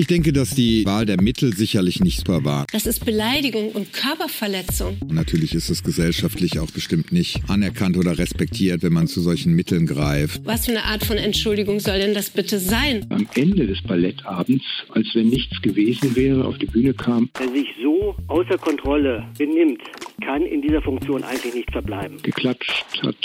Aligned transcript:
Ich 0.00 0.06
denke, 0.06 0.32
dass 0.32 0.54
die 0.54 0.86
Wahl 0.86 1.04
der 1.04 1.20
Mittel 1.20 1.54
sicherlich 1.54 2.00
nicht 2.00 2.20
super 2.20 2.42
war. 2.42 2.64
Das 2.72 2.86
ist 2.86 3.04
Beleidigung 3.04 3.72
und 3.72 3.92
Körperverletzung. 3.92 4.96
Und 5.02 5.12
natürlich 5.12 5.54
ist 5.54 5.68
es 5.68 5.82
gesellschaftlich 5.82 6.58
auch 6.58 6.70
bestimmt 6.70 7.12
nicht 7.12 7.42
anerkannt 7.48 7.98
oder 7.98 8.16
respektiert, 8.16 8.82
wenn 8.82 8.94
man 8.94 9.08
zu 9.08 9.20
solchen 9.20 9.52
Mitteln 9.52 9.84
greift. 9.84 10.40
Was 10.46 10.64
für 10.64 10.70
eine 10.70 10.84
Art 10.84 11.04
von 11.04 11.18
Entschuldigung 11.18 11.80
soll 11.80 11.98
denn 11.98 12.14
das 12.14 12.30
bitte 12.30 12.58
sein? 12.58 13.04
Am 13.10 13.28
Ende 13.34 13.66
des 13.66 13.82
Ballettabends, 13.82 14.64
als 14.88 15.06
wenn 15.12 15.28
nichts 15.28 15.60
gewesen 15.60 16.16
wäre, 16.16 16.46
auf 16.46 16.56
die 16.56 16.64
Bühne 16.64 16.94
kam. 16.94 17.28
Wer 17.38 17.52
sich 17.52 17.68
so 17.82 18.16
außer 18.28 18.56
Kontrolle 18.56 19.28
benimmt, 19.36 19.82
kann 20.20 20.42
in 20.42 20.62
dieser 20.62 20.82
Funktion 20.82 21.22
eigentlich 21.24 21.54
nicht 21.54 21.70
verbleiben. 21.72 22.18
Geklatscht 22.22 22.84
hat 23.02 23.16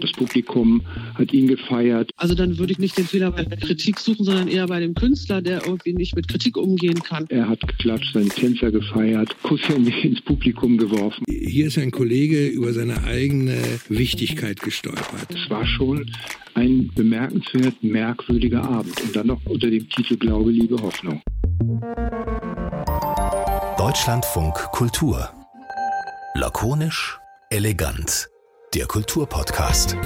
das 0.00 0.12
Publikum, 0.12 0.82
hat 1.14 1.32
ihn 1.32 1.46
gefeiert. 1.46 2.10
Also 2.16 2.34
dann 2.34 2.58
würde 2.58 2.72
ich 2.72 2.78
nicht 2.78 2.96
den 2.98 3.04
Fehler 3.04 3.30
bei 3.30 3.44
der 3.44 3.58
Kritik 3.58 3.98
suchen, 3.98 4.24
sondern 4.24 4.48
eher 4.48 4.66
bei 4.66 4.80
dem 4.80 4.94
Künstler, 4.94 5.42
der 5.42 5.64
irgendwie 5.66 5.94
nicht 5.94 6.16
mit 6.16 6.28
Kritik 6.28 6.56
umgehen 6.56 7.02
kann. 7.02 7.26
Er 7.28 7.48
hat 7.48 7.60
geklatscht, 7.66 8.12
seinen 8.14 8.30
Tänzer 8.30 8.70
gefeiert, 8.70 9.36
Kusshände 9.42 9.90
ins 10.02 10.20
Publikum 10.20 10.78
geworfen. 10.78 11.24
Hier 11.28 11.66
ist 11.66 11.78
ein 11.78 11.90
Kollege 11.90 12.46
über 12.46 12.72
seine 12.72 13.04
eigene 13.04 13.56
Wichtigkeit 13.88 14.60
gestolpert. 14.60 15.28
Es 15.30 15.48
war 15.50 15.66
schon 15.66 16.10
ein 16.54 16.90
bemerkenswert 16.94 17.82
merkwürdiger 17.82 18.64
Abend 18.64 19.00
und 19.00 19.14
dann 19.14 19.28
noch 19.28 19.44
unter 19.46 19.70
dem 19.70 19.88
Titel 19.88 20.16
Glaube, 20.16 20.50
Liebe, 20.50 20.76
Hoffnung. 20.82 21.22
Deutschlandfunk 23.78 24.54
Kultur. 24.72 25.37
Lakonisch, 26.34 27.18
elegant. 27.50 28.28
Der 28.74 28.86
Kulturpodcast. 28.86 29.96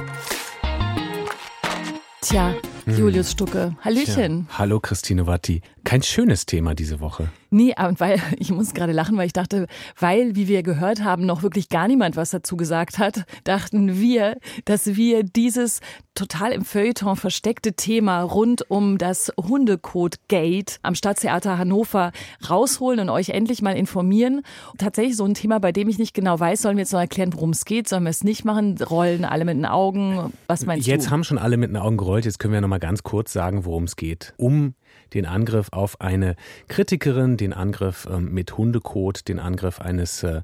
Tja, 2.20 2.54
Julius 2.86 3.32
Stucke. 3.32 3.76
Hallöchen. 3.84 4.46
Tja. 4.46 4.58
Hallo 4.58 4.80
Christine 4.80 5.26
Watti. 5.26 5.62
Kein 5.84 6.02
schönes 6.02 6.46
Thema 6.46 6.74
diese 6.74 7.00
Woche. 7.00 7.28
Nee, 7.52 7.74
und 7.86 8.00
weil, 8.00 8.18
ich 8.38 8.50
muss 8.50 8.74
gerade 8.74 8.92
lachen, 8.92 9.16
weil 9.16 9.26
ich 9.26 9.32
dachte, 9.32 9.66
weil, 9.98 10.34
wie 10.34 10.48
wir 10.48 10.62
gehört 10.62 11.04
haben, 11.04 11.26
noch 11.26 11.42
wirklich 11.42 11.68
gar 11.68 11.86
niemand 11.86 12.16
was 12.16 12.30
dazu 12.30 12.56
gesagt 12.56 12.98
hat, 12.98 13.24
dachten 13.44 14.00
wir, 14.00 14.38
dass 14.64 14.96
wir 14.96 15.22
dieses 15.22 15.80
total 16.14 16.52
im 16.52 16.64
Feuilleton 16.64 17.16
versteckte 17.16 17.74
Thema 17.74 18.22
rund 18.22 18.70
um 18.70 18.98
das 18.98 19.32
Hundekot-Gate 19.38 20.78
am 20.82 20.94
Stadttheater 20.94 21.58
Hannover 21.58 22.12
rausholen 22.48 23.00
und 23.00 23.10
euch 23.10 23.30
endlich 23.30 23.62
mal 23.62 23.76
informieren. 23.76 24.42
Tatsächlich 24.78 25.16
so 25.16 25.24
ein 25.24 25.34
Thema, 25.34 25.58
bei 25.58 25.72
dem 25.72 25.88
ich 25.88 25.98
nicht 25.98 26.14
genau 26.14 26.40
weiß, 26.40 26.62
sollen 26.62 26.76
wir 26.76 26.82
jetzt 26.82 26.92
noch 26.92 27.00
erklären, 27.00 27.34
worum 27.34 27.50
es 27.50 27.64
geht? 27.64 27.88
Sollen 27.88 28.04
wir 28.04 28.10
es 28.10 28.24
nicht 28.24 28.44
machen? 28.44 28.78
Rollen 28.78 29.24
alle 29.24 29.44
mit 29.44 29.56
den 29.56 29.66
Augen? 29.66 30.32
Was 30.46 30.64
meinst 30.64 30.86
jetzt 30.86 31.02
du? 31.02 31.04
Jetzt 31.04 31.10
haben 31.10 31.24
schon 31.24 31.38
alle 31.38 31.56
mit 31.58 31.70
den 31.70 31.76
Augen 31.76 31.98
gerollt. 31.98 32.24
Jetzt 32.24 32.38
können 32.38 32.54
wir 32.54 32.60
noch 32.60 32.68
mal 32.68 32.78
ganz 32.78 33.02
kurz 33.02 33.32
sagen, 33.32 33.64
worum 33.64 33.84
es 33.84 33.96
geht. 33.96 34.34
Um 34.36 34.74
den 35.14 35.26
Angriff 35.26 35.68
auf 35.72 36.00
eine 36.00 36.36
Kritikerin, 36.68 37.36
den 37.36 37.52
Angriff 37.52 38.08
ähm, 38.10 38.32
mit 38.32 38.56
Hundekot, 38.56 39.28
den 39.28 39.38
Angriff 39.38 39.80
eines 39.80 40.22
äh, 40.22 40.42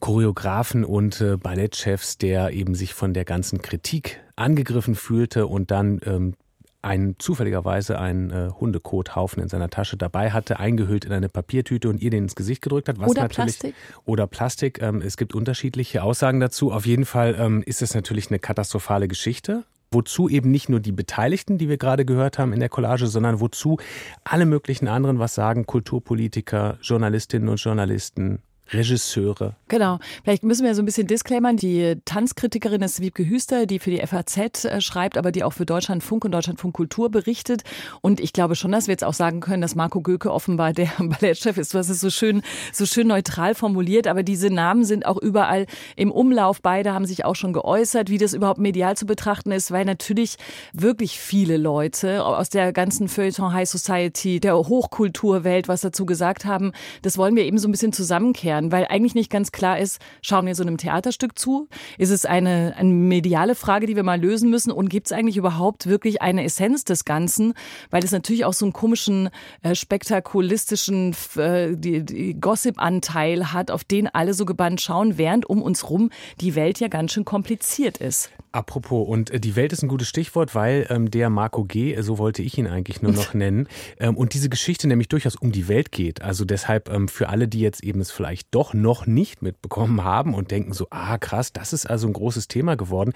Choreografen 0.00 0.84
und 0.84 1.20
äh, 1.20 1.36
Ballettchefs, 1.36 2.18
der 2.18 2.52
eben 2.52 2.74
sich 2.74 2.94
von 2.94 3.12
der 3.12 3.24
ganzen 3.24 3.60
Kritik 3.62 4.20
angegriffen 4.36 4.94
fühlte 4.94 5.46
und 5.46 5.70
dann 5.70 6.00
ähm, 6.04 6.34
ein, 6.82 7.16
zufälligerweise 7.18 7.98
einen 7.98 8.30
äh, 8.30 8.50
Hundekothaufen 8.58 9.42
in 9.42 9.50
seiner 9.50 9.68
Tasche 9.68 9.98
dabei 9.98 10.30
hatte, 10.30 10.58
eingehüllt 10.58 11.04
in 11.04 11.12
eine 11.12 11.28
Papiertüte 11.28 11.90
und 11.90 12.00
ihr 12.00 12.10
den 12.10 12.24
ins 12.24 12.34
Gesicht 12.34 12.62
gedrückt 12.62 12.88
hat. 12.88 12.98
Was 12.98 13.10
oder 13.10 13.28
Plastik. 13.28 13.74
Oder 14.06 14.26
Plastik. 14.26 14.80
Ähm, 14.80 15.02
es 15.02 15.18
gibt 15.18 15.34
unterschiedliche 15.34 16.02
Aussagen 16.02 16.40
dazu. 16.40 16.72
Auf 16.72 16.86
jeden 16.86 17.04
Fall 17.04 17.36
ähm, 17.38 17.62
ist 17.62 17.82
es 17.82 17.94
natürlich 17.94 18.30
eine 18.30 18.38
katastrophale 18.38 19.08
Geschichte 19.08 19.64
wozu 19.92 20.28
eben 20.28 20.50
nicht 20.50 20.68
nur 20.68 20.80
die 20.80 20.92
Beteiligten, 20.92 21.58
die 21.58 21.68
wir 21.68 21.76
gerade 21.76 22.04
gehört 22.04 22.38
haben 22.38 22.52
in 22.52 22.60
der 22.60 22.68
Collage, 22.68 23.06
sondern 23.08 23.40
wozu 23.40 23.78
alle 24.22 24.46
möglichen 24.46 24.88
anderen 24.88 25.18
was 25.18 25.34
sagen, 25.34 25.66
Kulturpolitiker, 25.66 26.78
Journalistinnen 26.80 27.48
und 27.48 27.56
Journalisten, 27.56 28.42
Regisseure. 28.72 29.56
Genau. 29.68 29.98
Vielleicht 30.22 30.44
müssen 30.44 30.64
wir 30.64 30.74
so 30.74 30.82
ein 30.82 30.84
bisschen 30.86 31.06
disclaimern. 31.06 31.56
Die 31.56 31.96
Tanzkritikerin 32.04 32.82
ist 32.82 33.00
Wiebke 33.00 33.28
Hüster, 33.28 33.66
die 33.66 33.78
für 33.78 33.90
die 33.90 34.04
FAZ 34.06 34.64
äh, 34.64 34.80
schreibt, 34.80 35.18
aber 35.18 35.32
die 35.32 35.42
auch 35.42 35.52
für 35.52 35.66
Deutschlandfunk 35.66 36.24
und 36.24 36.32
Deutschlandfunk 36.32 36.74
Kultur 36.74 37.10
berichtet. 37.10 37.62
Und 38.00 38.20
ich 38.20 38.32
glaube 38.32 38.54
schon, 38.54 38.72
dass 38.72 38.86
wir 38.86 38.92
jetzt 38.92 39.04
auch 39.04 39.14
sagen 39.14 39.40
können, 39.40 39.62
dass 39.62 39.74
Marco 39.74 40.00
Göke 40.00 40.32
offenbar 40.32 40.72
der 40.72 40.90
Ballettchef 40.98 41.58
ist. 41.58 41.74
Du 41.74 41.78
hast 41.78 41.88
es 41.88 42.00
so 42.00 42.10
schön, 42.10 42.42
so 42.72 42.86
schön 42.86 43.08
neutral 43.08 43.54
formuliert, 43.54 44.06
aber 44.06 44.22
diese 44.22 44.50
Namen 44.50 44.84
sind 44.84 45.04
auch 45.04 45.18
überall 45.18 45.66
im 45.96 46.12
Umlauf. 46.12 46.62
Beide 46.62 46.92
haben 46.92 47.06
sich 47.06 47.24
auch 47.24 47.34
schon 47.34 47.52
geäußert, 47.52 48.08
wie 48.08 48.18
das 48.18 48.34
überhaupt 48.34 48.60
medial 48.60 48.96
zu 48.96 49.06
betrachten 49.06 49.50
ist, 49.50 49.72
weil 49.72 49.84
natürlich 49.84 50.36
wirklich 50.72 51.18
viele 51.18 51.56
Leute 51.56 52.24
aus 52.24 52.50
der 52.50 52.72
ganzen 52.72 53.08
Feuilleton 53.08 53.52
High 53.52 53.68
Society, 53.68 54.38
der 54.38 54.56
Hochkulturwelt 54.56 55.66
was 55.66 55.80
dazu 55.80 56.06
gesagt 56.06 56.44
haben. 56.44 56.72
Das 57.02 57.18
wollen 57.18 57.34
wir 57.34 57.44
eben 57.44 57.58
so 57.58 57.68
ein 57.68 57.72
bisschen 57.72 57.92
zusammenkehren 57.92 58.59
werden, 58.60 58.72
weil 58.72 58.86
eigentlich 58.86 59.14
nicht 59.14 59.30
ganz 59.30 59.52
klar 59.52 59.78
ist, 59.78 60.00
schauen 60.22 60.46
wir 60.46 60.54
so 60.54 60.62
einem 60.62 60.76
Theaterstück 60.76 61.38
zu? 61.38 61.68
Ist 61.98 62.10
es 62.10 62.26
eine, 62.26 62.74
eine 62.76 62.90
mediale 62.90 63.54
Frage, 63.54 63.86
die 63.86 63.96
wir 63.96 64.02
mal 64.02 64.20
lösen 64.20 64.50
müssen? 64.50 64.70
Und 64.70 64.88
gibt 64.88 65.06
es 65.06 65.12
eigentlich 65.12 65.36
überhaupt 65.36 65.86
wirklich 65.86 66.22
eine 66.22 66.44
Essenz 66.44 66.84
des 66.84 67.04
Ganzen? 67.04 67.54
Weil 67.90 68.04
es 68.04 68.12
natürlich 68.12 68.44
auch 68.44 68.52
so 68.52 68.66
einen 68.66 68.72
komischen, 68.72 69.30
äh, 69.62 69.74
spektakulistischen 69.74 71.16
äh, 71.36 71.76
die, 71.76 72.04
die 72.04 72.38
Gossip-Anteil 72.38 73.52
hat, 73.52 73.70
auf 73.70 73.84
den 73.84 74.06
alle 74.08 74.34
so 74.34 74.44
gebannt 74.44 74.80
schauen, 74.80 75.16
während 75.16 75.48
um 75.48 75.62
uns 75.62 75.88
rum 75.88 76.10
die 76.40 76.54
Welt 76.54 76.80
ja 76.80 76.88
ganz 76.88 77.12
schön 77.12 77.24
kompliziert 77.24 77.98
ist. 77.98 78.30
Apropos, 78.52 79.06
und 79.06 79.30
äh, 79.30 79.38
die 79.38 79.54
Welt 79.54 79.72
ist 79.72 79.82
ein 79.82 79.88
gutes 79.88 80.08
Stichwort, 80.08 80.54
weil 80.54 80.86
ähm, 80.90 81.10
der 81.10 81.30
Marco 81.30 81.64
G., 81.64 82.00
so 82.00 82.18
wollte 82.18 82.42
ich 82.42 82.58
ihn 82.58 82.66
eigentlich 82.66 83.00
nur 83.00 83.12
noch 83.12 83.32
nennen, 83.34 83.68
ähm, 83.98 84.16
und 84.16 84.34
diese 84.34 84.48
Geschichte 84.48 84.88
nämlich 84.88 85.08
durchaus 85.08 85.36
um 85.36 85.52
die 85.52 85.68
Welt 85.68 85.92
geht. 85.92 86.22
Also 86.22 86.44
deshalb 86.44 86.88
ähm, 86.88 87.06
für 87.06 87.28
alle, 87.28 87.46
die 87.46 87.60
jetzt 87.60 87.84
eben 87.84 88.00
es 88.00 88.10
vielleicht 88.10 88.48
doch 88.52 88.74
noch 88.74 89.06
nicht 89.06 89.42
mitbekommen 89.42 90.02
haben 90.02 90.34
und 90.34 90.50
denken 90.50 90.72
so, 90.72 90.88
ah 90.90 91.18
krass, 91.18 91.52
das 91.52 91.72
ist 91.72 91.86
also 91.86 92.08
ein 92.08 92.12
großes 92.12 92.48
Thema 92.48 92.76
geworden. 92.76 93.12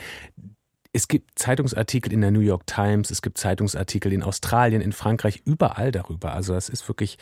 Es 0.93 1.09
gibt 1.09 1.37
Zeitungsartikel 1.37 2.13
in 2.13 2.21
der 2.21 2.31
New 2.31 2.39
York 2.39 2.69
Times, 2.69 3.11
es 3.11 3.21
gibt 3.21 3.37
Zeitungsartikel 3.37 4.13
in 4.13 4.23
Australien, 4.23 4.81
in 4.81 4.93
Frankreich, 4.93 5.43
überall 5.45 5.91
darüber. 5.91 6.33
Also 6.35 6.55
es 6.55 6.69
ist 6.69 6.87
wirklich 6.87 7.19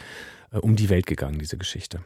äh, 0.50 0.59
um 0.59 0.77
die 0.77 0.91
Welt 0.91 1.06
gegangen, 1.06 1.39
diese 1.39 1.56
Geschichte. 1.56 2.00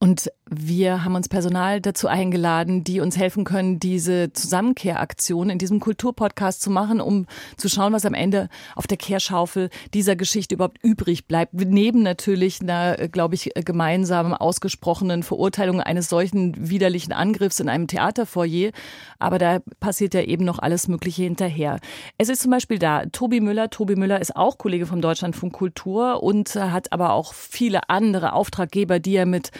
Und 0.00 0.30
wir 0.48 1.04
haben 1.04 1.16
uns 1.16 1.28
Personal 1.28 1.80
dazu 1.80 2.06
eingeladen, 2.06 2.84
die 2.84 3.00
uns 3.00 3.18
helfen 3.18 3.42
können, 3.42 3.80
diese 3.80 4.32
Zusammenkehraktion 4.32 5.50
in 5.50 5.58
diesem 5.58 5.80
Kulturpodcast 5.80 6.62
zu 6.62 6.70
machen, 6.70 7.00
um 7.00 7.26
zu 7.56 7.68
schauen, 7.68 7.92
was 7.92 8.06
am 8.06 8.14
Ende 8.14 8.48
auf 8.76 8.86
der 8.86 8.96
Kehrschaufel 8.96 9.70
dieser 9.94 10.14
Geschichte 10.14 10.54
überhaupt 10.54 10.78
übrig 10.84 11.26
bleibt. 11.26 11.52
Neben 11.52 12.04
natürlich 12.04 12.60
einer, 12.60 13.08
glaube 13.08 13.34
ich, 13.34 13.50
gemeinsamen 13.64 14.34
ausgesprochenen 14.34 15.24
Verurteilung 15.24 15.80
eines 15.80 16.08
solchen 16.08 16.70
widerlichen 16.70 17.12
Angriffs 17.12 17.58
in 17.58 17.68
einem 17.68 17.88
Theaterfoyer. 17.88 18.70
Aber 19.18 19.38
da 19.38 19.58
passiert 19.80 20.14
ja 20.14 20.22
eben 20.22 20.44
noch 20.44 20.60
alles 20.60 20.86
Mögliche 20.86 21.24
hinterher. 21.24 21.80
Es 22.18 22.28
ist 22.28 22.42
zum 22.42 22.52
Beispiel 22.52 22.78
da 22.78 23.04
Tobi 23.06 23.40
Müller. 23.40 23.68
Tobi 23.68 23.96
Müller 23.96 24.20
ist 24.20 24.36
auch 24.36 24.58
Kollege 24.58 24.86
vom 24.86 25.00
Deutschlandfunk 25.00 25.52
Kultur 25.52 26.22
und 26.22 26.54
hat 26.54 26.92
aber 26.92 27.14
auch 27.14 27.34
viele 27.34 27.90
andere 27.90 28.32
Auftraggeber, 28.32 29.00
die 29.00 29.16
er 29.16 29.26
mit 29.26 29.50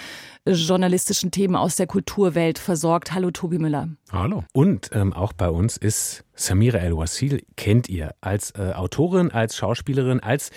journalistischen 0.53 1.31
Themen 1.31 1.57
aus 1.57 1.77
der 1.77 1.87
Kulturwelt 1.87 2.59
versorgt. 2.59 3.13
Hallo 3.13 3.31
Tobi 3.31 3.59
Müller. 3.59 3.89
Hallo. 4.11 4.45
Und 4.53 4.91
ähm, 4.93 5.13
auch 5.13 5.33
bei 5.33 5.51
uns 5.51 5.77
ist 5.77 6.25
Samira 6.35 6.79
El-Wasil, 6.79 7.43
kennt 7.57 7.89
ihr 7.89 8.15
als 8.21 8.53
äh, 8.53 8.73
Autorin, 8.75 9.31
als 9.31 9.57
Schauspielerin, 9.57 10.21
als 10.21 10.51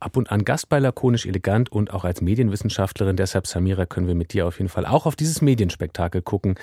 ab 0.00 0.16
und 0.16 0.30
an 0.30 0.44
Gast 0.44 0.68
bei 0.68 0.78
Lakonisch 0.78 1.26
Elegant 1.26 1.72
und 1.72 1.92
auch 1.92 2.04
als 2.04 2.20
Medienwissenschaftlerin. 2.20 3.16
Deshalb, 3.16 3.46
Samira, 3.46 3.86
können 3.86 4.06
wir 4.06 4.14
mit 4.14 4.32
dir 4.32 4.46
auf 4.46 4.58
jeden 4.58 4.68
Fall 4.68 4.86
auch 4.86 5.06
auf 5.06 5.16
dieses 5.16 5.40
Medienspektakel 5.40 6.22
gucken, 6.22 6.56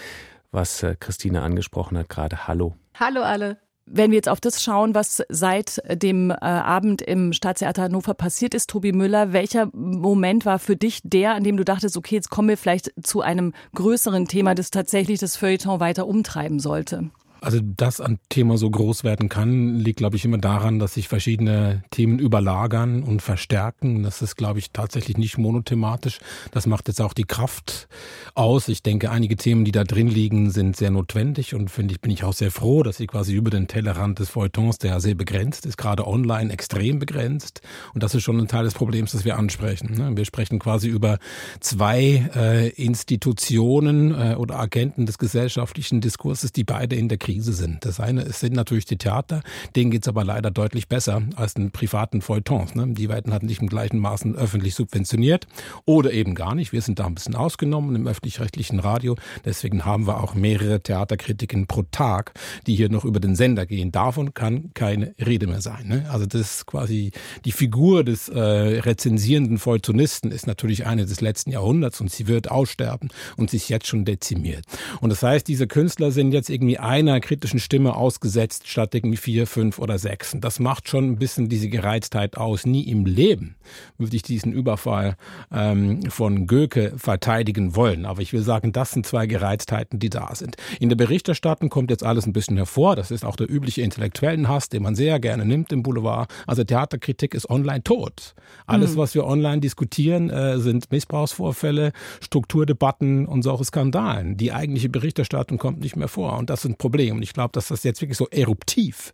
was 0.52 0.84
äh, 0.84 0.96
Christine 1.00 1.42
angesprochen 1.42 1.98
hat 1.98 2.10
gerade. 2.10 2.48
Hallo. 2.48 2.76
Hallo 3.00 3.22
alle. 3.22 3.58
Wenn 3.86 4.12
wir 4.12 4.16
jetzt 4.16 4.30
auf 4.30 4.40
das 4.40 4.64
schauen, 4.64 4.96
was 4.96 5.24
seit 5.30 5.82
dem 5.90 6.32
äh, 6.32 6.36
Abend 6.36 7.02
im 7.02 7.34
Staatstheater 7.34 7.84
Hannover 7.84 8.14
passiert 8.14 8.54
ist, 8.54 8.70
Tobi 8.70 8.94
Müller, 8.94 9.34
welcher 9.34 9.70
Moment 9.74 10.46
war 10.46 10.60
für 10.60 10.76
dich 10.76 11.02
der, 11.04 11.34
an 11.34 11.44
dem 11.44 11.58
du 11.58 11.66
dachtest, 11.66 11.98
okay, 11.98 12.16
jetzt 12.16 12.30
kommen 12.30 12.50
wir 12.50 12.58
vielleicht 12.58 12.94
zu 13.04 13.22
einem 13.22 13.54
größeren 13.76 14.28
Thema, 14.28 14.56
das 14.56 14.72
tatsächlich 14.72 15.20
das 15.20 15.36
Feuilleton 15.36 15.80
weiter 15.80 16.08
umtreiben 16.08 16.60
sollte? 16.60 17.10
Also, 17.44 17.60
dass 17.60 18.00
ein 18.00 18.20
Thema 18.30 18.56
so 18.56 18.70
groß 18.70 19.04
werden 19.04 19.28
kann, 19.28 19.80
liegt, 19.80 19.98
glaube 19.98 20.16
ich, 20.16 20.26
immer 20.26 20.38
daran, 20.38 20.78
dass 20.78 20.94
sich 20.94 21.08
verschiedene 21.08 21.84
Themen 21.90 22.20
überlagern 22.20 23.02
und 23.02 23.24
verstärken. 23.24 24.04
Das 24.04 24.22
ist, 24.22 24.36
glaube 24.36 24.60
ich, 24.60 24.70
tatsächlich 24.70 25.18
nicht 25.18 25.40
monothematisch. 25.40 26.20
Das 26.52 26.68
macht 26.68 26.88
jetzt 26.88 27.02
auch 27.02 27.14
die 27.14 27.24
Kraft 27.24 27.88
aus. 28.36 28.68
Ich 28.68 28.84
denke, 28.84 29.10
einige 29.10 29.38
Themen, 29.38 29.66
die 29.66 29.72
da 29.72 29.84
drin 29.84 30.08
liegen, 30.08 30.52
sind 30.52 30.78
sehr 30.78 30.92
notwendig 30.92 31.56
und 31.56 31.72
finde 31.72 31.96
ich, 31.96 32.02
bin 32.02 32.12
ich 32.12 32.24
auch 32.24 32.34
sehr 32.34 32.52
froh, 32.52 32.84
dass 32.84 32.98
sie 32.98 33.08
quasi 33.08 33.34
über 33.34 33.50
den 33.50 33.68
Tellerrand 33.68 34.20
des 34.20 34.30
Feuilletons, 34.30 34.78
der 34.78 34.92
ja 34.92 35.00
sehr 35.00 35.16
begrenzt 35.16 35.66
ist, 35.66 35.78
gerade 35.78 36.06
online 36.06 36.54
extrem 36.54 37.00
begrenzt. 37.00 37.62
Und 37.96 38.04
das 38.04 38.14
ist 38.14 38.22
schon 38.22 38.40
ein 38.40 38.50
Teil 38.50 38.66
des 38.66 38.76
Problems, 38.76 39.14
das 39.14 39.26
wir 39.26 39.40
ansprechen. 39.40 39.96
Ne? 39.96 40.16
Wir 40.16 40.26
sprechen 40.26 40.60
quasi 40.60 40.90
über 40.90 41.18
zwei 41.60 42.30
äh, 42.36 42.70
Institutionen 42.70 44.12
äh, 44.12 44.36
oder 44.36 44.60
Agenten 44.60 45.08
des 45.08 45.18
gesellschaftlichen 45.18 46.02
Diskurses, 46.02 46.52
die 46.52 46.64
beide 46.64 46.96
in 46.96 47.10
der 47.10 47.18
Krise 47.18 47.31
Krise 47.32 47.54
sind. 47.54 47.86
Das 47.86 48.00
eine 48.00 48.32
sind 48.32 48.54
natürlich 48.54 48.86
die 48.86 48.98
Theater, 48.98 49.42
denen 49.76 49.92
geht's 49.92 50.08
aber 50.08 50.24
leider 50.24 50.52
deutlich 50.52 50.88
besser 50.88 51.22
als 51.36 51.54
den 51.54 51.72
privaten 51.72 52.22
Feuilletons. 52.22 52.76
Ne? 52.76 52.88
Die 52.90 53.10
werden 53.10 53.32
halt 53.32 53.44
nicht 53.44 53.62
im 53.62 53.68
gleichen 53.68 54.00
Maßen 54.00 54.36
öffentlich 54.36 54.76
subventioniert 54.76 55.48
oder 55.86 56.12
eben 56.12 56.36
gar 56.36 56.56
nicht. 56.56 56.74
Wir 56.74 56.82
sind 56.82 57.00
da 57.00 57.06
ein 57.06 57.16
bisschen 57.16 57.36
ausgenommen 57.36 57.96
im 57.96 58.08
öffentlich-rechtlichen 58.08 58.80
Radio. 58.80 59.16
Deswegen 59.46 59.86
haben 59.86 60.08
wir 60.08 60.22
auch 60.22 60.36
mehrere 60.36 60.82
Theaterkritiken 60.82 61.68
pro 61.68 61.84
Tag, 61.84 62.34
die 62.68 62.76
hier 62.76 62.90
noch 62.90 63.06
über 63.06 63.20
den 63.20 63.36
Sender 63.36 63.66
gehen. 63.66 63.92
Davon 63.92 64.34
kann 64.34 64.72
keine 64.74 65.16
Rede 65.18 65.48
mehr 65.48 65.62
sein. 65.62 65.88
Ne? 65.88 66.06
Also 66.12 66.26
das 66.26 66.42
ist 66.42 66.66
quasi 66.66 67.12
die 67.46 67.52
Figur 67.52 68.04
des 68.04 68.28
äh, 68.30 68.40
rezensierenden 68.40 69.58
Feuilletonisten 69.58 70.32
ist 70.32 70.48
natürlich 70.48 70.86
eine 70.86 71.06
des 71.06 71.22
letzten 71.22 71.52
Jahrhunderts 71.52 72.02
und 72.02 72.12
sie 72.12 72.28
wird 72.28 72.52
aussterben 72.52 73.10
und 73.38 73.50
sich 73.50 73.70
jetzt 73.70 73.88
schon 73.88 74.04
dezimiert. 74.04 74.66
Und 75.00 75.12
das 75.12 75.24
heißt, 75.24 75.48
diese 75.48 75.68
Künstler 75.68 76.12
sind 76.12 76.34
jetzt 76.34 76.50
irgendwie 76.50 76.78
einer 76.78 77.21
kritischen 77.22 77.60
Stimme 77.60 77.96
ausgesetzt 77.96 78.68
statt 78.68 78.94
irgendwie 78.94 79.18
vier, 79.18 79.48
fünf 79.48 79.80
oder 79.80 79.98
sechs. 79.98 80.34
Und 80.34 80.44
das 80.44 80.60
macht 80.60 80.90
schon 80.90 81.06
ein 81.06 81.18
bisschen 81.18 81.50
diese 81.50 81.70
Gereiztheit 81.70 82.38
aus. 82.38 82.66
Nie 82.66 82.84
im 82.84 83.06
Leben 83.06 83.56
würde 83.98 84.16
ich 84.16 84.24
diesen 84.24 84.52
Überfall 84.52 85.16
ähm, 85.52 86.10
von 86.10 86.48
Goethe 86.48 86.94
verteidigen 86.98 87.76
wollen. 87.76 88.06
Aber 88.06 88.22
ich 88.22 88.34
will 88.34 88.42
sagen, 88.42 88.72
das 88.72 88.92
sind 88.92 89.06
zwei 89.06 89.28
Gereiztheiten, 89.28 90.00
die 90.00 90.10
da 90.10 90.34
sind. 90.36 90.58
In 90.80 90.90
der 90.90 90.96
Berichterstattung 90.96 91.70
kommt 91.70 91.92
jetzt 91.92 92.04
alles 92.04 92.26
ein 92.26 92.34
bisschen 92.34 92.58
hervor. 92.58 92.96
Das 92.96 93.12
ist 93.12 93.24
auch 93.26 93.36
der 93.36 93.50
übliche 93.50 93.82
intellektuellen 93.82 94.48
Hass, 94.48 94.70
den 94.70 94.84
man 94.84 94.96
sehr 94.96 95.20
gerne 95.20 95.46
nimmt 95.46 95.72
im 95.72 95.84
Boulevard. 95.84 96.30
Also 96.48 96.64
Theaterkritik 96.64 97.34
ist 97.34 97.50
online 97.50 97.84
tot. 97.84 98.34
Alles, 98.66 98.94
mhm. 98.94 98.98
was 98.98 99.16
wir 99.16 99.26
online 99.26 99.62
diskutieren, 99.62 100.30
äh, 100.30 100.60
sind 100.60 100.92
Missbrauchsvorfälle, 100.92 101.92
Strukturdebatten 102.22 103.26
und 103.26 103.44
solche 103.44 103.66
Skandalen. 103.66 104.38
Die 104.38 104.52
eigentliche 104.52 104.90
Berichterstattung 104.90 105.58
kommt 105.58 105.82
nicht 105.82 105.96
mehr 105.96 106.08
vor. 106.08 106.38
Und 106.38 106.50
das 106.50 106.66
ist 106.66 106.72
ein 106.72 106.78
Problem. 107.12 107.18
Und 107.18 107.24
ich 107.24 107.34
glaube, 107.34 107.52
dass 107.54 107.68
das 107.68 107.84
jetzt 107.84 108.02
wirklich 108.02 108.18
so 108.18 108.28
eruptiv 108.30 109.12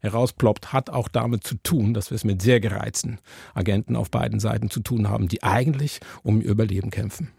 herausploppt, 0.00 0.72
hat 0.72 0.90
auch 0.90 1.08
damit 1.08 1.44
zu 1.44 1.56
tun, 1.62 1.94
dass 1.94 2.10
wir 2.10 2.16
es 2.16 2.24
mit 2.24 2.42
sehr 2.42 2.60
gereizten 2.60 3.18
Agenten 3.54 3.96
auf 3.96 4.10
beiden 4.10 4.40
Seiten 4.40 4.70
zu 4.70 4.80
tun 4.80 5.08
haben, 5.08 5.28
die 5.28 5.42
eigentlich 5.42 6.00
um 6.22 6.40
ihr 6.40 6.50
Überleben 6.50 6.90
kämpfen. 6.90 7.30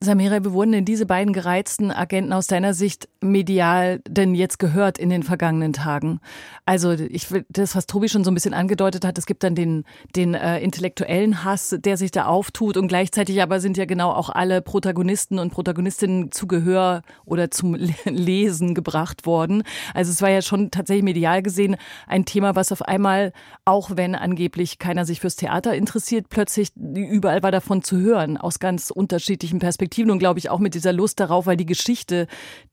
Samira, 0.00 0.44
wie 0.44 0.52
wurden 0.52 0.70
denn 0.70 0.84
diese 0.84 1.06
beiden 1.06 1.32
gereizten 1.32 1.90
Agenten 1.90 2.32
aus 2.32 2.46
deiner 2.46 2.72
Sicht 2.72 3.08
medial 3.20 4.00
denn 4.06 4.36
jetzt 4.36 4.60
gehört 4.60 4.96
in 4.96 5.10
den 5.10 5.24
vergangenen 5.24 5.72
Tagen? 5.72 6.20
Also 6.66 6.92
ich 6.92 7.32
will 7.32 7.44
das, 7.48 7.74
was 7.74 7.86
Tobi 7.86 8.08
schon 8.08 8.22
so 8.22 8.30
ein 8.30 8.34
bisschen 8.34 8.54
angedeutet 8.54 9.04
hat, 9.04 9.18
es 9.18 9.26
gibt 9.26 9.42
dann 9.42 9.56
den, 9.56 9.82
den 10.14 10.34
äh, 10.34 10.60
intellektuellen 10.60 11.42
Hass, 11.42 11.76
der 11.80 11.96
sich 11.96 12.12
da 12.12 12.26
auftut 12.26 12.76
und 12.76 12.86
gleichzeitig 12.86 13.42
aber 13.42 13.58
sind 13.58 13.76
ja 13.76 13.86
genau 13.86 14.12
auch 14.12 14.30
alle 14.30 14.62
Protagonisten 14.62 15.40
und 15.40 15.52
Protagonistinnen 15.52 16.30
zu 16.30 16.46
Gehör 16.46 17.02
oder 17.24 17.50
zum 17.50 17.74
Lesen 18.04 18.76
gebracht 18.76 19.26
worden. 19.26 19.64
Also 19.94 20.12
es 20.12 20.22
war 20.22 20.30
ja 20.30 20.42
schon 20.42 20.70
tatsächlich 20.70 21.02
medial 21.02 21.42
gesehen 21.42 21.74
ein 22.06 22.24
Thema, 22.24 22.54
was 22.54 22.70
auf 22.70 22.82
einmal, 22.82 23.32
auch 23.64 23.90
wenn 23.96 24.14
angeblich 24.14 24.78
keiner 24.78 25.04
sich 25.04 25.18
fürs 25.18 25.34
Theater 25.34 25.74
interessiert, 25.74 26.28
plötzlich 26.28 26.70
überall 26.76 27.42
war 27.42 27.50
davon 27.50 27.82
zu 27.82 27.96
hören, 27.96 28.36
aus 28.36 28.60
ganz 28.60 28.92
unterschiedlichen 28.92 29.58
Perspektiven. 29.58 29.87
Perspektiven 29.88 30.10
und 30.10 30.18
glaube 30.18 30.38
ich 30.38 30.50
auch 30.50 30.58
mit 30.58 30.74
dieser 30.74 30.92
Lust 30.92 31.18
darauf, 31.20 31.46
weil 31.46 31.56
die 31.56 31.66
Geschichte, 31.66 32.26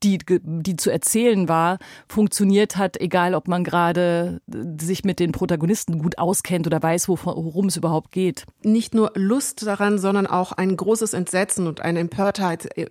die, 0.04 0.18
die 0.18 0.76
zu 0.76 0.90
erzählen 0.92 1.48
war, 1.48 1.80
funktioniert 2.08 2.78
hat, 2.78 3.00
egal 3.00 3.36
ob 3.36 3.48
man 3.48 3.64
gerade 3.64 4.42
sich 4.80 5.04
mit 5.04 5.20
den 5.20 5.32
Protagonisten 5.32 6.00
gut 6.00 6.18
auskennt 6.18 6.68
oder 6.68 6.82
weiß, 6.82 7.08
worum 7.08 7.68
es 7.68 7.78
überhaupt 7.78 8.12
geht. 8.12 8.46
Nicht 8.64 8.94
nur 8.94 9.12
Lust 9.16 9.66
daran, 9.66 9.98
sondern 9.98 10.28
auch 10.28 10.52
ein 10.52 10.76
großes 10.76 11.14
Entsetzen 11.14 11.68
und 11.68 11.82
eine 11.82 12.00
Empörtheit 12.00 12.78
äh, 12.78 12.88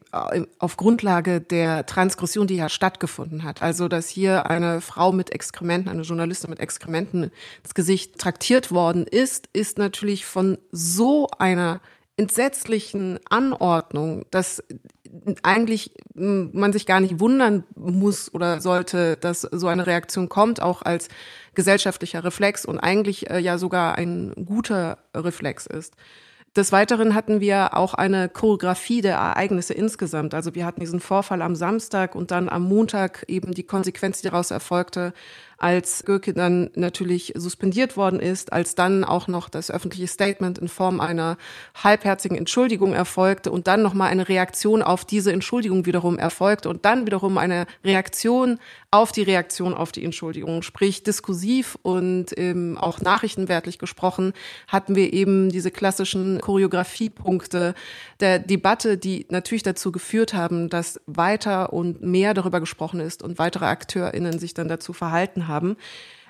auf 0.58 0.76
Grundlage 0.76 1.40
der 1.40 1.86
Transgression, 1.86 2.46
die 2.46 2.56
ja 2.56 2.68
stattgefunden 2.68 3.44
hat. 3.44 3.62
Also, 3.62 3.88
dass 3.88 4.08
hier 4.08 4.46
eine 4.50 4.80
Frau 4.80 5.12
mit 5.12 5.32
Exkrementen, 5.32 5.90
eine 5.90 6.02
Journalistin 6.02 6.50
mit 6.50 6.60
Exkrementen 6.60 7.30
ins 7.62 7.74
Gesicht 7.74 8.18
traktiert 8.18 8.72
worden 8.72 9.06
ist, 9.06 9.48
ist 9.52 9.78
natürlich 9.78 10.24
von 10.24 10.58
so 10.72 11.28
einer 11.38 11.80
entsetzlichen 12.16 13.18
Anordnung, 13.28 14.24
dass 14.30 14.62
eigentlich 15.42 15.92
man 16.14 16.72
sich 16.72 16.86
gar 16.86 17.00
nicht 17.00 17.20
wundern 17.20 17.64
muss 17.74 18.32
oder 18.32 18.60
sollte, 18.60 19.16
dass 19.16 19.42
so 19.42 19.68
eine 19.68 19.86
Reaktion 19.86 20.28
kommt, 20.28 20.60
auch 20.60 20.82
als 20.82 21.08
gesellschaftlicher 21.54 22.24
Reflex 22.24 22.64
und 22.64 22.78
eigentlich 22.78 23.30
äh, 23.30 23.38
ja 23.38 23.58
sogar 23.58 23.96
ein 23.96 24.32
guter 24.44 24.98
Reflex 25.14 25.66
ist. 25.66 25.94
Des 26.56 26.70
Weiteren 26.70 27.16
hatten 27.16 27.40
wir 27.40 27.76
auch 27.76 27.94
eine 27.94 28.28
Choreografie 28.28 29.00
der 29.00 29.16
Ereignisse 29.16 29.74
insgesamt. 29.74 30.34
Also 30.34 30.54
wir 30.54 30.64
hatten 30.64 30.78
diesen 30.78 31.00
Vorfall 31.00 31.42
am 31.42 31.56
Samstag 31.56 32.14
und 32.14 32.30
dann 32.30 32.48
am 32.48 32.62
Montag 32.62 33.24
eben 33.26 33.54
die 33.54 33.64
Konsequenz, 33.64 34.20
die 34.20 34.28
daraus 34.28 34.52
erfolgte, 34.52 35.14
als 35.58 36.04
Göke 36.04 36.32
dann 36.34 36.70
natürlich 36.74 37.32
suspendiert 37.36 37.96
worden 37.96 38.20
ist, 38.20 38.52
als 38.52 38.74
dann 38.74 39.04
auch 39.04 39.28
noch 39.28 39.48
das 39.48 39.70
öffentliche 39.70 40.06
Statement 40.06 40.58
in 40.58 40.68
Form 40.68 41.00
einer 41.00 41.36
halbherzigen 41.82 42.36
Entschuldigung 42.36 42.92
erfolgte 42.92 43.50
und 43.50 43.66
dann 43.66 43.82
nochmal 43.82 44.10
eine 44.10 44.28
Reaktion 44.28 44.82
auf 44.82 45.04
diese 45.04 45.32
Entschuldigung 45.32 45.86
wiederum 45.86 46.18
erfolgte 46.18 46.68
und 46.68 46.84
dann 46.84 47.06
wiederum 47.06 47.38
eine 47.38 47.66
Reaktion 47.84 48.58
auf 48.90 49.10
die 49.10 49.22
Reaktion 49.22 49.74
auf 49.74 49.90
die 49.90 50.04
Entschuldigung. 50.04 50.62
Sprich, 50.62 51.02
diskursiv 51.02 51.76
und 51.82 52.26
ähm, 52.36 52.78
auch 52.78 53.00
nachrichtenwertlich 53.00 53.78
gesprochen 53.78 54.32
hatten 54.68 54.94
wir 54.94 55.12
eben 55.12 55.50
diese 55.50 55.72
klassischen 55.72 56.40
Choreografiepunkte 56.40 57.74
der 58.20 58.38
Debatte, 58.38 58.96
die 58.96 59.26
natürlich 59.30 59.64
dazu 59.64 59.90
geführt 59.90 60.32
haben, 60.32 60.68
dass 60.68 61.00
weiter 61.06 61.72
und 61.72 62.02
mehr 62.02 62.34
darüber 62.34 62.60
gesprochen 62.60 63.00
ist 63.00 63.24
und 63.24 63.40
weitere 63.40 63.64
AkteurInnen 63.64 64.38
sich 64.38 64.54
dann 64.54 64.68
dazu 64.68 64.92
verhalten 64.92 65.43
haben. 65.48 65.76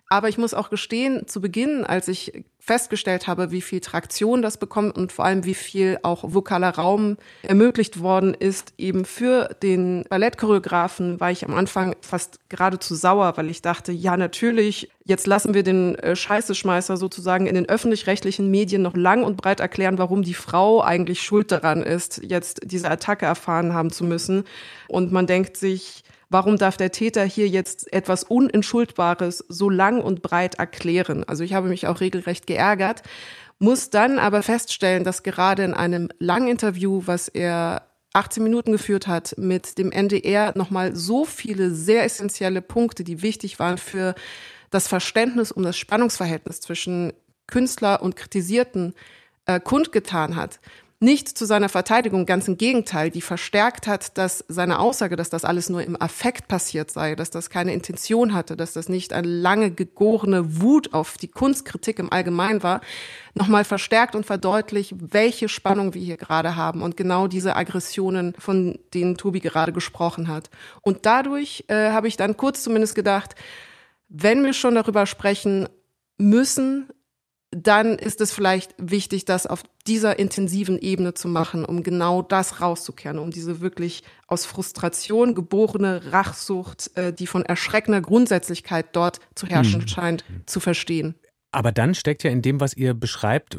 Aber 0.09 0.29
ich 0.29 0.39
muss 0.39 0.55
auch 0.55 0.71
gestehen, 0.71 1.27
zu 1.27 1.41
Beginn, 1.41 1.85
als 1.85 2.09
ich 2.09 2.45
festgestellt 2.61 3.27
habe, 3.27 3.51
wie 3.51 3.61
viel 3.61 3.81
Traktion 3.81 4.43
das 4.43 4.59
bekommt 4.59 4.97
und 4.97 5.13
vor 5.13 5.25
allem 5.25 5.45
wie 5.45 5.55
viel 5.55 5.99
auch 6.03 6.25
vokaler 6.27 6.71
Raum 6.71 7.17
ermöglicht 7.43 8.01
worden 8.01 8.33
ist, 8.33 8.75
eben 8.79 9.05
für 9.05 9.51
den 9.63 10.05
Ballettchoreografen, 10.09 11.21
war 11.21 11.31
ich 11.31 11.45
am 11.45 11.55
Anfang 11.55 11.95
fast 12.01 12.39
geradezu 12.49 12.95
sauer, 12.95 13.37
weil 13.37 13.51
ich 13.51 13.61
dachte, 13.61 13.93
ja 13.93 14.17
natürlich, 14.17 14.91
jetzt 15.05 15.27
lassen 15.27 15.53
wir 15.53 15.63
den 15.63 15.95
äh, 15.97 16.17
Scheißeschmeißer 16.17 16.97
sozusagen 16.97 17.47
in 17.47 17.55
den 17.55 17.69
öffentlich-rechtlichen 17.69 18.51
Medien 18.51 18.83
noch 18.83 18.97
lang 18.97 19.25
und 19.25 19.37
breit 19.37 19.61
erklären, 19.61 19.99
warum 19.99 20.23
die 20.23 20.35
Frau 20.35 20.83
eigentlich 20.83 21.23
schuld 21.23 21.51
daran 21.51 21.83
ist, 21.83 22.23
jetzt 22.23 22.61
diese 22.65 22.91
Attacke 22.91 23.27
erfahren 23.27 23.75
haben 23.75 23.91
zu 23.91 24.05
müssen. 24.05 24.45
Und 24.89 25.13
man 25.13 25.27
denkt 25.27 25.57
sich, 25.57 26.05
Warum 26.35 26.59
darf 26.59 26.77
der 26.77 26.91
Täter 26.91 27.23
hier 27.23 27.47
jetzt 27.47 27.93
etwas 27.93 28.25
Unentschuldbares 28.25 29.45
so 29.49 29.71
lang 29.71 30.01
und 30.01 30.21
breit 30.21 30.57
erklären? 30.57 31.23
Also 31.23 31.45
ich 31.45 31.55
habe 31.55 31.69
mich 31.69 31.87
auch 31.87 32.01
regelrecht 32.01 32.49
geärgert, 32.49 33.05
muss 33.61 33.89
dann 33.89 34.19
aber 34.19 34.43
feststellen, 34.43 35.05
dass 35.05 35.23
gerade 35.23 35.63
in 35.63 35.75
einem 35.75 36.09
langen 36.19 36.49
Interview, 36.49 37.03
was 37.05 37.29
er 37.29 37.87
18 38.15 38.43
Minuten 38.43 38.73
geführt 38.73 39.07
hat, 39.07 39.37
mit 39.39 39.79
dem 39.79 39.93
NDR 39.93 40.59
nochmal 40.59 40.97
so 40.97 41.25
viele 41.25 41.71
sehr 41.71 42.03
essentielle 42.03 42.63
Punkte, 42.63 43.05
die 43.05 43.23
wichtig 43.23 43.61
waren 43.61 43.79
für 43.79 44.17
das 44.71 44.89
Verständnis 44.89 45.53
um 45.53 45.63
das 45.63 45.77
Spannungsverhältnis 45.77 46.61
zwischen 46.61 47.13
Künstler 47.47 48.03
und 48.03 48.17
Kritisierten 48.17 48.95
äh, 49.47 49.61
kundgetan 49.61 50.35
hat 50.35 50.59
nicht 51.01 51.29
zu 51.29 51.45
seiner 51.45 51.69
Verteidigung, 51.69 52.25
ganz 52.25 52.49
im 52.49 52.57
Gegenteil, 52.57 53.11
die 53.11 53.21
verstärkt 53.21 53.87
hat, 53.87 54.17
dass 54.17 54.45
seine 54.49 54.79
Aussage, 54.79 55.17
dass 55.17 55.29
das 55.29 55.45
alles 55.45 55.69
nur 55.69 55.83
im 55.83 56.01
Affekt 56.01 56.49
passiert 56.49 56.91
sei, 56.91 57.15
dass 57.15 57.31
das 57.31 57.51
keine 57.51 57.73
Intention 57.75 58.33
hatte, 58.33 58.57
dass 58.57 58.73
das 58.73 58.89
nicht 58.89 59.13
eine 59.13 59.29
lange 59.29 59.71
gegorene 59.71 60.61
Wut 60.61 60.95
auf 60.95 61.17
die 61.19 61.29
Kunstkritik 61.29 61.99
im 61.99 62.13
Allgemeinen 62.13 62.63
war, 62.63 62.81
nochmal 63.35 63.65
verstärkt 63.65 64.15
und 64.15 64.25
verdeutlicht, 64.25 64.95
welche 64.99 65.49
Spannung 65.49 65.95
wir 65.95 66.03
hier 66.03 66.17
gerade 66.17 66.57
haben 66.57 66.83
und 66.83 66.97
genau 66.97 67.27
diese 67.27 67.57
Aggressionen, 67.57 68.35
von 68.39 68.79
denen 68.95 69.17
Tobi 69.17 69.41
gerade 69.41 69.73
gesprochen 69.73 70.29
hat. 70.29 70.49
Und 70.83 71.07
dadurch 71.07 71.65
äh, 71.69 71.91
habe 71.91 72.09
ich 72.09 72.17
dann 72.17 72.37
kurz 72.37 72.63
zumindest 72.63 72.95
gedacht, 72.95 73.35
wenn 74.09 74.45
wir 74.45 74.53
schon 74.53 74.77
darüber 74.77 75.07
sprechen 75.07 75.69
müssen, 76.19 76.89
dann 77.55 77.99
ist 77.99 78.21
es 78.21 78.33
vielleicht 78.33 78.75
wichtig, 78.79 79.25
das 79.25 79.47
auf 79.47 79.63
dieser 79.87 80.19
intensiven 80.19 80.79
Ebene 80.79 81.15
zu 81.15 81.29
machen, 81.29 81.65
um 81.65 81.83
genau 81.83 82.23
das 82.23 82.61
rauszukehren, 82.61 83.19
um 83.19 83.31
diese 83.31 83.61
wirklich 83.61 84.03
aus 84.27 84.47
Frustration 84.47 85.35
geborene 85.35 86.13
Rachsucht, 86.13 86.91
äh, 86.97 87.13
die 87.13 87.27
von 87.27 87.45
erschreckender 87.45 88.01
Grundsätzlichkeit 88.01 88.87
dort 88.93 89.21
zu 89.35 89.47
herrschen 89.47 89.83
mhm. 89.83 89.89
scheint, 89.89 90.25
zu 90.47 90.61
verstehen. 90.61 91.15
Aber 91.55 91.71
dann 91.71 91.95
steckt 91.95 92.25
ja 92.25 92.33
in 92.33 92.43
dem, 92.43 92.59
was 92.59 92.75
ihr 92.75 92.95
beschreibt, 92.95 93.57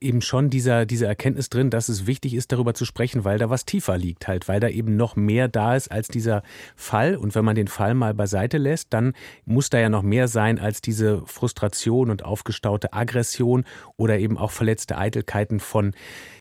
eben 0.00 0.22
schon 0.22 0.48
dieser, 0.48 0.86
diese 0.86 1.04
Erkenntnis 1.04 1.50
drin, 1.50 1.68
dass 1.68 1.90
es 1.90 2.06
wichtig 2.06 2.32
ist, 2.32 2.50
darüber 2.52 2.72
zu 2.72 2.86
sprechen, 2.86 3.24
weil 3.26 3.36
da 3.36 3.50
was 3.50 3.66
tiefer 3.66 3.98
liegt 3.98 4.26
halt, 4.28 4.48
weil 4.48 4.60
da 4.60 4.68
eben 4.70 4.96
noch 4.96 5.14
mehr 5.14 5.46
da 5.48 5.76
ist 5.76 5.92
als 5.92 6.08
dieser 6.08 6.42
Fall. 6.74 7.16
Und 7.16 7.34
wenn 7.34 7.44
man 7.44 7.54
den 7.54 7.68
Fall 7.68 7.92
mal 7.92 8.14
beiseite 8.14 8.56
lässt, 8.56 8.94
dann 8.94 9.12
muss 9.44 9.68
da 9.68 9.78
ja 9.78 9.90
noch 9.90 10.00
mehr 10.00 10.26
sein 10.26 10.58
als 10.58 10.80
diese 10.80 11.20
Frustration 11.26 12.10
und 12.10 12.24
aufgestaute 12.24 12.94
Aggression 12.94 13.64
oder 13.98 14.18
eben 14.18 14.38
auch 14.38 14.50
verletzte 14.50 14.96
Eitelkeiten 14.96 15.60
von 15.60 15.92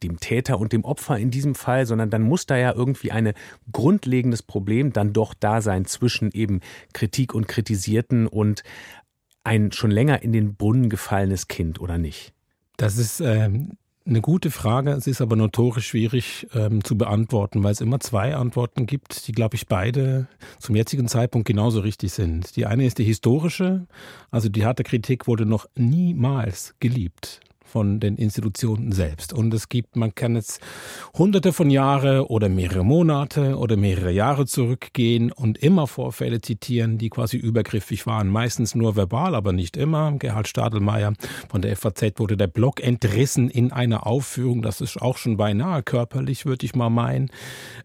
dem 0.04 0.22
Täter 0.22 0.58
und 0.58 0.72
dem 0.72 0.86
Opfer 0.86 1.18
in 1.18 1.32
diesem 1.32 1.54
Fall, 1.54 1.86
sondern 1.86 2.12
dann 2.12 2.22
muss 2.22 2.46
da 2.46 2.56
ja 2.56 2.72
irgendwie 2.72 3.12
ein 3.12 3.34
grundlegendes 3.74 4.42
Problem 4.42 4.94
dann 4.94 5.12
doch 5.12 5.34
da 5.34 5.60
sein 5.60 5.84
zwischen 5.84 6.32
eben 6.32 6.62
Kritik 6.94 7.36
und 7.36 7.50
Kritisierten 7.50 8.26
und 8.26 8.64
ein 9.44 9.72
schon 9.72 9.92
länger 9.92 10.22
in 10.22 10.32
den 10.32 10.56
Brunnen 10.56 10.90
gefallenes 10.90 11.48
Kind 11.48 11.80
oder 11.80 11.98
nicht? 11.98 12.34
Das 12.78 12.98
ist 12.98 13.20
ähm, 13.20 13.78
eine 14.06 14.22
gute 14.22 14.52
Frage. 14.52 14.92
Es 14.92 15.08
ist 15.08 15.22
aber 15.22 15.36
notorisch 15.36 15.88
schwierig 15.88 16.48
ähm, 16.54 16.84
zu 16.84 16.98
beantworten, 16.98 17.64
weil 17.64 17.72
es 17.72 17.82
immer 17.82 18.00
zwei 18.00 18.36
Antworten 18.36 18.86
gibt, 18.86 19.28
die, 19.28 19.32
glaube 19.32 19.56
ich, 19.56 19.68
beide 19.68 20.28
zum 20.60 20.76
jetzigen 20.76 21.08
Zeitpunkt 21.08 21.48
genauso 21.48 21.82
richtig 21.82 22.14
sind. 22.14 22.56
Die 22.56 22.66
eine 22.66 22.86
ist 22.86 22.98
die 22.98 23.04
historische, 23.04 23.88
also 24.32 24.50
die 24.50 24.66
harte 24.66 24.84
Kritik 24.84 25.28
wurde 25.28 25.46
noch 25.46 25.68
niemals 25.76 26.76
geliebt 26.80 27.42
von 27.74 28.00
den 28.00 28.18
Institutionen 28.18 28.92
selbst. 28.92 29.34
Und 29.34 29.52
es 29.52 29.68
gibt, 29.68 29.96
man 29.96 30.14
kann 30.14 30.36
jetzt 30.36 30.62
hunderte 31.18 31.52
von 31.54 31.72
Jahre 31.72 32.30
oder 32.30 32.48
mehrere 32.48 32.86
Monate 32.86 33.58
oder 33.58 33.78
mehrere 33.78 34.12
Jahre 34.12 34.46
zurückgehen 34.46 35.32
und 35.32 35.58
immer 35.58 35.88
Vorfälle 35.88 36.40
zitieren, 36.40 37.00
die 37.00 37.10
quasi 37.10 37.38
übergriffig 37.38 38.06
waren. 38.06 38.28
Meistens 38.28 38.76
nur 38.76 38.96
verbal, 38.96 39.34
aber 39.34 39.54
nicht 39.54 39.76
immer. 39.76 40.12
Gerhard 40.20 40.48
Stadelmeier 40.48 41.14
von 41.50 41.64
der 41.64 41.76
FAZ 41.76 42.20
wurde 42.20 42.38
der 42.38 42.46
Block 42.46 42.80
entrissen 42.80 43.50
in 43.50 43.72
einer 43.72 44.06
Aufführung. 44.06 44.62
Das 44.62 44.80
ist 44.80 45.02
auch 45.02 45.18
schon 45.18 45.36
beinahe 45.36 45.82
körperlich, 45.82 46.46
würde 46.46 46.68
ich 46.68 46.76
mal 46.76 46.92
meinen. 46.92 47.32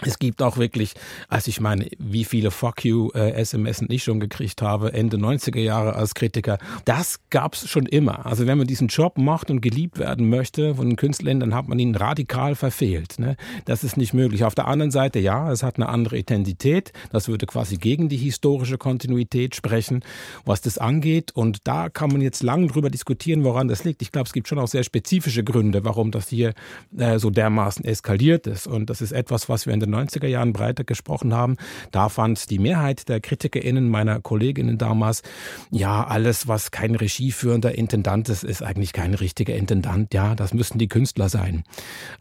Es 0.04 0.18
gibt 0.18 0.42
auch 0.42 0.59
wirklich, 0.59 0.92
also 1.28 1.49
ich 1.49 1.62
meine, 1.62 1.88
wie 1.99 2.25
viele 2.25 2.50
Fuck 2.50 2.85
you 2.85 3.09
äh, 3.14 3.30
SMS 3.33 3.83
ich 3.88 4.04
schon 4.04 4.21
gekriegt 4.21 4.61
habe, 4.61 4.92
Ende 4.92 5.16
90er 5.16 5.61
Jahre 5.61 5.95
als 5.95 6.14
Kritiker. 6.14 6.59
Das 6.85 7.21
gab 7.30 7.54
es 7.54 7.71
schon 7.71 7.87
immer. 7.87 8.26
Also 8.26 8.47
wenn 8.47 8.59
man 8.59 8.66
diesen 8.66 8.88
Job 8.88 9.16
macht 9.16 9.50
und 9.50 9.62
geliebt 9.62 9.78
geliebt 9.79 9.99
werden 9.99 10.29
möchte 10.29 10.75
von 10.75 10.89
den 10.89 10.97
Künstlern, 10.97 11.39
dann 11.39 11.55
hat 11.55 11.69
man 11.69 11.79
ihn 11.79 11.95
radikal 11.95 12.57
verfehlt. 12.57 13.21
Ne? 13.21 13.37
Das 13.65 13.85
ist 13.85 13.97
nicht 13.97 14.13
möglich. 14.13 14.43
Auf 14.43 14.57
der 14.57 14.67
anderen 14.67 14.91
Seite, 14.91 15.21
ja, 15.21 15.53
es 15.53 15.63
hat 15.63 15.77
eine 15.77 15.89
andere 15.89 16.19
Intensität. 16.19 16.93
Das 17.13 17.29
würde 17.29 17.47
quasi 17.47 17.77
gegen 17.77 18.09
die 18.09 18.17
historische 18.17 18.77
Kontinuität 18.77 19.55
sprechen, 19.55 20.03
was 20.45 20.63
das 20.63 20.79
angeht. 20.79 21.31
Und 21.31 21.69
da 21.69 21.91
kann 21.91 22.11
man 22.11 22.23
jetzt 22.23 22.43
lang 22.43 22.67
drüber 22.67 22.91
diskutieren, 22.91 23.45
woran 23.45 23.69
das 23.69 23.85
liegt. 23.85 24.03
Ich 24.03 24.11
glaube, 24.11 24.27
es 24.27 24.33
gibt 24.33 24.49
schon 24.49 24.59
auch 24.59 24.67
sehr 24.67 24.83
spezifische 24.83 25.45
Gründe, 25.45 25.85
warum 25.85 26.11
das 26.11 26.29
hier 26.29 26.55
äh, 26.97 27.21
so 27.21 27.31
dermaßen 27.31 27.85
eskaliert 27.85 28.49
ist. 28.49 28.67
Und 28.67 28.91
das 28.91 29.01
ist 29.01 29.13
etwas, 29.13 29.49
was 29.49 29.67
wir 29.67 29.75
in 29.75 29.79
den 29.79 29.95
90er 29.95 30.27
Jahren 30.27 30.53
breiter 30.53 30.83
gesprochen 30.83 31.33
haben. 31.33 31.57
Da 31.93 32.09
fand 32.09 32.51
die 32.51 32.59
Mehrheit 32.59 33.09
der 33.09 33.21
KritikerInnen, 33.21 33.89
meiner 33.89 34.21
Kolleginnen 34.21 34.77
damals, 34.77 35.23
ja, 35.71 36.05
alles, 36.05 36.49
was 36.49 36.73
kein 36.73 36.97
regieführender 36.97 37.79
Intendant 37.79 38.29
ist, 38.29 38.43
ist 38.43 38.61
eigentlich 38.61 38.93
kein 38.93 39.15
richtiger 39.15 39.55
Intendant. 39.55 39.68
Intendant, 39.69 40.15
ja, 40.15 40.35
das 40.35 40.55
müssten 40.55 40.79
die 40.79 40.89
Künstler 40.89 41.29
sein. 41.29 41.63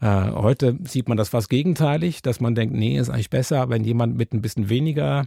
Äh, 0.02 0.32
heute 0.32 0.76
sieht 0.84 1.08
man 1.08 1.16
das 1.16 1.30
fast 1.30 1.48
gegenteilig, 1.48 2.20
dass 2.20 2.40
man 2.40 2.54
denkt, 2.54 2.74
nee, 2.74 2.98
ist 2.98 3.08
eigentlich 3.08 3.30
besser, 3.30 3.70
wenn 3.70 3.84
jemand 3.84 4.18
mit 4.18 4.34
ein 4.34 4.42
bisschen 4.42 4.68
weniger 4.68 5.24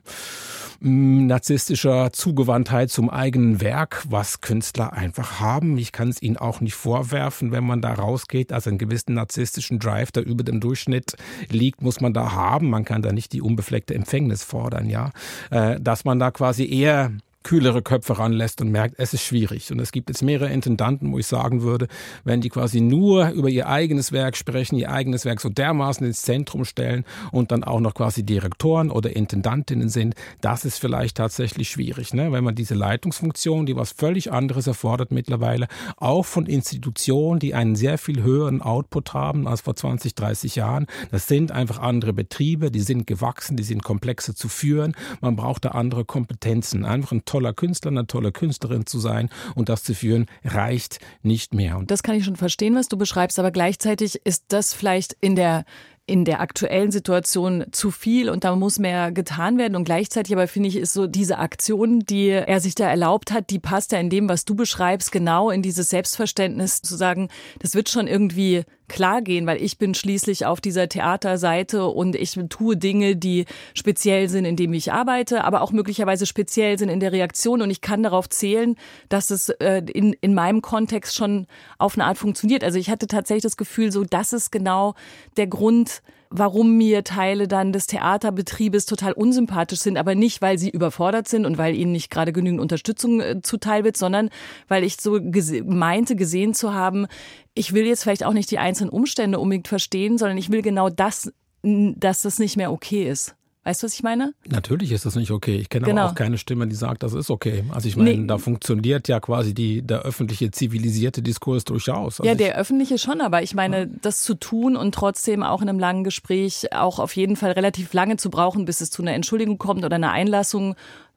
mh, 0.82 0.90
mm, 0.92 1.25
narzisstischer 1.25 2.13
Zugewandtheit 2.13 2.92
zum 2.92 3.10
eigenen 3.10 3.60
Werk, 3.60 4.04
was 4.08 4.42
Künstler 4.42 4.94
einfach 4.94 5.40
haben. 5.40 5.80
Ich 5.80 5.92
kann 5.92 6.10
es 6.10 6.22
ihnen 6.22 6.38
auch 6.38 6.62
nicht 6.62 6.75
vorwerfen, 6.75 7.51
wenn 7.51 7.63
man 7.63 7.82
da 7.82 7.94
rausgeht. 7.94 8.54
Also 8.54 8.70
einen 8.70 8.78
gewissen 8.78 9.16
narzisstischen 9.16 9.80
Drive, 9.80 10.12
der 10.12 10.24
über 10.24 10.44
dem 10.44 10.60
Durchschnitt 10.60 11.16
liegt, 11.50 11.82
muss 11.82 12.01
man 12.01 12.13
da 12.13 12.34
haben. 12.34 12.70
Man 12.70 12.86
kann 12.86 13.01
da 13.01 13.12
nicht 13.12 13.34
die 13.34 13.42
unbefleckte 13.42 13.96
Empfängnis 13.96 14.44
fordern, 14.44 14.88
ja. 14.88 15.10
Äh, 15.50 15.80
dass 15.80 16.06
man 16.06 16.20
da 16.20 16.30
quasi 16.30 16.72
eher 16.72 17.12
kühlere 17.43 17.81
Köpfe 17.81 18.19
ranlässt 18.19 18.62
und 18.62 18.69
merkt, 18.69 18.95
es 18.98 19.13
ist 19.13 19.24
schwierig. 19.24 19.71
Und 19.71 19.79
es 19.79 19.91
gibt 19.91 20.10
jetzt 20.10 20.21
mehrere 20.21 20.50
Intendanten, 20.50 21.12
wo 21.12 21.19
ich 21.19 21.27
sagen 21.27 21.62
würde, 21.62 21.88
wenn 22.24 22.41
die 22.41 22.50
quasi 22.50 22.81
nur 22.81 23.29
über 23.29 23.50
ihr 23.50 23.67
eigenes 23.67 24.12
Werk 24.12 24.38
sprechen, 24.38 24.77
ihr 24.77 24.91
eigenes 24.91 25.25
Werk 25.25 25.41
so 25.41 25.50
dermaßen 25.50 26.05
ins 26.05 26.21
Zentrum 26.21 26.65
stellen 26.65 27.03
und 27.31 27.51
dann 27.51 27.63
auch 27.63 27.79
noch 27.79 27.93
quasi 27.93 28.24
Direktoren 28.24 28.91
oder 28.91 29.15
Intendantinnen 29.15 29.89
sind, 29.89 30.15
das 30.41 30.65
ist 30.65 30.79
vielleicht 30.79 31.17
tatsächlich 31.17 31.69
schwierig. 31.69 32.13
Ne? 32.13 32.31
Wenn 32.31 32.43
man 32.43 32.55
diese 32.55 32.75
Leitungsfunktion, 32.75 33.65
die 33.65 33.75
was 33.75 33.91
völlig 33.91 34.31
anderes 34.31 34.67
erfordert 34.67 35.12
mittlerweile, 35.12 35.67
auch 35.98 36.25
von 36.25 36.45
Institutionen, 36.45 37.39
die 37.39 37.53
einen 37.53 37.75
sehr 37.75 37.98
viel 37.98 38.21
höheren 38.24 38.62
Output 38.62 39.13
haben 39.13 39.48
als 39.48 39.62
vor 39.62 39.75
20, 39.75 40.15
30 40.15 40.55
Jahren, 40.55 40.86
das 41.10 41.27
sind 41.27 41.51
einfach 41.51 41.79
andere 41.79 42.13
Betriebe, 42.13 42.71
die 42.71 42.81
sind 42.81 43.07
gewachsen, 43.07 43.57
die 43.57 43.63
sind 43.63 43.83
komplexer 43.83 44.36
zu 44.36 44.48
führen. 44.48 44.95
Man 45.21 45.36
braucht 45.36 45.65
da 45.65 45.69
andere 45.69 46.05
Kompetenzen. 46.05 46.86
Einfach 46.86 47.12
ein 47.12 47.25
toller 47.32 47.54
Künstler, 47.54 47.92
eine 47.92 48.08
tolle 48.08 48.34
Künstlerin 48.34 48.86
zu 48.86 49.00
sein 49.00 49.30
und 49.56 49.70
das 49.70 49.84
zu 49.84 49.96
führen, 49.96 50.26
reicht 50.44 51.00
nicht 51.22 51.54
mehr. 51.54 51.78
Und 51.78 51.90
das 51.90 52.04
kann 52.04 52.16
ich 52.16 52.26
schon 52.26 52.36
verstehen, 52.36 52.76
was 52.76 52.90
du 52.90 52.98
beschreibst, 52.98 53.40
aber 53.40 53.52
gleichzeitig 53.52 54.20
ist 54.26 54.46
das 54.50 54.74
vielleicht 54.74 55.16
in 55.22 55.36
der 55.38 55.64
in 56.08 56.26
der 56.26 56.42
aktuellen 56.42 56.92
Situation 56.92 57.64
zu 57.72 57.90
viel 57.90 58.30
und 58.30 58.44
da 58.44 58.54
muss 58.56 58.80
mehr 58.80 59.14
getan 59.14 59.58
werden. 59.58 59.78
Und 59.78 59.86
gleichzeitig 59.86 60.34
aber 60.34 60.48
finde 60.48 60.68
ich, 60.68 60.76
ist 60.76 60.94
so 60.94 61.08
diese 61.08 61.38
Aktion, 61.38 62.00
die 62.02 62.28
er 62.28 62.60
sich 62.60 62.76
da 62.76 62.90
erlaubt 62.90 63.32
hat, 63.32 63.50
die 63.50 63.60
passt 63.60 63.94
ja 63.94 64.00
in 64.00 64.10
dem, 64.10 64.28
was 64.28 64.44
du 64.44 64.54
beschreibst, 64.56 65.14
genau 65.14 65.52
in 65.52 65.62
dieses 65.62 65.90
Selbstverständnis 65.90 66.82
zu 66.82 66.98
sagen, 66.98 67.30
das 67.60 67.76
wird 67.76 67.88
schon 67.88 68.08
irgendwie 68.08 68.64
klar 68.91 69.21
gehen, 69.21 69.48
weil 69.48 69.62
ich 69.62 69.77
bin 69.77 69.95
schließlich 69.95 70.45
auf 70.45 70.62
dieser 70.62 70.89
Theaterseite 70.89 71.86
und 71.86 72.15
ich 72.15 72.38
tue 72.50 72.77
Dinge, 72.77 73.15
die 73.15 73.45
speziell 73.74 74.29
sind, 74.29 74.45
indem 74.45 74.74
ich 74.74 74.91
arbeite, 74.91 75.43
aber 75.43 75.62
auch 75.62 75.71
möglicherweise 75.71 76.25
speziell 76.25 76.77
sind 76.77 76.89
in 76.89 77.00
der 77.00 77.12
Reaktion 77.12 77.62
und 77.62 77.71
ich 77.71 77.81
kann 77.81 78.03
darauf 78.03 78.29
zählen, 78.29 78.75
dass 79.10 79.31
es 79.31 79.50
äh, 79.50 79.81
in, 79.93 80.13
in 80.21 80.33
meinem 80.33 80.62
Kontext 80.62 81.15
schon 81.15 81.48
auf 81.79 81.95
eine 81.95 82.05
Art 82.05 82.17
funktioniert. 82.17 82.63
Also 82.63 82.77
ich 82.77 82.89
hatte 82.89 83.07
tatsächlich 83.07 83.43
das 83.43 83.57
Gefühl, 83.57 83.91
so 83.91 84.03
das 84.03 84.33
ist 84.33 84.51
genau 84.51 84.93
der 85.38 85.48
Grund, 85.48 86.01
warum 86.32 86.78
mir 86.78 87.04
Teile 87.04 87.48
dann 87.48 87.74
des 87.74 87.88
Theaterbetriebes 87.88 88.86
total 88.86 89.12
unsympathisch 89.12 89.80
sind, 89.80 89.98
aber 89.98 90.16
nicht, 90.16 90.42
weil 90.42 90.58
sie 90.58 90.70
überfordert 90.70 91.28
sind 91.28 91.46
und 91.46 91.58
weil 91.58 91.76
ihnen 91.76 91.92
nicht 91.92 92.10
gerade 92.10 92.32
genügend 92.32 92.62
Unterstützung 92.62 93.20
äh, 93.20 93.42
zuteil 93.42 93.84
wird, 93.84 93.98
sondern 93.98 94.30
weil 94.68 94.84
ich 94.84 95.00
so 95.00 95.20
gese 95.22 95.64
meinte, 95.64 96.16
gesehen 96.16 96.54
zu 96.54 96.74
haben, 96.74 97.06
ich 97.54 97.74
will 97.74 97.86
jetzt 97.86 98.04
vielleicht 98.04 98.24
auch 98.24 98.34
nicht 98.34 98.50
die 98.50 98.60
einzelnen 98.60 98.90
Umstände 98.90 99.40
unbedingt 99.40 99.68
verstehen, 99.68 100.18
sondern 100.18 100.38
ich 100.38 100.50
will 100.50 100.62
genau 100.62 100.90
das, 100.90 101.32
dass 101.64 102.22
das 102.22 102.40
nicht 102.40 102.56
mehr 102.56 102.72
okay 102.72 103.08
ist. 103.08 103.36
Weißt 103.63 103.84
du, 103.84 103.86
was 103.86 103.94
ich 103.94 104.01
meine? 104.01 104.34
Natürlich 104.50 104.91
ist 104.91 105.06
das 105.06 105.15
nicht 105.15 105.30
okay. 105.30 105.58
Ich 105.58 105.70
kenne 105.70 105.86
genau. 105.86 106.01
aber 106.01 106.12
auch 106.12 106.15
keine 106.15 106.39
Stimme, 106.39 106.68
die 106.68 106.75
sagt, 106.75 107.03
das 107.03 107.13
ist 107.13 107.30
okay. 107.30 107.63
Also 107.70 107.88
ich 107.88 107.96
meine, 107.96 108.15
nee. 108.15 108.27
da 108.27 108.39
funktioniert 108.39 109.08
ja 109.08 109.20
quasi 109.20 109.53
die, 109.53 109.84
der 109.84 110.01
öffentliche 110.01 110.50
zivilisierte 110.50 111.22
Diskurs 111.22 111.63
durchaus. 111.63 112.20
Also 112.20 112.27
ja, 112.27 112.34
der 112.34 112.58
öffentliche 112.58 112.98
schon, 112.98 113.22
aber 113.22 113.44
ich 113.44 113.53
meine, 113.53 113.88
das 113.88 114.24
zu 114.24 114.34
tun 114.34 114.75
und 114.75 114.96
trotzdem 114.96 115.44
auch 115.44 115.62
in 115.62 115.70
einem 115.70 115.77
langen 115.77 116.03
Gespräch 116.03 116.74
auch 116.74 116.98
auf 116.98 117.15
jeden 117.15 117.36
Fall 117.36 117.51
relativ 117.51 117.94
lange 117.94 118.18
zu 118.18 118.32
brauchen, 118.32 118.65
bis 118.65 118.82
es 118.82 118.89
zu 118.89 119.03
einer 119.03 119.13
Entschuldigung 119.13 119.60
kommt 119.60 119.86
oder 119.86 119.96
einer 119.96 120.12
Einlassung 120.12 120.75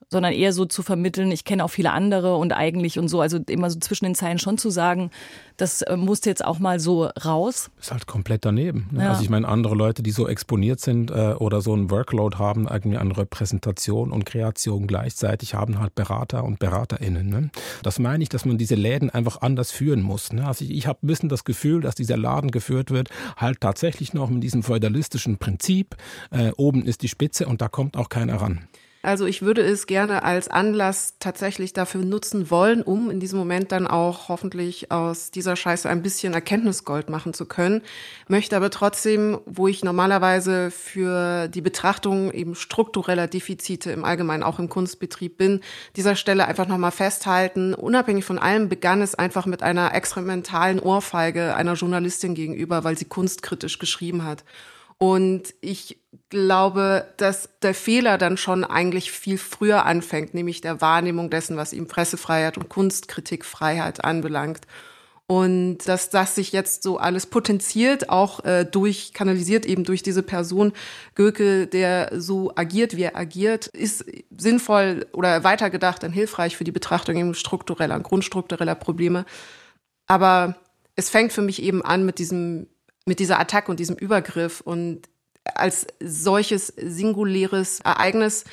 sondern 0.09 0.33
eher 0.33 0.53
so 0.53 0.65
zu 0.65 0.83
vermitteln, 0.83 1.31
ich 1.31 1.45
kenne 1.45 1.63
auch 1.63 1.69
viele 1.69 1.91
andere 1.91 2.35
und 2.35 2.53
eigentlich 2.53 2.99
und 2.99 3.07
so, 3.07 3.21
also 3.21 3.39
immer 3.47 3.69
so 3.69 3.79
zwischen 3.79 4.05
den 4.05 4.15
Zeilen 4.15 4.39
schon 4.39 4.57
zu 4.57 4.69
sagen, 4.69 5.11
das 5.57 5.81
äh, 5.81 5.95
musste 5.95 6.29
jetzt 6.29 6.43
auch 6.43 6.59
mal 6.59 6.79
so 6.79 7.05
raus. 7.05 7.69
Ist 7.79 7.91
halt 7.91 8.07
komplett 8.07 8.45
daneben. 8.45 8.89
Ne? 8.91 9.03
Ja. 9.03 9.09
Also 9.11 9.23
ich 9.23 9.29
meine, 9.29 9.47
andere 9.47 9.75
Leute, 9.75 10.03
die 10.03 10.11
so 10.11 10.27
exponiert 10.27 10.79
sind 10.79 11.11
äh, 11.11 11.35
oder 11.37 11.61
so 11.61 11.73
einen 11.73 11.89
Workload 11.89 12.37
haben, 12.37 12.67
irgendwie 12.67 12.97
an 12.97 13.11
Repräsentation 13.11 14.11
und 14.11 14.25
Kreation 14.25 14.87
gleichzeitig, 14.87 15.55
haben 15.55 15.79
halt 15.79 15.95
Berater 15.95 16.43
und 16.43 16.59
BeraterInnen. 16.59 17.27
Ne? 17.27 17.49
Das 17.83 17.99
meine 17.99 18.23
ich, 18.23 18.29
dass 18.29 18.45
man 18.45 18.57
diese 18.57 18.75
Läden 18.75 19.09
einfach 19.09 19.41
anders 19.41 19.71
führen 19.71 20.01
muss. 20.01 20.33
Ne? 20.33 20.45
Also 20.45 20.65
ich, 20.65 20.71
ich 20.71 20.87
habe 20.87 20.99
ein 21.03 21.07
bisschen 21.07 21.29
das 21.29 21.43
Gefühl, 21.43 21.81
dass 21.81 21.95
dieser 21.95 22.17
Laden 22.17 22.51
geführt 22.51 22.91
wird, 22.91 23.09
halt 23.37 23.61
tatsächlich 23.61 24.13
noch 24.13 24.29
mit 24.29 24.43
diesem 24.43 24.63
feudalistischen 24.63 25.37
Prinzip. 25.37 25.95
Äh, 26.31 26.51
oben 26.57 26.83
ist 26.83 27.01
die 27.01 27.07
Spitze 27.07 27.47
und 27.47 27.61
da 27.61 27.69
kommt 27.69 27.97
auch 27.97 28.09
keiner 28.09 28.35
ran. 28.35 28.67
Also 29.05 29.27
ich 29.27 29.43
würde 29.43 29.61
es 29.61 29.85
gerne 29.85 30.23
als 30.23 30.47
Anlass 30.47 31.13
tatsächlich 31.19 31.73
dafür 31.73 32.03
nutzen 32.03 32.49
wollen, 32.49 32.81
um 32.81 33.11
in 33.11 33.19
diesem 33.19 33.37
Moment 33.37 33.71
dann 33.71 33.85
auch 33.85 34.29
hoffentlich 34.29 34.91
aus 34.91 35.29
dieser 35.29 35.55
Scheiße 35.55 35.87
ein 35.87 36.01
bisschen 36.01 36.33
Erkenntnisgold 36.33 37.11
machen 37.11 37.35
zu 37.35 37.45
können. 37.45 37.83
Möchte 38.27 38.57
aber 38.57 38.71
trotzdem, 38.71 39.39
wo 39.45 39.67
ich 39.67 39.83
normalerweise 39.83 40.71
für 40.71 41.47
die 41.49 41.61
Betrachtung 41.61 42.31
eben 42.31 42.55
struktureller 42.55 43.27
Defizite 43.27 43.91
im 43.91 44.05
Allgemeinen 44.05 44.41
auch 44.41 44.57
im 44.57 44.69
Kunstbetrieb 44.69 45.37
bin, 45.37 45.61
dieser 45.95 46.15
Stelle 46.15 46.47
einfach 46.47 46.67
nochmal 46.67 46.89
festhalten. 46.89 47.75
Unabhängig 47.75 48.25
von 48.25 48.39
allem 48.39 48.69
begann 48.69 49.03
es 49.03 49.13
einfach 49.13 49.45
mit 49.45 49.61
einer 49.61 49.93
experimentalen 49.93 50.79
Ohrfeige 50.79 51.55
einer 51.55 51.73
Journalistin 51.73 52.33
gegenüber, 52.33 52.83
weil 52.83 52.97
sie 52.97 53.05
kunstkritisch 53.05 53.77
geschrieben 53.77 54.23
hat. 54.23 54.43
Und 54.97 55.53
ich 55.61 55.99
glaube, 56.29 57.13
dass 57.17 57.49
der 57.61 57.73
Fehler 57.73 58.17
dann 58.17 58.37
schon 58.37 58.63
eigentlich 58.63 59.11
viel 59.11 59.37
früher 59.37 59.85
anfängt, 59.85 60.33
nämlich 60.33 60.61
der 60.61 60.81
Wahrnehmung 60.81 61.29
dessen, 61.29 61.57
was 61.57 61.73
ihm 61.73 61.87
Pressefreiheit 61.87 62.57
und 62.57 62.69
Kunstkritikfreiheit 62.69 64.03
anbelangt. 64.03 64.61
Und 65.27 65.79
dass 65.87 66.11
das 66.11 66.35
sich 66.35 66.51
jetzt 66.51 66.83
so 66.83 66.97
alles 66.97 67.25
potenziert, 67.25 68.09
auch 68.09 68.45
äh, 68.45 68.63
durch, 68.63 69.11
kanalisiert 69.11 69.65
eben 69.65 69.83
durch 69.83 70.03
diese 70.03 70.21
Person 70.21 70.71
Göke, 71.15 71.65
der 71.65 72.11
so 72.21 72.51
agiert, 72.55 72.95
wie 72.95 73.03
er 73.03 73.15
agiert, 73.15 73.65
ist 73.65 74.05
sinnvoll 74.37 75.07
oder 75.13 75.43
weitergedacht 75.43 76.03
und 76.03 76.11
hilfreich 76.11 76.55
für 76.55 76.63
die 76.63 76.71
Betrachtung 76.71 77.17
eben 77.17 77.33
struktureller, 77.33 77.99
grundstruktureller 77.99 78.75
Probleme. 78.75 79.25
Aber 80.05 80.57
es 80.95 81.09
fängt 81.09 81.33
für 81.33 81.41
mich 81.41 81.61
eben 81.63 81.83
an 81.83 82.05
mit 82.05 82.19
diesem, 82.19 82.67
mit 83.05 83.19
dieser 83.19 83.39
Attacke 83.39 83.71
und 83.71 83.79
diesem 83.79 83.95
Übergriff 83.95 84.61
und 84.61 85.01
als 85.43 85.87
solches 85.99 86.67
singuläres 86.67 87.79
Ereignis 87.81 88.45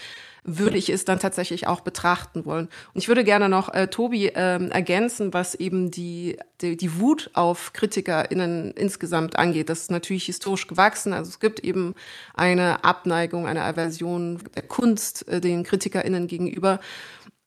würde 0.45 0.77
ich 0.77 0.91
es 0.91 1.05
dann 1.05 1.21
tatsächlich 1.21 1.69
auch 1.69 1.81
betrachten 1.81 2.45
wollen. 2.45 2.69
Und 2.95 3.01
ich 3.01 3.07
würde 3.07 3.23
gerne 3.23 3.49
noch 3.49 3.73
äh, 3.73 3.87
Tobi 3.87 4.33
ähm, 4.35 4.73
ergänzen, 4.73 5.33
was 5.33 5.55
eben 5.55 5.93
die, 5.93 6.37
die, 6.61 6.77
die 6.77 6.99
Wut 6.99 7.31
auf 7.35 7.73
KritikerInnen 7.73 8.73
insgesamt 8.73 9.39
angeht. 9.39 9.69
Das 9.69 9.83
ist 9.83 9.91
natürlich 9.93 10.25
historisch 10.25 10.67
gewachsen. 10.67 11.13
Also 11.13 11.31
es 11.31 11.39
gibt 11.39 11.61
eben 11.61 11.95
eine 12.35 12.85
Abneigung, 12.85 13.47
eine 13.47 13.63
Aversion 13.63 14.41
der 14.57 14.65
Kunst 14.65 15.29
äh, 15.29 15.41
den 15.41 15.63
KritikerInnen 15.63 16.27
gegenüber. 16.27 16.81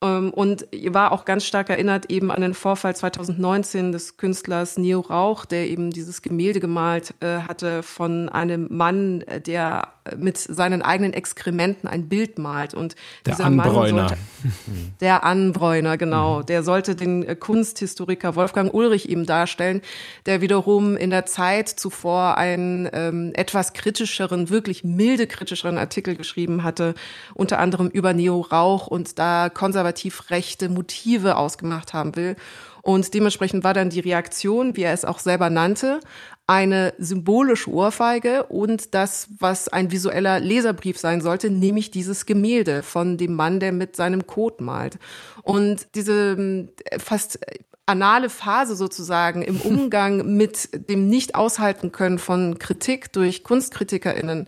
Ähm, 0.06 0.32
und 0.32 0.68
war 0.90 1.12
auch 1.12 1.26
ganz 1.26 1.46
stark 1.46 1.70
erinnert 1.70 2.12
eben 2.12 2.32
an 2.32 2.42
den 2.42 2.54
Vorfall 2.54 2.96
2019 2.96 3.92
des 3.92 4.18
Künstlers 4.18 4.78
Neo 4.78 5.00
Rauch, 5.00 5.46
der 5.46 5.68
eben 5.68 5.92
dieses 5.92 6.22
Gemälde 6.22 6.60
gemalt 6.60 7.14
äh, 7.20 7.40
hatte 7.40 7.82
von 7.84 8.30
einem 8.30 8.68
Mann, 8.70 9.22
äh, 9.22 9.42
der 9.42 9.96
mit 10.18 10.38
seinen 10.38 10.84
eigenen 10.84 11.14
Exkrementen 11.14 11.88
ein 11.90 12.08
Bild 12.08 12.38
malt. 12.38 12.74
Und 12.74 12.96
der 13.26 13.34
dieser 13.34 13.46
Anbräuner. 13.46 13.94
Mann 13.94 14.08
sollte, 14.10 14.18
der 15.02 15.24
Anbräuner, 15.24 15.98
genau, 15.98 16.44
der 16.44 16.64
sollte 16.64 16.96
den 16.96 17.24
äh, 17.24 17.36
Kunsthistoriker 17.36 18.36
Wolfgang 18.36 18.74
Ulrich 18.74 19.10
eben 19.10 19.26
darstellen, 19.26 19.82
der 20.26 20.42
wiederum 20.42 20.96
in 20.96 21.10
der 21.10 21.26
Zeit 21.26 21.70
zuvor 21.70 22.38
einen 22.38 22.88
ähm, 22.94 23.32
etwas 23.34 23.74
kritischeren, 23.74 24.50
wirklich 24.50 24.84
milde 24.84 25.26
kritischeren 25.26 25.78
Artikel 25.78 26.16
geschrieben 26.16 26.64
hatte, 26.64 26.94
unter 27.34 27.60
anderem 27.60 27.88
über 27.88 28.14
Neo 28.14 28.42
Rauch 28.42 28.88
und 28.88 29.18
da 29.18 29.50
konservativ 29.50 29.95
rechte 30.30 30.70
Motive 30.70 31.38
ausgemacht 31.38 31.94
haben 31.94 32.16
will. 32.16 32.36
Und 32.82 33.14
dementsprechend 33.14 33.64
war 33.64 33.74
dann 33.74 33.90
die 33.90 34.00
Reaktion, 34.00 34.76
wie 34.76 34.84
er 34.84 34.94
es 34.94 35.06
auch 35.06 35.20
selber 35.20 35.50
nannte, 35.50 36.00
eine 36.46 36.94
symbolische 37.00 37.72
Ohrfeige 37.72 38.44
und 38.44 38.94
das, 38.94 39.28
was 39.40 39.68
ein 39.68 39.90
visueller 39.90 40.40
Leserbrief 40.40 41.00
sein 41.00 41.22
sollte, 41.22 41.50
nämlich 41.50 41.90
dieses 41.90 42.28
Gemälde 42.28 42.84
von 42.84 43.18
dem 43.18 43.34
Mann, 43.34 43.60
der 43.60 43.72
mit 43.72 43.96
seinem 43.96 44.28
Kot 44.28 44.62
malt. 44.62 45.00
Und 45.42 45.88
diese 45.96 46.68
äh, 46.86 47.00
fast 47.00 47.40
anale 47.88 48.30
Phase 48.30 48.76
sozusagen 48.76 49.42
im 49.42 49.60
Umgang 49.62 50.36
mit 50.38 50.70
dem 50.90 51.08
Nicht-Aushalten 51.08 51.92
können 51.92 52.20
von 52.20 52.60
Kritik 52.60 53.12
durch 53.14 53.44
KunstkritikerInnen 53.44 54.48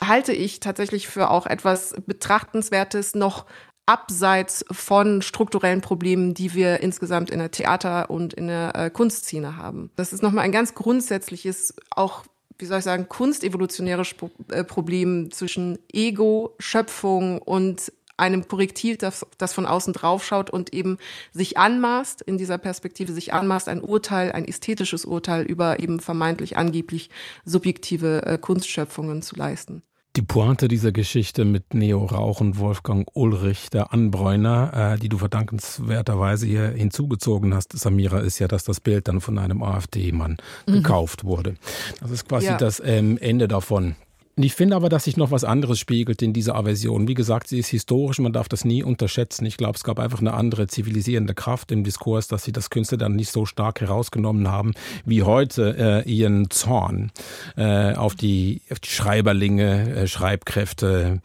halte 0.00 0.32
ich 0.32 0.60
tatsächlich 0.60 1.08
für 1.08 1.30
auch 1.30 1.46
etwas 1.46 1.94
Betrachtenswertes 2.06 3.14
noch 3.14 3.46
abseits 3.88 4.66
von 4.70 5.22
strukturellen 5.22 5.80
Problemen, 5.80 6.34
die 6.34 6.52
wir 6.52 6.80
insgesamt 6.80 7.30
in 7.30 7.38
der 7.38 7.50
Theater- 7.50 8.10
und 8.10 8.34
in 8.34 8.48
der 8.48 8.74
äh, 8.74 8.90
Kunstszene 8.90 9.56
haben. 9.56 9.90
Das 9.96 10.12
ist 10.12 10.22
nochmal 10.22 10.44
ein 10.44 10.52
ganz 10.52 10.74
grundsätzliches, 10.74 11.74
auch 11.90 12.24
wie 12.58 12.66
soll 12.66 12.78
ich 12.78 12.84
sagen, 12.84 13.08
kunstevolutionäres 13.08 14.14
äh, 14.50 14.62
Problem 14.62 15.30
zwischen 15.30 15.78
Ego, 15.90 16.54
Schöpfung 16.58 17.40
und 17.40 17.90
einem 18.18 18.46
Korrektiv, 18.46 18.98
das, 18.98 19.24
das 19.38 19.54
von 19.54 19.64
außen 19.64 19.94
draufschaut 19.94 20.50
und 20.50 20.74
eben 20.74 20.98
sich 21.32 21.56
anmaßt, 21.56 22.20
in 22.20 22.36
dieser 22.36 22.58
Perspektive 22.58 23.12
sich 23.12 23.32
anmaßt, 23.32 23.68
ein 23.68 23.80
Urteil, 23.80 24.32
ein 24.32 24.44
ästhetisches 24.44 25.06
Urteil 25.06 25.44
über 25.44 25.78
eben 25.78 26.00
vermeintlich 26.00 26.58
angeblich 26.58 27.08
subjektive 27.46 28.26
äh, 28.26 28.36
Kunstschöpfungen 28.36 29.22
zu 29.22 29.36
leisten. 29.36 29.82
Die 30.16 30.22
Pointe 30.22 30.66
dieser 30.66 30.90
Geschichte 30.90 31.44
mit 31.44 31.74
Neo 31.74 32.04
Rauch 32.04 32.40
und 32.40 32.58
Wolfgang 32.58 33.08
Ulrich, 33.14 33.70
der 33.70 33.92
Anbräuner, 33.92 34.94
äh, 34.94 34.98
die 34.98 35.08
du 35.08 35.18
verdankenswerterweise 35.18 36.46
hier 36.46 36.68
hinzugezogen 36.68 37.54
hast, 37.54 37.78
Samira, 37.78 38.20
ist 38.20 38.38
ja, 38.38 38.48
dass 38.48 38.64
das 38.64 38.80
Bild 38.80 39.06
dann 39.06 39.20
von 39.20 39.38
einem 39.38 39.62
AfD-Mann 39.62 40.38
mhm. 40.66 40.72
gekauft 40.72 41.24
wurde. 41.24 41.54
Das 42.00 42.10
ist 42.10 42.28
quasi 42.28 42.46
ja. 42.46 42.56
das 42.56 42.82
ähm, 42.84 43.18
Ende 43.18 43.46
davon. 43.46 43.94
Ich 44.40 44.54
finde 44.54 44.76
aber, 44.76 44.88
dass 44.88 45.04
sich 45.04 45.16
noch 45.16 45.32
was 45.32 45.42
anderes 45.42 45.80
spiegelt 45.80 46.22
in 46.22 46.32
dieser 46.32 46.54
Aversion. 46.54 47.08
Wie 47.08 47.14
gesagt, 47.14 47.48
sie 47.48 47.58
ist 47.58 47.68
historisch, 47.68 48.20
man 48.20 48.32
darf 48.32 48.48
das 48.48 48.64
nie 48.64 48.84
unterschätzen. 48.84 49.44
Ich 49.46 49.56
glaube, 49.56 49.74
es 49.76 49.82
gab 49.82 49.98
einfach 49.98 50.20
eine 50.20 50.32
andere 50.32 50.68
zivilisierende 50.68 51.34
Kraft 51.34 51.72
im 51.72 51.82
Diskurs, 51.82 52.28
dass 52.28 52.44
sie 52.44 52.52
das 52.52 52.70
Künstler 52.70 52.98
dann 52.98 53.16
nicht 53.16 53.32
so 53.32 53.46
stark 53.46 53.80
herausgenommen 53.80 54.48
haben, 54.48 54.74
wie 55.04 55.24
heute 55.24 56.04
äh, 56.06 56.08
ihren 56.08 56.50
Zorn 56.50 57.10
äh, 57.56 57.94
auf, 57.94 58.14
die, 58.14 58.62
auf 58.70 58.78
die 58.78 58.90
Schreiberlinge, 58.90 59.96
äh, 59.96 60.06
Schreibkräfte, 60.06 61.20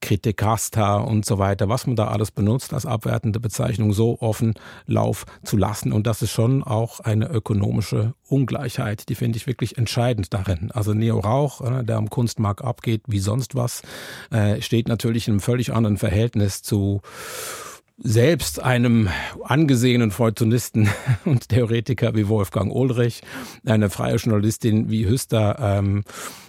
Kritikasta 0.00 0.96
und 0.96 1.24
so 1.24 1.38
weiter, 1.38 1.68
was 1.68 1.86
man 1.86 1.96
da 1.96 2.08
alles 2.08 2.30
benutzt 2.30 2.72
als 2.72 2.86
abwertende 2.86 3.40
Bezeichnung, 3.40 3.92
so 3.92 4.20
offen 4.20 4.54
Lauf 4.86 5.26
zu 5.44 5.56
lassen. 5.56 5.92
Und 5.92 6.06
das 6.06 6.22
ist 6.22 6.30
schon 6.30 6.62
auch 6.62 7.00
eine 7.00 7.28
ökonomische 7.28 8.14
Ungleichheit, 8.28 9.08
die 9.08 9.14
finde 9.14 9.38
ich 9.38 9.46
wirklich 9.46 9.78
entscheidend 9.78 10.32
darin. 10.32 10.70
Also 10.72 10.94
Neo 10.94 11.18
Rauch, 11.18 11.60
äh, 11.60 11.84
der 11.84 11.96
am 11.96 12.10
Kunstmarkt 12.10 12.62
abgeht 12.62 13.02
wie 13.06 13.18
sonst 13.18 13.54
was, 13.54 13.82
äh, 14.30 14.60
steht 14.62 14.88
natürlich 14.88 15.28
in 15.28 15.34
einem 15.34 15.40
völlig 15.40 15.72
anderen 15.72 15.96
Verhältnis 15.96 16.62
zu 16.62 17.00
selbst 18.00 18.62
einem 18.62 19.08
angesehenen 19.42 20.12
Feuilletonisten 20.12 20.88
und 21.24 21.48
Theoretiker 21.48 22.14
wie 22.14 22.28
Wolfgang 22.28 22.72
Ulrich, 22.72 23.22
eine 23.66 23.90
freie 23.90 24.16
Journalistin 24.16 24.88
wie 24.88 25.08
Hüster, 25.08 25.56
ähm, 25.60 26.04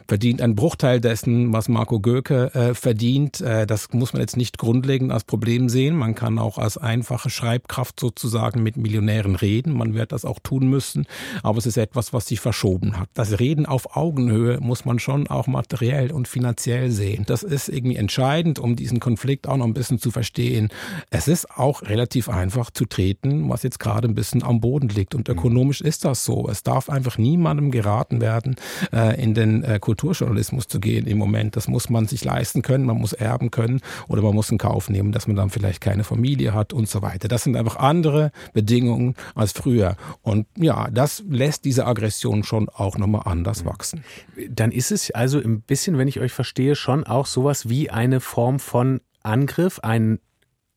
verdient 0.10 0.42
einen 0.42 0.56
Bruchteil 0.56 1.00
dessen, 1.00 1.54
was 1.54 1.70
Marco 1.70 2.00
Göke 2.00 2.54
äh, 2.56 2.74
verdient. 2.74 3.42
Äh, 3.42 3.68
das 3.68 3.94
muss 3.94 4.12
man 4.12 4.22
jetzt 4.22 4.38
nicht 4.38 4.58
grundlegend 4.58 5.12
als 5.12 5.24
Problem 5.24 5.70
sehen. 5.70 5.96
Man 5.96 6.16
kann 6.16 6.40
auch 6.40 6.58
als 6.58 6.78
einfache 6.80 7.30
Schreibkraft 7.30 8.00
sozusagen 8.00 8.64
mit 8.64 8.76
Millionären 8.76 9.36
reden. 9.36 9.78
Man 9.78 9.94
wird 9.94 10.12
das 10.12 10.26
auch 10.26 10.40
tun 10.40 10.68
müssen. 10.68 11.06
Aber 11.44 11.60
es 11.60 11.68
ist 11.68 11.78
etwas, 11.78 12.12
was 12.12 12.26
sich 12.26 12.40
verschoben 12.40 13.00
hat. 13.00 13.08
Das 13.14 13.40
Reden 13.40 13.68
auf 13.68 13.96
Augenhöhe 13.96 14.60
muss 14.60 14.84
man 14.84 14.98
schon 14.98 15.28
auch 15.28 15.46
materiell 15.46 16.12
und 16.12 16.28
finanziell 16.28 16.90
sehen. 16.90 17.24
Das 17.28 17.44
ist 17.44 17.70
irgendwie 17.70 17.98
entscheidend, 17.98 18.58
um 18.58 18.76
diesen 18.76 19.00
Konflikt 19.00 19.48
auch 19.48 19.58
noch 19.58 19.66
ein 19.66 19.76
bisschen 19.76 20.00
zu 20.00 20.10
verstehen. 20.10 20.70
Es 21.12 21.28
ist 21.28 21.52
auch 21.52 21.84
relativ 21.84 22.30
einfach 22.30 22.72
zu 22.72 22.86
treten, 22.86 23.48
was 23.48 23.62
jetzt 23.62 23.80
gerade 23.80 24.08
ein 24.08 24.16
bisschen 24.16 24.42
am 24.42 24.60
Boden 24.60 24.90
liegt. 24.90 25.14
Und 25.14 25.30
ökonomisch 25.30 25.82
ist 25.82 26.04
das 26.04 26.26
so. 26.26 26.50
Es 26.50 26.64
darf 26.64 26.90
einfach 26.90 27.20
niemandem 27.20 27.70
geraten 27.70 28.22
werden, 28.22 28.56
äh, 28.92 29.22
in 29.22 29.36
den 29.36 29.64
äh, 29.64 29.78
Kulturjournalismus 30.00 30.68
zu 30.68 30.80
gehen 30.80 31.08
im 31.08 31.18
Moment. 31.18 31.56
Das 31.56 31.68
muss 31.68 31.90
man 31.90 32.08
sich 32.08 32.24
leisten 32.24 32.62
können, 32.62 32.86
man 32.86 32.98
muss 32.98 33.14
erben 33.14 33.52
können 33.52 33.82
oder 34.08 34.22
man 34.22 34.34
muss 34.34 34.50
in 34.50 34.58
Kauf 34.58 34.90
nehmen, 34.90 35.12
dass 35.12 35.28
man 35.28 35.36
dann 35.36 35.50
vielleicht 35.50 35.82
keine 35.82 36.04
Familie 36.04 36.54
hat 36.54 36.74
und 36.74 36.88
so 36.88 37.02
weiter. 37.02 37.28
Das 37.28 37.44
sind 37.44 37.56
einfach 37.56 37.76
andere 37.76 38.32
Bedingungen 38.54 39.16
als 39.36 39.52
früher. 39.52 39.98
Und 40.22 40.48
ja, 40.56 40.90
das 40.90 41.24
lässt 41.28 41.66
diese 41.66 41.86
Aggression 41.86 42.44
schon 42.44 42.70
auch 42.70 42.98
nochmal 42.98 43.24
anders 43.26 43.66
wachsen. 43.66 44.04
Dann 44.50 44.72
ist 44.72 44.92
es 44.92 45.12
also 45.12 45.40
ein 45.40 45.62
bisschen, 45.62 45.98
wenn 45.98 46.08
ich 46.08 46.20
euch 46.20 46.32
verstehe, 46.32 46.76
schon 46.76 47.04
auch 47.04 47.26
sowas 47.26 47.68
wie 47.68 47.90
eine 47.90 48.22
Form 48.22 48.60
von 48.60 49.02
Angriff, 49.22 49.80
ein 49.80 50.20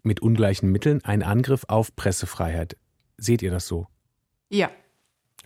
mit 0.02 0.20
ungleichen 0.20 0.72
Mitteln, 0.72 1.00
ein 1.04 1.22
Angriff 1.22 1.64
auf 1.68 1.94
Pressefreiheit. 1.94 2.76
Seht 3.18 3.40
ihr 3.42 3.52
das 3.52 3.68
so? 3.68 3.86
Ja, 4.48 4.68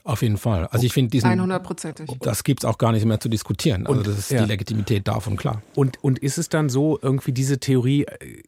auf 0.06 0.22
jeden 0.22 0.36
Fall. 0.36 0.66
Also 0.68 0.86
ich 0.86 0.92
finde 0.92 1.10
diesen 1.10 1.28
100%ig. 1.28 2.18
Das 2.20 2.44
gibt's 2.44 2.64
auch 2.64 2.78
gar 2.78 2.92
nicht 2.92 3.04
mehr 3.04 3.18
zu 3.18 3.28
diskutieren. 3.28 3.86
Also 3.86 4.02
das 4.02 4.18
ist 4.18 4.30
ja. 4.30 4.42
die 4.42 4.48
Legitimität 4.48 5.08
davon 5.08 5.36
klar. 5.36 5.62
Und 5.74 6.02
und 6.02 6.18
ist 6.20 6.38
es 6.38 6.48
dann 6.48 6.68
so 6.68 6.98
irgendwie 7.02 7.32
diese 7.32 7.58
Theorie 7.58 8.04
äh, 8.04 8.42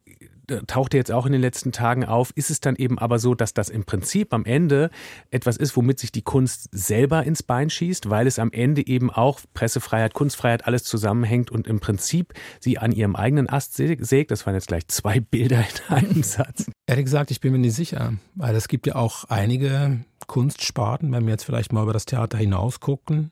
tauchte 0.67 0.97
jetzt 0.97 1.11
auch 1.11 1.25
in 1.25 1.31
den 1.31 1.41
letzten 1.41 1.71
Tagen 1.71 2.05
auf, 2.05 2.31
ist 2.35 2.49
es 2.49 2.59
dann 2.59 2.75
eben 2.75 2.99
aber 2.99 3.19
so, 3.19 3.35
dass 3.35 3.53
das 3.53 3.69
im 3.69 3.85
Prinzip 3.85 4.33
am 4.33 4.45
Ende 4.45 4.89
etwas 5.31 5.57
ist, 5.57 5.75
womit 5.75 5.99
sich 5.99 6.11
die 6.11 6.21
Kunst 6.21 6.69
selber 6.71 7.23
ins 7.23 7.43
Bein 7.43 7.69
schießt, 7.69 8.09
weil 8.09 8.27
es 8.27 8.39
am 8.39 8.51
Ende 8.51 8.85
eben 8.85 9.09
auch 9.09 9.39
Pressefreiheit, 9.53 10.13
Kunstfreiheit, 10.13 10.65
alles 10.65 10.83
zusammenhängt 10.83 11.51
und 11.51 11.67
im 11.67 11.79
Prinzip 11.79 12.33
sie 12.59 12.77
an 12.77 12.91
ihrem 12.91 13.15
eigenen 13.15 13.49
Ast 13.49 13.75
sägt. 13.75 14.31
Das 14.31 14.45
waren 14.45 14.55
jetzt 14.55 14.67
gleich 14.67 14.87
zwei 14.87 15.19
Bilder 15.31 15.59
in 15.59 15.95
einem 15.95 16.23
Satz. 16.23 16.65
Ehrlich 16.87 17.05
gesagt, 17.05 17.31
ich 17.31 17.41
bin 17.41 17.51
mir 17.51 17.59
nicht 17.59 17.75
sicher, 17.75 18.13
weil 18.35 18.55
es 18.55 18.67
gibt 18.67 18.87
ja 18.87 18.95
auch 18.95 19.25
einige 19.25 19.99
Kunstsparten, 20.27 21.11
wenn 21.11 21.25
wir 21.25 21.31
jetzt 21.31 21.43
vielleicht 21.43 21.73
mal 21.73 21.83
über 21.83 21.93
das 21.93 22.05
Theater 22.05 22.37
hinaus 22.37 22.79
gucken, 22.79 23.31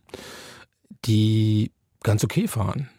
die 1.05 1.71
ganz 2.03 2.23
okay 2.23 2.47
fahren 2.47 2.89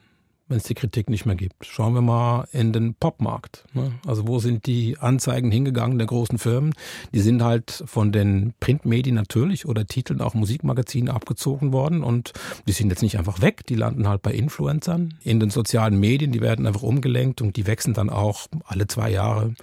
wenn 0.49 0.57
es 0.57 0.65
die 0.65 0.75
Kritik 0.75 1.11
nicht 1.11 1.27
mehr 1.27 1.37
gibt. 1.37 1.67
Schauen 1.67 1.95
wir 1.95 2.01
mal 2.01 2.49
in 2.53 2.73
den 2.73 2.95
Popmarkt. 2.95 3.65
Ne? 3.75 3.93
Also 4.07 4.27
wo 4.27 4.39
sind 4.39 4.67
die 4.67 4.97
Anzeigen 4.99 5.51
hingegangen 5.51 5.99
der 5.99 6.07
großen 6.07 6.39
Firmen? 6.39 6.75
Die 7.13 7.21
sind 7.21 7.43
halt 7.43 7.83
von 7.87 8.13
den 8.13 8.55
Printmedien 8.61 9.15
natürlich 9.15 9.67
oder 9.67 9.87
Titeln 9.87 10.21
auch 10.21 10.35
Musikmagazinen 10.35 11.15
abgezogen 11.15 11.73
worden 11.73 12.03
und 12.03 12.33
die 12.67 12.73
sind 12.73 12.91
jetzt 12.91 13.03
nicht 13.03 13.19
einfach 13.19 13.41
weg, 13.41 13.67
die 13.67 13.75
landen 13.75 14.09
halt 14.09 14.23
bei 14.23 14.33
Influencern. 14.33 15.15
In 15.23 15.41
den 15.41 15.51
sozialen 15.51 16.01
Medien, 16.01 16.33
die 16.33 16.41
werden 16.41 16.67
einfach 16.67 16.83
umgelenkt 16.83 17.43
und 17.43 17.57
die 17.57 17.67
wechseln 17.67 17.95
dann 17.95 18.11
auch 18.11 18.47
alle 18.65 18.87
zwei 18.87 19.11
Jahre 19.11 19.55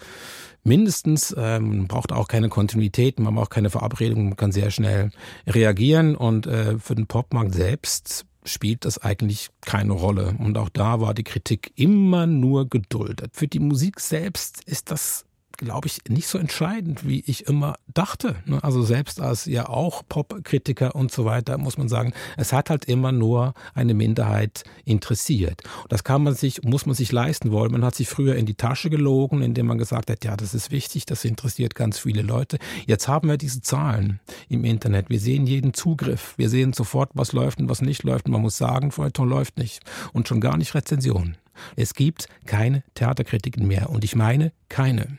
mindestens. 0.66 1.34
Ähm, 1.38 1.88
braucht 1.88 2.12
auch 2.12 2.28
keine 2.28 2.50
Kontinuität, 2.50 3.20
man 3.20 3.36
braucht 3.36 3.52
keine 3.52 3.70
Verabredung, 3.70 4.26
man 4.26 4.38
kann 4.38 4.52
sehr 4.52 4.72
schnell 4.72 5.12
reagieren. 5.48 6.16
Und 6.16 6.48
äh, 6.48 6.78
für 6.80 6.96
den 6.96 7.08
Popmarkt 7.08 7.54
selbst 7.54 8.26
spielt 8.46 8.86
das 8.86 8.98
eigentlich 9.00 9.50
keine 9.62 9.94
Rolle. 9.94 10.36
Und 10.40 10.58
auch 10.58 10.70
da 10.70 11.02
war 11.02 11.14
die 11.14 11.24
Kritik 11.24 11.72
immer 11.76 12.28
nur 12.28 12.70
geduldet. 12.70 13.32
Für 13.34 13.48
die 13.48 13.60
Musik 13.60 14.00
selbst 14.00 14.64
ist 14.66 14.92
das 14.92 15.26
glaube 15.58 15.88
ich, 15.88 16.00
nicht 16.08 16.28
so 16.28 16.38
entscheidend, 16.38 17.08
wie 17.08 17.24
ich 17.26 17.48
immer 17.48 17.76
dachte. 17.94 18.36
Ne? 18.46 18.64
Also 18.64 18.84
selbst 18.84 19.22
als 19.22 19.46
ja 19.46 19.70
auch 19.70 20.04
Popkritiker 20.08 20.96
und 20.96 21.12
so 21.12 21.26
weiter, 21.26 21.58
muss 21.58 21.78
man 21.78 21.90
sagen, 21.90 22.14
es 22.38 22.54
hat 22.54 22.70
halt 22.70 22.86
immer 22.86 23.12
nur 23.12 23.54
eine 23.74 23.94
Minderheit 23.94 24.64
interessiert. 24.84 25.64
Und 25.84 25.92
das 25.92 26.04
kann 26.04 26.24
man 26.24 26.36
sich, 26.36 26.64
muss 26.64 26.86
man 26.86 26.96
sich 26.96 27.12
leisten 27.12 27.52
wollen. 27.52 27.72
Man 27.72 27.86
hat 27.86 27.96
sich 27.96 28.08
früher 28.08 28.36
in 28.36 28.46
die 28.46 28.56
Tasche 28.56 28.90
gelogen, 28.90 29.42
indem 29.42 29.68
man 29.68 29.78
gesagt 29.78 30.10
hat, 30.10 30.24
ja, 30.24 30.36
das 30.36 30.54
ist 30.54 30.72
wichtig, 30.72 31.06
das 31.06 31.26
interessiert 31.26 31.76
ganz 31.76 32.00
viele 32.00 32.22
Leute. 32.22 32.58
Jetzt 32.86 33.08
haben 33.08 33.30
wir 33.30 33.38
diese 33.38 33.62
Zahlen 33.62 34.20
im 34.50 34.64
Internet. 34.66 35.10
Wir 35.10 35.20
sehen 35.20 35.48
jeden 35.48 35.74
Zugriff. 35.74 36.34
Wir 36.38 36.50
sehen 36.50 36.74
sofort, 36.74 37.12
was 37.14 37.34
läuft 37.34 37.60
und 37.60 37.70
was 37.70 37.82
nicht 37.82 38.04
läuft. 38.04 38.26
Und 38.26 38.32
man 38.32 38.42
muss 38.42 38.58
sagen, 38.58 38.92
Feuilleton 38.92 39.30
läuft 39.30 39.58
nicht. 39.58 39.82
Und 40.14 40.28
schon 40.28 40.42
gar 40.42 40.58
nicht 40.58 40.76
Rezensionen. 40.76 41.38
Es 41.76 41.94
gibt 41.94 42.28
keine 42.46 42.84
Theaterkritiken 42.96 43.68
mehr. 43.68 43.90
Und 43.90 44.04
ich 44.04 44.16
meine 44.16 44.52
keine. 44.70 45.18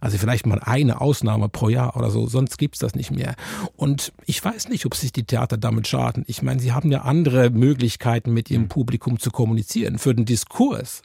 Also 0.00 0.18
vielleicht 0.18 0.46
mal 0.46 0.60
eine 0.60 1.00
Ausnahme 1.00 1.48
pro 1.48 1.68
Jahr 1.68 1.96
oder 1.96 2.10
so, 2.10 2.26
sonst 2.26 2.56
gibt's 2.58 2.78
das 2.78 2.94
nicht 2.94 3.10
mehr. 3.10 3.36
Und 3.76 4.12
ich 4.26 4.42
weiß 4.42 4.68
nicht, 4.68 4.86
ob 4.86 4.94
sich 4.94 5.12
die 5.12 5.24
Theater 5.24 5.58
damit 5.58 5.86
schaden. 5.86 6.24
Ich 6.26 6.42
meine, 6.42 6.60
sie 6.60 6.72
haben 6.72 6.90
ja 6.90 7.02
andere 7.02 7.50
Möglichkeiten, 7.50 8.32
mit 8.32 8.50
ihrem 8.50 8.68
Publikum 8.68 9.18
zu 9.18 9.30
kommunizieren. 9.30 9.98
Für 9.98 10.14
den 10.14 10.24
Diskurs, 10.24 11.02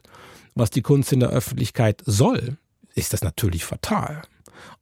was 0.56 0.70
die 0.70 0.82
Kunst 0.82 1.12
in 1.12 1.20
der 1.20 1.30
Öffentlichkeit 1.30 2.02
soll, 2.06 2.58
ist 2.96 3.14
das 3.14 3.22
natürlich 3.22 3.66
fatal. 3.66 4.22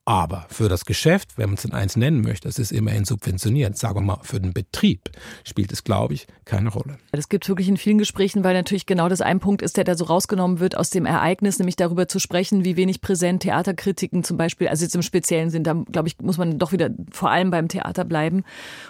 Aber 0.05 0.45
für 0.49 0.67
das 0.67 0.83
Geschäft, 0.83 1.37
wenn 1.37 1.49
man 1.49 1.55
es 1.55 1.63
in 1.63 1.71
eins 1.71 1.95
nennen 1.95 2.21
möchte, 2.21 2.49
es 2.49 2.59
ist 2.59 2.73
immerhin 2.73 3.05
subventioniert, 3.05 3.77
sagen 3.77 3.95
wir 3.95 4.01
mal, 4.01 4.19
für 4.23 4.41
den 4.41 4.51
Betrieb 4.51 5.09
spielt 5.45 5.71
es, 5.71 5.85
glaube 5.85 6.13
ich, 6.13 6.27
keine 6.43 6.69
Rolle. 6.69 6.97
Das 7.13 7.29
gibt 7.29 7.47
wirklich 7.47 7.69
in 7.69 7.77
vielen 7.77 7.99
Gesprächen, 7.99 8.43
weil 8.43 8.53
natürlich 8.53 8.85
genau 8.85 9.07
das 9.07 9.21
ein 9.21 9.39
Punkt 9.39 9.61
ist, 9.61 9.77
der 9.77 9.85
da 9.85 9.95
so 9.95 10.03
rausgenommen 10.03 10.59
wird 10.59 10.75
aus 10.75 10.89
dem 10.89 11.05
Ereignis, 11.05 11.57
nämlich 11.57 11.77
darüber 11.77 12.09
zu 12.09 12.19
sprechen, 12.19 12.65
wie 12.65 12.75
wenig 12.75 12.99
präsent 12.99 13.43
Theaterkritiken 13.43 14.25
zum 14.25 14.35
Beispiel, 14.35 14.67
also 14.67 14.83
jetzt 14.83 14.95
im 14.95 15.03
Speziellen 15.03 15.49
sind, 15.49 15.65
da 15.65 15.73
glaube 15.73 16.09
ich, 16.09 16.19
muss 16.19 16.37
man 16.37 16.59
doch 16.59 16.73
wieder 16.73 16.89
vor 17.11 17.31
allem 17.31 17.49
beim 17.49 17.69
Theater 17.69 18.03
bleiben 18.03 18.43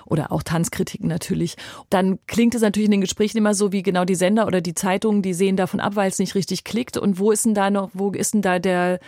oder 0.07 0.31
auch 0.31 0.41
Tanzkritiken 0.41 1.07
natürlich. 1.07 1.57
Dann 1.91 2.17
klingt 2.25 2.55
es 2.55 2.63
natürlich 2.63 2.85
in 2.85 2.91
den 2.91 3.01
Gesprächen 3.01 3.37
immer 3.37 3.53
so, 3.53 3.71
wie 3.71 3.83
genau 3.83 4.03
die 4.03 4.15
Sender 4.15 4.47
oder 4.47 4.61
die 4.61 4.73
Zeitungen, 4.73 5.21
die 5.21 5.35
sehen 5.35 5.57
davon 5.57 5.79
ab, 5.79 5.95
weil 5.95 6.09
es 6.09 6.17
nicht 6.17 6.33
richtig 6.33 6.63
klickt. 6.63 6.97
Und 6.97 7.19
wo 7.19 7.31
ist 7.31 7.45
denn 7.45 7.53
da 7.53 7.69
noch, 7.69 7.91
wo 7.93 8.09
ist 8.09 8.33
denn 8.33 8.41
da 8.41 8.57
der 8.57 8.99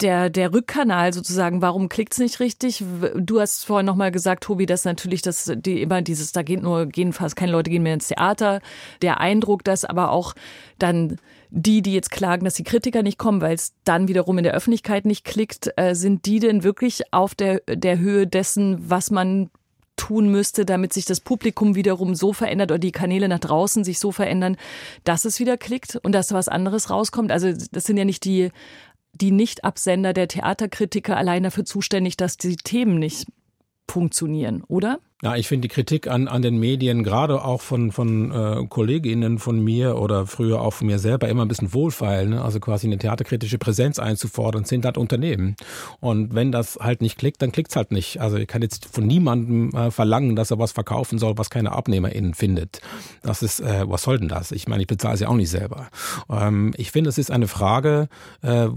der, 0.00 0.28
der 0.28 0.52
Rückkanal 0.52 1.12
sozusagen, 1.12 1.62
warum 1.62 1.88
klickt's 1.88 2.18
nicht 2.18 2.40
richtig? 2.40 2.84
Du 3.14 3.40
hast 3.40 3.64
vorhin 3.64 3.86
nochmal 3.86 4.10
gesagt, 4.10 4.44
Tobi, 4.44 4.66
dass 4.66 4.84
natürlich 4.84 5.22
das, 5.22 5.50
die 5.56 5.80
immer 5.80 6.02
dieses, 6.02 6.32
da 6.32 6.42
geht 6.42 6.62
nur, 6.62 6.86
gehen 6.86 7.12
fast 7.12 7.36
keine 7.36 7.52
Leute 7.52 7.70
gehen 7.70 7.82
mehr 7.82 7.94
ins 7.94 8.08
Theater. 8.08 8.60
Der 9.00 9.20
Eindruck, 9.20 9.64
dass 9.64 9.84
aber 9.84 10.10
auch 10.10 10.34
dann 10.78 11.16
die, 11.50 11.80
die 11.80 11.94
jetzt 11.94 12.10
klagen, 12.10 12.44
dass 12.44 12.54
die 12.54 12.64
Kritiker 12.64 13.02
nicht 13.02 13.18
kommen, 13.18 13.40
weil 13.40 13.54
es 13.54 13.72
dann 13.84 14.08
wiederum 14.08 14.36
in 14.36 14.44
der 14.44 14.54
Öffentlichkeit 14.54 15.06
nicht 15.06 15.24
klickt, 15.24 15.72
äh, 15.76 15.94
sind 15.94 16.26
die 16.26 16.40
denn 16.40 16.62
wirklich 16.62 17.12
auf 17.12 17.34
der, 17.34 17.60
der 17.66 17.98
Höhe 17.98 18.26
dessen, 18.26 18.90
was 18.90 19.10
man 19.10 19.50
tun 19.96 20.28
müsste, 20.28 20.64
damit 20.64 20.92
sich 20.92 21.06
das 21.06 21.20
Publikum 21.20 21.74
wiederum 21.74 22.14
so 22.14 22.32
verändert 22.32 22.70
oder 22.70 22.78
die 22.78 22.92
Kanäle 22.92 23.28
nach 23.28 23.38
draußen 23.38 23.82
sich 23.82 23.98
so 23.98 24.12
verändern, 24.12 24.56
dass 25.04 25.24
es 25.24 25.40
wieder 25.40 25.56
klickt 25.56 25.96
und 26.02 26.12
dass 26.12 26.32
was 26.32 26.48
anderes 26.48 26.90
rauskommt. 26.90 27.32
Also 27.32 27.52
das 27.72 27.84
sind 27.84 27.96
ja 27.96 28.04
nicht 28.04 28.24
die 28.24 28.50
die 29.20 29.30
Nicht-Absender 29.30 30.12
der 30.12 30.28
Theaterkritiker 30.28 31.16
allein 31.16 31.42
dafür 31.42 31.64
zuständig, 31.64 32.16
dass 32.16 32.36
die 32.36 32.56
Themen 32.56 32.98
nicht 32.98 33.26
funktionieren, 33.88 34.62
oder? 34.68 34.98
Ja, 35.22 35.34
ich 35.34 35.48
finde 35.48 35.68
die 35.68 35.74
Kritik 35.74 36.08
an, 36.08 36.28
an 36.28 36.42
den 36.42 36.58
Medien, 36.58 37.02
gerade 37.02 37.42
auch 37.42 37.62
von, 37.62 37.90
von 37.90 38.30
äh, 38.30 38.66
Kolleginnen 38.68 39.38
von 39.38 39.58
mir 39.64 39.96
oder 39.96 40.26
früher 40.26 40.60
auch 40.60 40.72
von 40.74 40.88
mir 40.88 40.98
selber, 40.98 41.28
immer 41.28 41.42
ein 41.42 41.48
bisschen 41.48 41.72
wohlfeil. 41.72 42.26
Ne? 42.28 42.42
Also 42.42 42.60
quasi 42.60 42.86
eine 42.86 42.98
theaterkritische 42.98 43.56
Präsenz 43.56 43.98
einzufordern, 43.98 44.64
sind 44.64 44.84
halt 44.84 44.98
Unternehmen. 44.98 45.56
Und 46.00 46.34
wenn 46.34 46.52
das 46.52 46.78
halt 46.80 47.00
nicht 47.00 47.16
klickt, 47.16 47.40
dann 47.40 47.50
klickt's 47.50 47.76
halt 47.76 47.92
nicht. 47.92 48.20
Also 48.20 48.36
ich 48.36 48.46
kann 48.46 48.60
jetzt 48.60 48.84
von 48.84 49.06
niemandem 49.06 49.70
äh, 49.70 49.90
verlangen, 49.90 50.36
dass 50.36 50.50
er 50.50 50.58
was 50.58 50.72
verkaufen 50.72 51.18
soll, 51.18 51.38
was 51.38 51.48
keine 51.48 51.72
AbnehmerInnen 51.72 52.34
findet. 52.34 52.82
Das 53.22 53.42
ist, 53.42 53.60
äh, 53.60 53.88
was 53.88 54.02
soll 54.02 54.18
denn 54.18 54.28
das? 54.28 54.52
Ich 54.52 54.68
meine, 54.68 54.82
ich 54.82 54.86
bezahle 54.86 55.18
ja 55.18 55.28
auch 55.28 55.34
nicht 55.34 55.50
selber. 55.50 55.88
Ähm, 56.28 56.74
ich 56.76 56.90
finde, 56.92 57.08
es 57.08 57.16
ist 57.16 57.30
eine 57.30 57.48
Frage, 57.48 58.08
äh, 58.42 58.68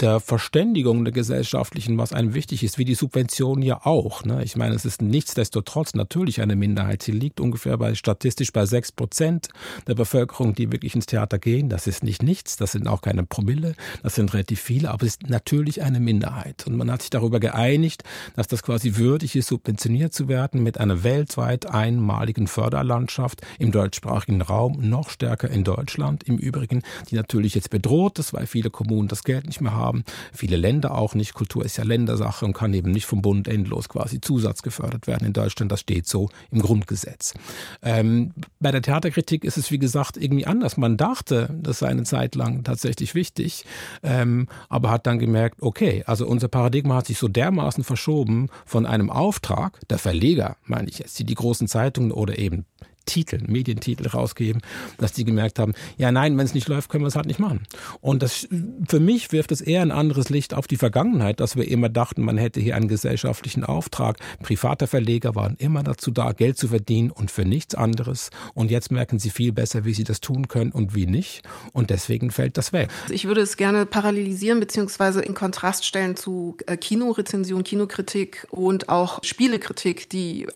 der 0.00 0.20
Verständigung 0.20 1.04
der 1.04 1.12
gesellschaftlichen, 1.12 1.96
was 1.96 2.12
einem 2.12 2.34
wichtig 2.34 2.62
ist, 2.62 2.76
wie 2.76 2.84
die 2.84 2.94
Subvention 2.94 3.62
ja 3.62 3.80
auch. 3.86 4.24
Ne? 4.24 4.44
Ich 4.44 4.54
meine, 4.54 4.74
es 4.74 4.84
ist 4.84 5.00
nichtsdestotrotz 5.00 5.94
natürlich 5.94 6.42
eine 6.42 6.54
Minderheit. 6.54 7.02
Sie 7.02 7.12
liegt 7.12 7.40
ungefähr 7.40 7.78
bei 7.78 7.94
statistisch 7.94 8.52
bei 8.52 8.66
sechs 8.66 8.92
Prozent 8.92 9.48
der 9.86 9.94
Bevölkerung, 9.94 10.54
die 10.54 10.70
wirklich 10.70 10.94
ins 10.94 11.06
Theater 11.06 11.38
gehen. 11.38 11.70
Das 11.70 11.86
ist 11.86 12.04
nicht 12.04 12.22
nichts, 12.22 12.58
das 12.58 12.72
sind 12.72 12.88
auch 12.88 13.00
keine 13.00 13.24
Promille, 13.24 13.74
das 14.02 14.16
sind 14.16 14.34
relativ 14.34 14.60
viele, 14.60 14.90
aber 14.90 15.06
es 15.06 15.12
ist 15.12 15.30
natürlich 15.30 15.82
eine 15.82 15.98
Minderheit. 15.98 16.66
Und 16.66 16.76
man 16.76 16.90
hat 16.90 17.00
sich 17.00 17.10
darüber 17.10 17.40
geeinigt, 17.40 18.04
dass 18.36 18.48
das 18.48 18.62
quasi 18.62 18.96
würdig 18.96 19.34
ist, 19.34 19.48
subventioniert 19.48 20.12
zu 20.12 20.28
werden 20.28 20.62
mit 20.62 20.76
einer 20.76 21.04
weltweit 21.04 21.70
einmaligen 21.70 22.48
Förderlandschaft 22.48 23.40
im 23.58 23.72
deutschsprachigen 23.72 24.42
Raum, 24.42 24.78
noch 24.82 25.08
stärker 25.08 25.48
in 25.48 25.64
Deutschland 25.64 26.24
im 26.24 26.36
Übrigen, 26.36 26.82
die 27.10 27.14
natürlich 27.14 27.54
jetzt 27.54 27.70
bedroht 27.70 28.18
ist, 28.18 28.34
weil 28.34 28.46
viele 28.46 28.68
Kommunen 28.68 29.08
das 29.08 29.24
Geld 29.24 29.46
nicht 29.46 29.62
mehr 29.62 29.69
haben. 29.72 30.04
Viele 30.32 30.56
Länder 30.56 30.96
auch 30.96 31.14
nicht. 31.14 31.34
Kultur 31.34 31.64
ist 31.64 31.76
ja 31.76 31.84
Ländersache 31.84 32.44
und 32.44 32.52
kann 32.52 32.74
eben 32.74 32.90
nicht 32.90 33.06
vom 33.06 33.22
Bund 33.22 33.48
endlos 33.48 33.88
quasi 33.88 34.20
Zusatz 34.20 34.62
gefördert 34.62 35.06
werden 35.06 35.26
in 35.26 35.32
Deutschland. 35.32 35.72
Das 35.72 35.80
steht 35.80 36.06
so 36.06 36.28
im 36.50 36.60
Grundgesetz. 36.60 37.34
Ähm, 37.82 38.32
bei 38.58 38.70
der 38.70 38.82
Theaterkritik 38.82 39.44
ist 39.44 39.56
es, 39.56 39.70
wie 39.70 39.78
gesagt, 39.78 40.16
irgendwie 40.16 40.46
anders. 40.46 40.76
Man 40.76 40.96
dachte, 40.96 41.54
das 41.60 41.80
sei 41.80 41.88
eine 41.88 42.04
Zeit 42.04 42.34
lang 42.34 42.64
tatsächlich 42.64 43.14
wichtig, 43.14 43.64
ähm, 44.02 44.48
aber 44.68 44.90
hat 44.90 45.06
dann 45.06 45.18
gemerkt, 45.18 45.62
okay, 45.62 46.02
also 46.06 46.26
unser 46.26 46.48
Paradigma 46.48 46.96
hat 46.96 47.06
sich 47.06 47.18
so 47.18 47.28
dermaßen 47.28 47.84
verschoben 47.84 48.48
von 48.66 48.86
einem 48.86 49.10
Auftrag, 49.10 49.78
der 49.88 49.98
Verleger, 49.98 50.56
meine 50.64 50.88
ich 50.88 50.98
jetzt, 50.98 51.18
die 51.18 51.24
die 51.24 51.34
großen 51.34 51.68
Zeitungen 51.68 52.12
oder 52.12 52.38
eben 52.38 52.66
Titel, 53.06 53.40
Medientitel 53.46 54.08
rausgeben, 54.08 54.62
dass 54.98 55.12
die 55.12 55.24
gemerkt 55.24 55.58
haben, 55.58 55.74
ja 55.96 56.12
nein, 56.12 56.36
wenn 56.38 56.44
es 56.44 56.54
nicht 56.54 56.68
läuft, 56.68 56.90
können 56.90 57.04
wir 57.04 57.08
es 57.08 57.16
halt 57.16 57.26
nicht 57.26 57.40
machen. 57.40 57.62
Und 58.00 58.22
das 58.22 58.48
für 58.88 59.00
mich 59.00 59.32
wirft 59.32 59.52
es 59.52 59.60
eher 59.60 59.82
ein 59.82 59.90
anderes 59.90 60.28
Licht 60.28 60.54
auf 60.54 60.66
die 60.66 60.76
Vergangenheit, 60.76 61.40
dass 61.40 61.56
wir 61.56 61.68
immer 61.68 61.88
dachten, 61.88 62.22
man 62.22 62.38
hätte 62.38 62.60
hier 62.60 62.76
einen 62.76 62.88
gesellschaftlichen 62.88 63.64
Auftrag. 63.64 64.18
Private 64.42 64.86
Verleger 64.86 65.34
waren 65.34 65.56
immer 65.58 65.82
dazu 65.82 66.10
da, 66.10 66.32
Geld 66.32 66.58
zu 66.58 66.68
verdienen 66.68 67.10
und 67.10 67.30
für 67.30 67.44
nichts 67.44 67.74
anderes. 67.74 68.30
Und 68.54 68.70
jetzt 68.70 68.90
merken 68.90 69.18
sie 69.18 69.30
viel 69.30 69.52
besser, 69.52 69.84
wie 69.84 69.94
sie 69.94 70.04
das 70.04 70.20
tun 70.20 70.48
können 70.48 70.72
und 70.72 70.94
wie 70.94 71.06
nicht. 71.06 71.42
Und 71.72 71.90
deswegen 71.90 72.30
fällt 72.30 72.56
das 72.56 72.72
weg. 72.72 72.90
Ich 73.10 73.26
würde 73.26 73.40
es 73.40 73.56
gerne 73.56 73.86
parallelisieren 73.86 74.60
beziehungsweise 74.60 75.20
in 75.20 75.34
Kontrast 75.34 75.84
stellen 75.84 76.16
zu 76.16 76.56
äh, 76.66 76.76
Kinorezension, 76.76 77.64
Kinokritik 77.64 78.46
und 78.50 78.88
auch 78.88 79.22
Spielekritik, 79.22 80.08
die 80.10 80.46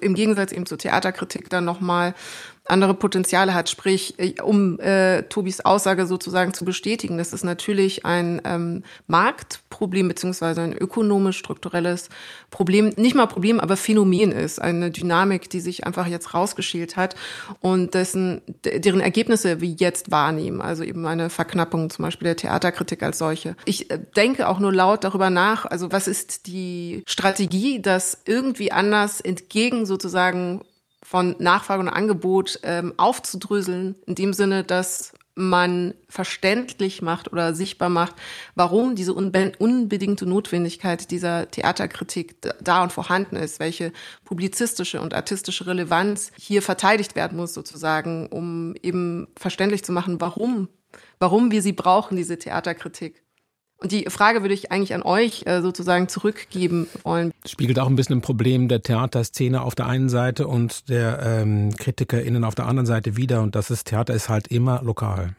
im 0.00 0.14
Gegensatz 0.14 0.52
eben 0.52 0.66
zur 0.66 0.78
Theaterkritik 0.78 1.48
dann 1.48 1.64
nochmal 1.64 2.14
andere 2.70 2.94
Potenziale 2.94 3.54
hat. 3.54 3.68
Sprich, 3.68 4.18
äh, 4.18 4.40
um 4.42 4.78
äh, 4.80 5.22
Tobis 5.24 5.60
Aussage 5.60 6.06
sozusagen 6.06 6.54
zu 6.54 6.64
bestätigen, 6.64 7.18
dass 7.18 7.32
es 7.32 7.44
natürlich 7.44 8.04
ein 8.04 8.40
ähm, 8.44 8.82
Marktproblem 9.06 10.08
beziehungsweise 10.08 10.62
ein 10.62 10.72
ökonomisch-strukturelles 10.72 12.08
Problem, 12.50 12.92
nicht 12.96 13.14
mal 13.14 13.26
Problem, 13.26 13.60
aber 13.60 13.76
Phänomen 13.76 14.32
ist, 14.32 14.60
eine 14.60 14.90
Dynamik, 14.90 15.50
die 15.50 15.60
sich 15.60 15.86
einfach 15.86 16.06
jetzt 16.06 16.34
rausgeschält 16.34 16.96
hat 16.96 17.14
und 17.60 17.94
dessen, 17.94 18.42
deren 18.64 19.00
Ergebnisse 19.00 19.60
wir 19.60 19.68
jetzt 19.68 20.10
wahrnehmen, 20.10 20.60
also 20.60 20.82
eben 20.82 21.06
eine 21.06 21.30
Verknappung 21.30 21.90
zum 21.90 22.04
Beispiel 22.04 22.26
der 22.26 22.36
Theaterkritik 22.36 23.02
als 23.02 23.18
solche. 23.18 23.56
Ich 23.64 23.90
äh, 23.90 23.98
denke 24.16 24.48
auch 24.48 24.58
nur 24.58 24.72
laut 24.72 25.04
darüber 25.04 25.30
nach, 25.30 25.66
also 25.66 25.92
was 25.92 26.08
ist 26.08 26.46
die 26.46 27.02
Strategie, 27.06 27.80
das 27.80 28.18
irgendwie 28.24 28.72
anders 28.72 29.20
entgegen 29.20 29.86
sozusagen 29.86 30.62
von 31.10 31.34
Nachfrage 31.40 31.80
und 31.80 31.88
Angebot 31.88 32.60
ähm, 32.62 32.94
aufzudröseln, 32.96 33.96
in 34.06 34.14
dem 34.14 34.32
Sinne, 34.32 34.62
dass 34.62 35.12
man 35.34 35.94
verständlich 36.08 37.02
macht 37.02 37.32
oder 37.32 37.52
sichtbar 37.52 37.88
macht, 37.88 38.14
warum 38.54 38.94
diese 38.94 39.12
unbedingte 39.12 40.24
Notwendigkeit 40.24 41.10
dieser 41.10 41.50
Theaterkritik 41.50 42.36
da 42.62 42.84
und 42.84 42.92
vorhanden 42.92 43.34
ist, 43.34 43.58
welche 43.58 43.92
publizistische 44.24 45.00
und 45.00 45.12
artistische 45.12 45.66
Relevanz 45.66 46.30
hier 46.38 46.62
verteidigt 46.62 47.16
werden 47.16 47.36
muss 47.36 47.54
sozusagen, 47.54 48.28
um 48.28 48.76
eben 48.80 49.26
verständlich 49.36 49.82
zu 49.82 49.90
machen, 49.90 50.20
warum, 50.20 50.68
warum 51.18 51.50
wir 51.50 51.60
sie 51.60 51.72
brauchen, 51.72 52.16
diese 52.16 52.38
Theaterkritik. 52.38 53.20
Und 53.80 53.92
die 53.92 54.04
Frage 54.08 54.42
würde 54.42 54.52
ich 54.52 54.70
eigentlich 54.70 54.94
an 54.94 55.02
euch 55.02 55.46
äh, 55.46 55.62
sozusagen 55.62 56.08
zurückgeben 56.08 56.86
wollen. 57.02 57.32
Spiegelt 57.46 57.78
auch 57.78 57.86
ein 57.86 57.96
bisschen 57.96 58.18
ein 58.18 58.20
Problem 58.20 58.68
der 58.68 58.82
Theaterszene 58.82 59.62
auf 59.62 59.74
der 59.74 59.86
einen 59.86 60.10
Seite 60.10 60.46
und 60.46 60.90
der 60.90 61.20
ähm, 61.22 61.74
KritikerInnen 61.74 62.44
auf 62.44 62.54
der 62.54 62.66
anderen 62.66 62.86
Seite 62.86 63.16
wieder. 63.16 63.40
Und 63.40 63.54
das 63.54 63.70
ist, 63.70 63.86
Theater 63.86 64.12
ist 64.12 64.28
halt 64.28 64.48
immer 64.48 64.82
lokal. 64.82 65.34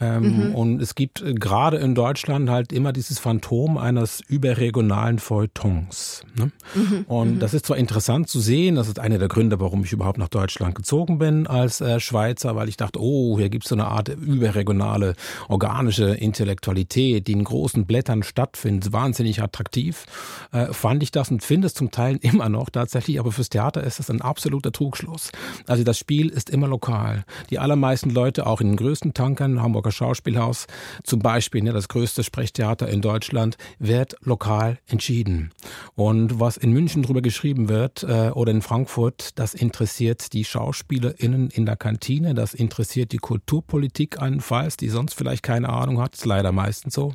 Ähm, 0.00 0.48
mhm. 0.48 0.54
Und 0.54 0.82
es 0.82 0.94
gibt 0.94 1.20
äh, 1.20 1.34
gerade 1.34 1.76
in 1.76 1.94
Deutschland 1.94 2.48
halt 2.48 2.72
immer 2.72 2.92
dieses 2.92 3.18
Phantom 3.18 3.76
eines 3.76 4.22
überregionalen 4.26 5.18
Feuilletons. 5.18 6.22
Ne? 6.38 6.50
Mhm. 6.74 7.04
Und 7.06 7.34
mhm. 7.34 7.38
das 7.38 7.52
ist 7.52 7.66
zwar 7.66 7.76
interessant 7.76 8.28
zu 8.28 8.40
sehen, 8.40 8.76
das 8.76 8.88
ist 8.88 8.98
einer 8.98 9.18
der 9.18 9.28
Gründe, 9.28 9.60
warum 9.60 9.84
ich 9.84 9.92
überhaupt 9.92 10.18
nach 10.18 10.28
Deutschland 10.28 10.74
gezogen 10.74 11.18
bin 11.18 11.46
als 11.46 11.82
äh, 11.82 12.00
Schweizer, 12.00 12.56
weil 12.56 12.70
ich 12.70 12.78
dachte, 12.78 12.98
oh, 13.00 13.38
hier 13.38 13.50
gibt 13.50 13.64
es 13.64 13.68
so 13.68 13.74
eine 13.74 13.88
Art 13.88 14.08
überregionale 14.08 15.14
organische 15.48 16.14
Intellektualität, 16.14 17.26
die 17.26 17.32
in 17.32 17.44
großen 17.44 17.84
Blättern 17.84 18.22
stattfindet, 18.22 18.92
wahnsinnig 18.92 19.42
attraktiv. 19.42 20.06
Äh, 20.52 20.72
fand 20.72 21.02
ich 21.02 21.10
das 21.10 21.30
und 21.30 21.42
finde 21.42 21.66
es 21.66 21.74
zum 21.74 21.90
Teil 21.90 22.18
immer 22.22 22.48
noch 22.48 22.70
tatsächlich, 22.70 23.20
aber 23.20 23.32
fürs 23.32 23.50
Theater 23.50 23.84
ist 23.84 24.00
es 24.00 24.10
ein 24.10 24.22
absoluter 24.22 24.72
Trugschluss. 24.72 25.30
Also 25.66 25.84
das 25.84 25.98
Spiel 25.98 26.30
ist 26.30 26.48
immer 26.48 26.68
lokal. 26.68 27.24
Die 27.50 27.58
allermeisten 27.58 28.08
Leute, 28.08 28.46
auch 28.46 28.62
in 28.62 28.68
den 28.68 28.76
größten 28.76 29.12
Tankern, 29.12 29.60
Hamburger 29.60 29.89
Hamburger 29.90 29.92
Schauspielhaus 29.92 30.66
zum 31.04 31.20
Beispiel, 31.20 31.62
ne, 31.62 31.72
das 31.72 31.88
größte 31.88 32.22
Sprechtheater 32.22 32.88
in 32.88 33.00
Deutschland, 33.00 33.56
wird 33.78 34.16
lokal 34.22 34.78
entschieden. 34.86 35.50
Und 35.94 36.40
was 36.40 36.56
in 36.56 36.72
München 36.72 37.02
drüber 37.02 37.22
geschrieben 37.22 37.68
wird 37.68 38.02
äh, 38.02 38.30
oder 38.30 38.52
in 38.52 38.62
Frankfurt, 38.62 39.38
das 39.38 39.54
interessiert 39.54 40.32
die 40.32 40.44
SchauspielerInnen 40.44 41.50
in 41.50 41.66
der 41.66 41.76
Kantine, 41.76 42.34
das 42.34 42.54
interessiert 42.54 43.12
die 43.12 43.18
Kulturpolitik 43.18 44.20
allenfalls, 44.20 44.76
die 44.76 44.88
sonst 44.88 45.14
vielleicht 45.14 45.42
keine 45.42 45.68
Ahnung 45.68 46.00
hat. 46.00 46.14
Ist 46.14 46.26
leider 46.26 46.52
meistens 46.52 46.94
so. 46.94 47.14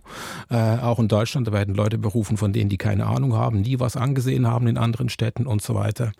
Äh, 0.50 0.56
auch 0.56 1.00
in 1.00 1.08
Deutschland 1.08 1.52
werden 1.52 1.76
Leute 1.76 1.98
berufen, 1.98 2.38
von 2.38 2.54
denen 2.54 2.70
die 2.70 2.78
keine 2.78 3.06
Ahnung 3.06 3.34
haben, 3.34 3.62
nie 3.62 3.80
was 3.80 3.96
angesehen 3.96 4.48
haben 4.48 4.68
in 4.68 4.78
anderen 4.78 5.10
Städten 5.10 5.46
und 5.46 5.62
so 5.62 5.76
weiter. 5.76 6.12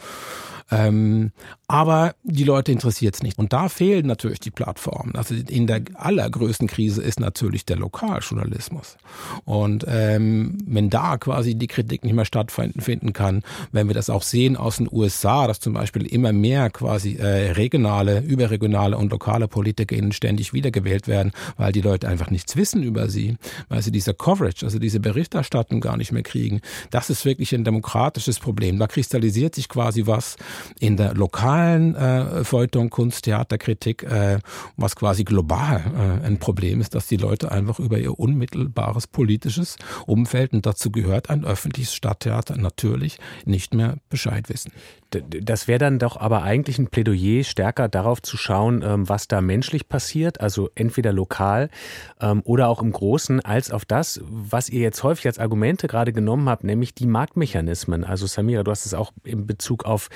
Ähm, 0.72 1.32
aber 1.68 2.16
die 2.24 2.44
Leute 2.44 2.72
interessiert 2.72 3.16
es 3.16 3.24
nicht. 3.24 3.38
Und 3.38 3.54
da 3.54 3.70
fehlen 3.70 4.08
natürlich 4.08 4.40
die 4.40 4.52
Plattformen. 4.52 5.16
Also 5.16 5.36
in 5.36 5.68
der 5.68 5.82
allergrößten 5.94 6.68
Krise 6.68 7.02
ist 7.02 7.20
natürlich 7.20 7.66
der 7.66 7.78
Lokaljournalismus. 7.78 8.98
Und 9.46 9.86
ähm, 9.88 10.58
wenn 10.66 10.90
da 10.90 11.18
quasi 11.18 11.56
die 11.56 11.68
Kritik 11.68 12.04
nicht 12.04 12.14
mehr 12.14 12.26
stattfinden 12.26 13.14
kann, 13.14 13.44
wenn 13.72 13.88
wir 13.88 13.94
das 13.94 14.10
auch 14.10 14.24
sehen 14.24 14.58
aus 14.58 14.78
den 14.78 14.88
USA, 14.92 15.48
dass 15.48 15.60
zum 15.60 15.74
Beispiel 15.74 16.06
immer 16.06 16.34
mehr 16.34 16.70
quasi 16.70 17.16
äh, 17.16 17.52
regionale, 17.52 18.22
überregionale 18.22 18.98
und 18.98 19.12
lokale 19.12 19.48
PolitikerInnen 19.48 20.12
ständig 20.12 20.54
wiedergewählt 20.54 21.08
werden, 21.08 21.32
weil 21.58 21.72
die 21.72 21.82
Leute 21.82 22.08
einfach 22.08 22.30
nichts 22.32 22.56
wissen 22.56 22.84
über 22.84 23.10
sie, 23.10 23.38
weil 23.70 23.82
sie 23.82 23.92
diese 23.92 24.14
Coverage, 24.14 24.66
also 24.66 24.80
diese 24.80 25.00
Berichterstattung 25.00 25.80
gar 25.80 25.98
nicht 25.98 26.12
mehr 26.12 26.24
kriegen. 26.24 26.62
Das 26.90 27.10
ist 27.10 27.26
wirklich 27.26 27.54
ein 27.54 27.64
demokratisches 27.64 28.40
Problem. 28.40 28.80
Da 28.80 28.88
kristallisiert 28.88 29.56
sich 29.56 29.70
quasi 29.70 30.06
was, 30.06 30.36
in 30.80 30.98
der 30.98 31.14
lokalen 31.14 31.96
äh, 31.96 32.44
Feuilleton, 32.44 32.90
Kunst, 32.90 33.26
Theaterkritik, 33.26 34.04
äh, 34.04 34.40
was 34.78 34.96
quasi 34.96 35.24
global 35.24 36.20
äh, 36.22 36.26
ein 36.26 36.38
Problem 36.40 36.82
ist, 36.82 36.96
dass 36.96 37.08
die 37.08 37.18
Leute 37.18 37.52
einfach 37.52 37.80
über 37.80 37.98
ihr 37.98 38.20
unmittelbares 38.20 39.08
politisches 39.08 39.78
Umfeld, 40.06 40.54
und 40.54 40.66
dazu 40.66 40.92
gehört 40.92 41.30
ein 41.30 41.46
öffentliches 41.46 41.94
Stadttheater 41.94 42.58
natürlich, 42.58 43.18
nicht 43.46 43.74
mehr 43.74 43.98
Bescheid 44.10 44.50
wissen. 44.50 44.72
Das 45.12 45.68
wäre 45.68 45.80
dann 45.80 46.00
doch 46.00 46.18
aber 46.18 46.44
eigentlich 46.44 46.78
ein 46.80 46.88
Plädoyer, 46.88 47.44
stärker 47.44 47.88
darauf 47.88 48.22
zu 48.22 48.38
schauen, 48.38 48.84
ähm, 48.84 49.08
was 49.08 49.28
da 49.28 49.42
menschlich 49.42 49.88
passiert, 49.88 50.42
also 50.42 50.70
entweder 50.76 51.14
lokal 51.14 51.70
ähm, 52.20 52.42
oder 52.44 52.68
auch 52.68 52.82
im 52.82 52.92
Großen, 52.92 53.40
als 53.40 53.72
auf 53.72 53.86
das, 53.86 54.22
was 54.26 54.70
ihr 54.70 54.82
jetzt 54.82 55.04
häufig 55.04 55.28
als 55.28 55.40
Argumente 55.40 55.88
gerade 55.88 56.12
genommen 56.12 56.50
habt, 56.50 56.64
nämlich 56.64 56.94
die 56.94 57.08
Marktmechanismen. 57.08 58.04
Also 58.04 58.26
Samira, 58.26 58.64
du 58.64 58.72
hast 58.72 58.86
es 58.86 58.94
auch 58.94 59.12
in 59.24 59.48
Bezug 59.48 59.86
auf, 59.86 60.10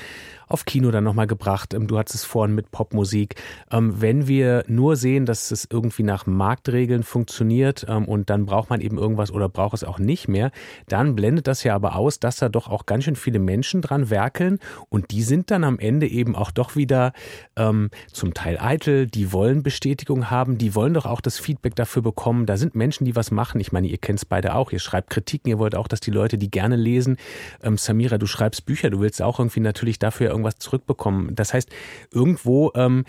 auf 0.49 0.65
Kino 0.65 0.91
dann 0.91 1.03
nochmal 1.03 1.27
gebracht. 1.27 1.73
Ähm, 1.73 1.88
du 1.88 1.97
hattest 1.97 2.15
es 2.15 2.23
vorhin 2.25 2.55
mit 2.55 2.71
Popmusik. 2.71 3.35
Wenn 3.71 4.27
wir 4.27 4.63
nur 4.67 4.95
sehen, 4.95 5.25
dass 5.25 5.51
es 5.51 5.67
irgendwie 5.71 6.03
nach 6.03 6.25
Marktregeln 6.25 7.03
funktioniert 7.03 7.83
und 7.83 8.29
dann 8.29 8.45
braucht 8.45 8.69
man 8.69 8.81
eben 8.81 8.97
irgendwas 8.97 9.31
oder 9.31 9.47
braucht 9.47 9.75
es 9.75 9.83
auch 9.83 9.99
nicht 9.99 10.27
mehr, 10.27 10.51
dann 10.88 11.15
blendet 11.15 11.47
das 11.47 11.63
ja 11.63 11.75
aber 11.75 11.95
aus, 11.95 12.19
dass 12.19 12.38
da 12.38 12.49
doch 12.49 12.67
auch 12.67 12.85
ganz 12.85 13.03
schön 13.03 13.15
viele 13.15 13.39
Menschen 13.39 13.81
dran 13.81 14.09
werkeln 14.09 14.59
und 14.89 15.12
die 15.12 15.23
sind 15.23 15.51
dann 15.51 15.63
am 15.63 15.79
Ende 15.79 16.07
eben 16.07 16.35
auch 16.35 16.51
doch 16.51 16.75
wieder 16.75 17.13
ähm, 17.55 17.89
zum 18.12 18.33
Teil 18.33 18.57
eitel, 18.59 19.07
die 19.07 19.31
wollen 19.31 19.63
Bestätigung 19.63 20.29
haben, 20.29 20.57
die 20.57 20.75
wollen 20.75 20.93
doch 20.93 21.05
auch 21.05 21.21
das 21.21 21.39
Feedback 21.39 21.75
dafür 21.75 22.01
bekommen. 22.01 22.45
Da 22.45 22.57
sind 22.57 22.75
Menschen, 22.75 23.05
die 23.05 23.15
was 23.15 23.31
machen. 23.31 23.59
Ich 23.62 23.71
meine, 23.71 23.88
ihr 23.88 23.97
kennt 23.97 24.19
es 24.19 24.25
beide 24.25 24.55
auch. 24.55 24.71
Ihr 24.71 24.79
schreibt 24.79 25.09
Kritiken, 25.09 25.49
ihr 25.49 25.59
wollt 25.59 25.75
auch, 25.75 25.88
dass 25.88 25.99
die 25.99 26.12
Leute 26.12 26.38
die 26.38 26.51
gerne 26.51 26.75
lesen. 26.75 27.17
Ähm, 27.62 27.77
Samira, 27.77 28.17
du 28.17 28.25
schreibst 28.25 28.65
Bücher, 28.65 28.89
du 28.89 28.99
willst 28.99 29.21
auch 29.21 29.39
irgendwie 29.39 29.59
natürlich 29.59 29.99
dafür 29.99 30.29
irgendwas 30.39 30.58
zurückbekommen. 30.58 31.36
Das 31.36 31.54
heißt, 31.54 31.69
irgendwo 32.12 32.71
ähm, 32.75 33.06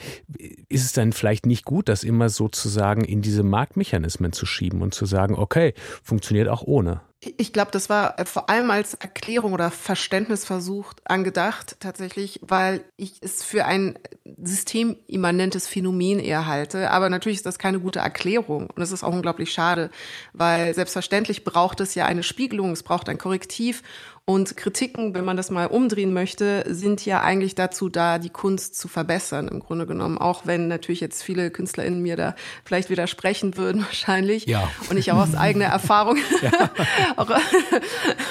ist 0.68 0.84
es 0.84 0.92
dann 0.92 1.12
vielleicht 1.12 1.46
nicht 1.46 1.64
gut, 1.64 1.88
das 1.88 2.04
immer 2.04 2.28
sozusagen 2.28 3.04
in 3.04 3.22
diese 3.22 3.42
Marktmechanismen 3.42 4.32
zu 4.32 4.46
schieben 4.46 4.82
und 4.82 4.94
zu 4.94 5.06
sagen, 5.06 5.36
okay, 5.36 5.74
funktioniert 6.02 6.48
auch 6.48 6.62
ohne. 6.62 7.00
Ich 7.36 7.52
glaube, 7.52 7.70
das 7.70 7.90
war 7.90 8.18
äh, 8.18 8.24
vor 8.24 8.48
allem 8.48 8.70
als 8.70 8.94
Erklärung 8.94 9.52
oder 9.52 9.70
Verständnisversuch 9.70 10.94
angedacht, 11.04 11.76
tatsächlich, 11.78 12.40
weil 12.42 12.82
ich 12.96 13.18
es 13.20 13.42
für 13.44 13.66
ein 13.66 13.98
systemimmanentes 14.42 15.68
Phänomen 15.68 16.18
eher 16.18 16.46
halte. 16.46 16.90
Aber 16.90 17.10
natürlich 17.10 17.38
ist 17.38 17.46
das 17.46 17.58
keine 17.58 17.78
gute 17.78 17.98
Erklärung. 17.98 18.70
Und 18.70 18.82
es 18.82 18.90
ist 18.90 19.04
auch 19.04 19.12
unglaublich 19.12 19.52
schade, 19.52 19.90
weil 20.32 20.74
selbstverständlich 20.74 21.44
braucht 21.44 21.80
es 21.80 21.94
ja 21.94 22.06
eine 22.06 22.22
Spiegelung, 22.22 22.72
es 22.72 22.82
braucht 22.82 23.10
ein 23.10 23.18
Korrektiv. 23.18 23.82
Und 24.30 24.56
Kritiken, 24.56 25.12
wenn 25.12 25.24
man 25.24 25.36
das 25.36 25.50
mal 25.50 25.66
umdrehen 25.66 26.12
möchte, 26.12 26.62
sind 26.68 27.04
ja 27.04 27.20
eigentlich 27.20 27.56
dazu 27.56 27.88
da, 27.88 28.20
die 28.20 28.30
Kunst 28.30 28.78
zu 28.78 28.86
verbessern, 28.86 29.48
im 29.48 29.58
Grunde 29.58 29.86
genommen. 29.86 30.18
Auch 30.18 30.46
wenn 30.46 30.68
natürlich 30.68 31.00
jetzt 31.00 31.24
viele 31.24 31.50
KünstlerInnen 31.50 32.00
mir 32.00 32.14
da 32.14 32.36
vielleicht 32.64 32.90
widersprechen 32.90 33.56
würden, 33.56 33.82
wahrscheinlich. 33.86 34.46
Ja. 34.46 34.70
Und 34.88 34.98
ich 34.98 35.10
auch 35.10 35.16
aus 35.16 35.34
eigener 35.34 35.64
Erfahrung, 35.72 36.16
ja. 36.42 36.52
auch 37.16 37.28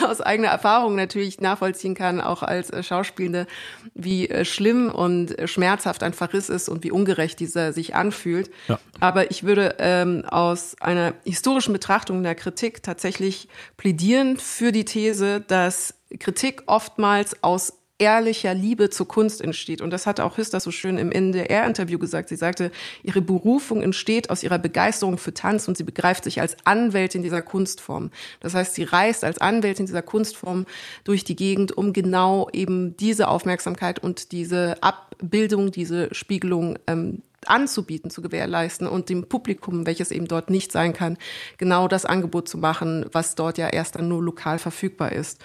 aus 0.08 0.22
eigener 0.22 0.48
Erfahrung 0.48 0.96
natürlich 0.96 1.42
nachvollziehen 1.42 1.96
kann, 1.96 2.22
auch 2.22 2.44
als 2.44 2.72
Schauspielende, 2.88 3.46
wie 3.94 4.30
äh, 4.30 4.46
schlimm 4.46 4.90
und 4.90 5.36
schmerzhaft 5.50 6.02
ein 6.04 6.14
Verriss 6.14 6.48
ist 6.48 6.70
und 6.70 6.86
wie 6.86 6.92
ungerecht 6.92 7.42
dieser 7.42 7.74
sich 7.74 7.94
anfühlt. 7.94 8.50
Ja. 8.70 8.80
Aber 9.02 9.32
ich 9.32 9.44
würde 9.44 9.76
ähm, 9.80 10.24
aus 10.26 10.78
einer 10.80 11.14
historischen 11.26 11.74
Betrachtung 11.74 12.24
der 12.24 12.36
Kritik 12.36 12.84
tatsächlich 12.84 13.50
plädieren 13.76 14.38
für 14.38 14.72
die 14.72 14.86
These, 14.86 15.42
dass 15.42 15.88
Kritik 16.17 16.63
oftmals 16.65 17.43
aus 17.43 17.74
ehrlicher 18.00 18.54
Liebe 18.54 18.89
zur 18.89 19.08
Kunst 19.08 19.41
entsteht. 19.41 19.82
Und 19.82 19.91
das 19.91 20.08
hat 20.08 20.22
auch 20.22 20.38
Hüster 20.38 20.62
so 20.62 20.72
schön 20.72 20.98
im 20.98 21.12
NDR-Interview 21.12 22.00
gesagt. 22.00 22.30
Sie 22.30 22.38
sagte, 22.38 22.72
ihre 23.04 23.22
Berufung 23.22 23.82
entsteht 23.82 24.30
aus 24.30 24.41
ihrer 24.41 24.58
Begeisterung 24.58 25.17
für 25.17 25.34
Tanz 25.34 25.67
und 25.67 25.76
sie 25.76 25.84
begreift 25.84 26.24
sich 26.24 26.39
als 26.39 26.56
Anwältin 26.63 27.22
dieser 27.22 27.41
Kunstform. 27.41 28.10
Das 28.39 28.56
heißt, 28.56 28.74
sie 28.74 28.86
reist 28.86 29.26
als 29.26 29.39
Anwältin 29.39 29.86
dieser 29.86 30.02
Kunstform 30.02 30.65
durch 31.04 31.26
die 31.26 31.36
Gegend, 31.36 31.78
um 31.78 31.91
genau 31.91 32.50
eben 32.54 32.95
diese 32.95 33.28
Aufmerksamkeit 33.28 34.00
und 34.00 34.32
diese 34.32 34.82
Abbildung, 34.82 35.72
diese 35.72 36.13
Spiegelung 36.13 36.80
ähm, 36.88 37.22
anzubieten, 37.45 38.12
zu 38.12 38.22
gewährleisten 38.22 38.88
und 38.88 39.10
dem 39.10 39.28
Publikum, 39.28 39.86
welches 39.86 40.12
eben 40.12 40.28
dort 40.28 40.50
nicht 40.50 40.72
sein 40.72 40.93
kann, 40.93 41.17
genau 41.58 41.89
das 41.89 42.06
Angebot 42.06 42.48
zu 42.48 42.58
machen, 42.58 43.06
was 43.12 43.36
dort 43.36 43.58
ja 43.58 43.67
erst 43.67 43.95
dann 43.95 44.08
nur 44.08 44.24
lokal 44.24 44.60
verfügbar 44.60 45.12
ist. 45.12 45.39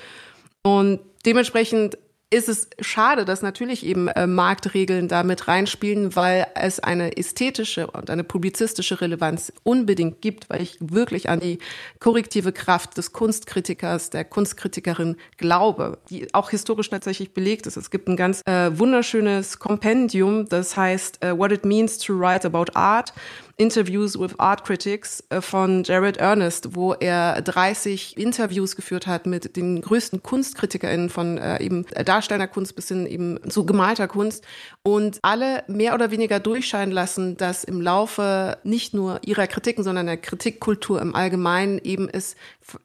Und 0.64 1.00
dementsprechend 1.26 1.98
ist 2.34 2.48
es 2.48 2.68
schade, 2.80 3.24
dass 3.24 3.42
natürlich 3.42 3.86
eben 3.86 4.08
äh, 4.08 4.26
Marktregeln 4.26 5.06
da 5.06 5.22
mit 5.22 5.46
reinspielen, 5.46 6.16
weil 6.16 6.46
es 6.56 6.80
eine 6.80 7.16
ästhetische 7.16 7.86
und 7.86 8.10
eine 8.10 8.24
publizistische 8.24 9.00
Relevanz 9.00 9.52
unbedingt 9.62 10.20
gibt, 10.20 10.50
weil 10.50 10.60
ich 10.60 10.76
wirklich 10.80 11.28
an 11.28 11.38
die 11.38 11.58
korrektive 12.00 12.52
Kraft 12.52 12.96
des 12.96 13.12
Kunstkritikers, 13.12 14.10
der 14.10 14.24
Kunstkritikerin 14.24 15.16
glaube, 15.36 15.98
die 16.10 16.32
auch 16.34 16.50
historisch 16.50 16.90
tatsächlich 16.90 17.34
belegt 17.34 17.68
ist. 17.68 17.76
Es 17.76 17.90
gibt 17.90 18.08
ein 18.08 18.16
ganz 18.16 18.40
äh, 18.46 18.76
wunderschönes 18.76 19.60
Kompendium, 19.60 20.48
das 20.48 20.76
heißt 20.76 21.24
uh, 21.24 21.38
What 21.38 21.52
It 21.52 21.64
Means 21.64 21.98
to 21.98 22.18
Write 22.18 22.48
About 22.48 22.72
Art 22.74 23.12
Interviews 23.56 24.18
with 24.18 24.38
Art 24.38 24.64
Critics 24.64 25.22
äh, 25.30 25.40
von 25.40 25.84
Jared 25.84 26.16
Ernest, 26.16 26.74
wo 26.74 26.94
er 26.94 27.40
30 27.40 28.16
Interviews 28.16 28.74
geführt 28.74 29.06
hat 29.06 29.26
mit 29.26 29.56
den 29.56 29.80
größten 29.80 30.22
KunstkritikerInnen 30.22 31.08
von 31.08 31.38
äh, 31.38 31.62
eben 31.62 31.86
darstellender 32.04 32.48
Kunst 32.48 32.74
bis 32.74 32.88
hin 32.88 33.06
eben 33.06 33.38
zu 33.48 33.64
gemalter 33.64 34.08
Kunst 34.08 34.44
und 34.82 35.18
alle 35.22 35.62
mehr 35.68 35.94
oder 35.94 36.10
weniger 36.10 36.40
durchscheinen 36.40 36.92
lassen, 36.92 37.36
dass 37.36 37.64
im 37.64 37.80
Laufe 37.80 38.58
nicht 38.64 38.94
nur 38.94 39.20
ihrer 39.24 39.46
Kritiken, 39.46 39.84
sondern 39.84 40.06
der 40.06 40.16
Kritikkultur 40.16 41.00
im 41.00 41.14
Allgemeinen 41.14 41.78
eben 41.82 42.08
es 42.08 42.34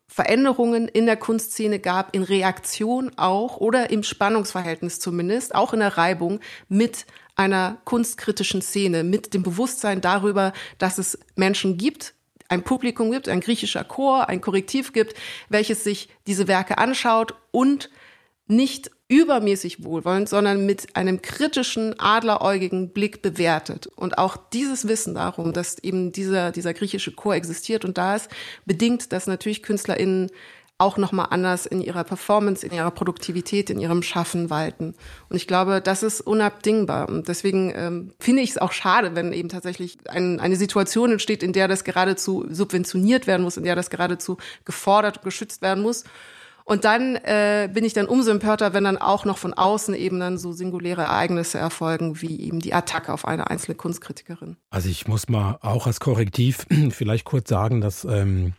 Veränderungen 0.08 0.88
in 0.88 1.06
der 1.06 1.18
Kunstszene 1.18 1.80
gab, 1.80 2.16
in 2.16 2.24
Reaktion 2.24 3.12
auch 3.16 3.58
oder 3.58 3.90
im 3.90 4.04
Spannungsverhältnis 4.04 5.00
zumindest, 5.00 5.56
auch 5.56 5.74
in 5.74 5.80
der 5.80 5.98
Reibung 5.98 6.40
mit 6.68 7.06
einer 7.40 7.78
kunstkritischen 7.86 8.62
Szene, 8.62 9.06
mit 9.06 9.34
dem 9.34 9.44
Bewusstsein 9.44 10.02
darüber, 10.02 10.52
dass 10.78 10.98
es 10.98 11.18
Menschen 11.38 11.78
gibt, 11.78 12.14
ein 12.50 12.64
Publikum 12.64 13.12
gibt, 13.12 13.30
ein 13.30 13.40
griechischer 13.40 13.86
Chor, 13.86 14.28
ein 14.28 14.42
Korrektiv 14.42 14.92
gibt, 14.92 15.14
welches 15.48 15.86
sich 15.86 16.10
diese 16.28 16.50
Werke 16.50 16.78
anschaut 16.78 17.36
und 17.52 17.90
nicht 18.48 18.92
übermäßig 19.08 19.86
wohlwollend, 19.86 20.28
sondern 20.28 20.66
mit 20.66 20.96
einem 20.98 21.22
kritischen, 21.22 21.98
adleräugigen 21.98 22.90
Blick 22.90 23.22
bewertet. 23.22 23.88
Und 23.88 24.18
auch 24.18 24.36
dieses 24.36 24.88
Wissen 24.90 25.16
darum, 25.16 25.54
dass 25.54 25.80
eben 25.80 26.12
dieser, 26.12 26.52
dieser 26.52 26.74
griechische 26.74 27.14
Chor 27.14 27.36
existiert 27.36 27.86
und 27.86 27.98
da 27.98 28.18
ist, 28.18 28.30
bedingt, 28.66 29.14
dass 29.14 29.28
natürlich 29.28 29.64
KünstlerInnen 29.64 30.30
auch 30.80 30.98
nochmal 30.98 31.28
anders 31.30 31.66
in 31.66 31.82
ihrer 31.82 32.06
Performance, 32.06 32.66
in 32.66 32.72
ihrer 32.72 32.90
Produktivität, 32.90 33.70
in 33.70 33.80
ihrem 33.80 34.02
Schaffen 34.02 34.50
walten. 34.50 34.96
Und 35.30 35.36
ich 35.36 35.46
glaube, 35.46 35.82
das 35.82 36.04
ist 36.04 36.22
unabdingbar. 36.22 37.10
Und 37.10 37.28
deswegen 37.28 37.72
ähm, 37.76 38.14
finde 38.20 38.42
ich 38.42 38.52
es 38.52 38.58
auch 38.58 38.72
schade, 38.72 39.14
wenn 39.14 39.34
eben 39.34 39.50
tatsächlich 39.50 39.98
ein, 40.08 40.40
eine 40.40 40.56
Situation 40.56 41.12
entsteht, 41.12 41.44
in 41.44 41.52
der 41.52 41.68
das 41.68 41.84
geradezu 41.84 42.46
subventioniert 42.50 43.28
werden 43.28 43.44
muss, 43.44 43.58
in 43.58 43.66
der 43.66 43.76
das 43.76 43.90
geradezu 43.90 44.38
gefordert 44.64 45.18
und 45.18 45.24
geschützt 45.26 45.62
werden 45.62 45.84
muss. 45.84 46.06
Und 46.64 46.86
dann 46.86 47.16
äh, 47.16 47.68
bin 47.74 47.84
ich 47.84 47.94
dann 47.94 48.06
umso 48.06 48.30
empörter, 48.32 48.74
wenn 48.74 48.84
dann 48.84 48.98
auch 48.98 49.26
noch 49.26 49.40
von 49.40 49.54
außen 49.54 49.96
eben 49.96 50.20
dann 50.20 50.38
so 50.38 50.52
singuläre 50.54 51.02
Ereignisse 51.02 51.58
erfolgen, 51.58 52.22
wie 52.22 52.40
eben 52.42 52.60
die 52.60 52.76
Attacke 52.76 53.12
auf 53.12 53.26
eine 53.26 53.50
einzelne 53.50 53.76
Kunstkritikerin. 53.76 54.56
Also 54.70 54.88
ich 54.88 55.08
muss 55.08 55.28
mal 55.28 55.58
auch 55.62 55.88
als 55.88 56.00
Korrektiv 56.00 56.68
vielleicht 56.92 57.26
kurz 57.26 57.50
sagen, 57.50 57.82
dass 57.82 58.06
ähm, 58.06 58.54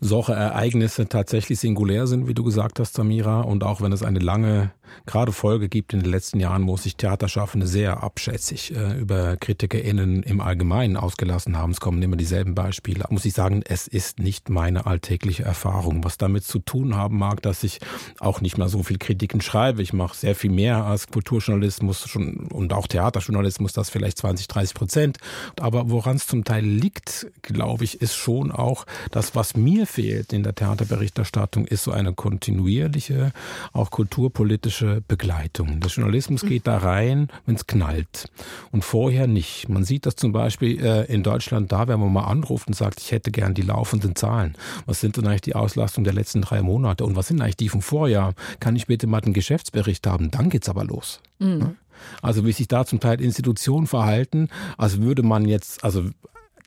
solche 0.00 0.32
Ereignisse 0.32 1.08
tatsächlich 1.08 1.60
singulär 1.60 2.06
sind, 2.06 2.26
wie 2.26 2.34
du 2.34 2.44
gesagt 2.44 2.80
hast, 2.80 2.94
Samira. 2.94 3.40
Und 3.40 3.64
auch 3.64 3.80
wenn 3.80 3.92
es 3.92 4.02
eine 4.02 4.18
lange, 4.18 4.72
gerade 5.06 5.32
Folge 5.32 5.68
gibt 5.68 5.92
in 5.92 6.00
den 6.00 6.10
letzten 6.10 6.40
Jahren, 6.40 6.66
wo 6.66 6.76
sich 6.76 6.96
Theaterschaffende 6.96 7.66
sehr 7.66 8.02
abschätzig 8.02 8.74
äh, 8.74 8.98
über 8.98 9.36
KritikerInnen 9.36 10.22
im 10.22 10.40
Allgemeinen 10.40 10.96
ausgelassen 10.96 11.58
haben. 11.58 11.72
Es 11.72 11.80
kommen 11.80 12.00
immer 12.02 12.16
dieselben 12.16 12.54
Beispiele. 12.54 13.04
Muss 13.10 13.24
ich 13.24 13.34
sagen, 13.34 13.62
es 13.66 13.86
ist 13.86 14.18
nicht 14.18 14.48
meine 14.48 14.86
alltägliche 14.86 15.42
Erfahrung. 15.42 16.04
Was 16.04 16.16
damit 16.16 16.44
zu 16.44 16.58
tun 16.58 16.96
haben 16.96 17.18
mag, 17.18 17.42
dass 17.42 17.62
ich 17.64 17.80
auch 18.18 18.40
nicht 18.40 18.56
mehr 18.56 18.68
so 18.68 18.82
viel 18.82 18.98
Kritiken 18.98 19.40
schreibe. 19.40 19.82
Ich 19.82 19.92
mache 19.92 20.16
sehr 20.16 20.34
viel 20.34 20.50
mehr 20.50 20.84
als 20.84 21.08
Kulturjournalismus 21.08 22.08
schon, 22.08 22.48
und 22.52 22.72
auch 22.72 22.86
Theaterjournalismus, 22.86 23.72
das 23.72 23.90
vielleicht 23.90 24.18
20, 24.18 24.48
30 24.48 24.74
Prozent. 24.74 25.18
Aber 25.58 25.90
woran 25.90 26.16
es 26.16 26.26
zum 26.26 26.44
Teil 26.44 26.64
liegt, 26.64 27.26
glaube 27.42 27.84
ich, 27.84 28.00
ist 28.00 28.14
schon 28.14 28.52
auch 28.52 28.86
das, 29.10 29.34
was 29.34 29.50
was 29.50 29.56
mir 29.56 29.86
fehlt 29.86 30.32
in 30.32 30.42
der 30.42 30.54
Theaterberichterstattung, 30.54 31.64
ist 31.64 31.84
so 31.84 31.90
eine 31.90 32.12
kontinuierliche, 32.12 33.32
auch 33.72 33.90
kulturpolitische 33.90 34.79
Begleitung. 35.06 35.80
Der 35.80 35.90
Journalismus 35.90 36.42
geht 36.42 36.66
da 36.66 36.78
rein, 36.78 37.28
wenn 37.46 37.54
es 37.54 37.66
knallt 37.66 38.30
und 38.70 38.84
vorher 38.84 39.26
nicht. 39.26 39.68
Man 39.68 39.84
sieht 39.84 40.06
das 40.06 40.16
zum 40.16 40.32
Beispiel 40.32 40.84
äh, 40.84 41.04
in 41.12 41.22
Deutschland 41.22 41.72
da, 41.72 41.88
wenn 41.88 42.00
man 42.00 42.12
mal 42.12 42.24
anruft 42.24 42.68
und 42.68 42.74
sagt, 42.74 43.00
ich 43.00 43.12
hätte 43.12 43.30
gern 43.30 43.54
die 43.54 43.62
laufenden 43.62 44.16
Zahlen. 44.16 44.54
Was 44.86 45.00
sind 45.00 45.16
denn 45.16 45.26
eigentlich 45.26 45.42
die 45.42 45.54
Auslastungen 45.54 46.04
der 46.04 46.14
letzten 46.14 46.42
drei 46.42 46.62
Monate 46.62 47.04
und 47.04 47.16
was 47.16 47.28
sind 47.28 47.40
eigentlich 47.40 47.56
die 47.56 47.68
vom 47.68 47.82
Vorjahr? 47.82 48.34
Kann 48.58 48.76
ich 48.76 48.86
bitte 48.86 49.06
mal 49.06 49.20
den 49.20 49.32
Geschäftsbericht 49.32 50.06
haben? 50.06 50.30
Dann 50.30 50.50
geht's 50.50 50.68
aber 50.68 50.84
los. 50.84 51.20
Mhm. 51.38 51.76
Also 52.22 52.46
wie 52.46 52.52
sich 52.52 52.68
da 52.68 52.84
zum 52.84 53.00
Teil 53.00 53.20
Institutionen 53.20 53.86
verhalten, 53.86 54.48
als 54.78 55.00
würde 55.00 55.22
man 55.22 55.46
jetzt, 55.46 55.84
also 55.84 56.04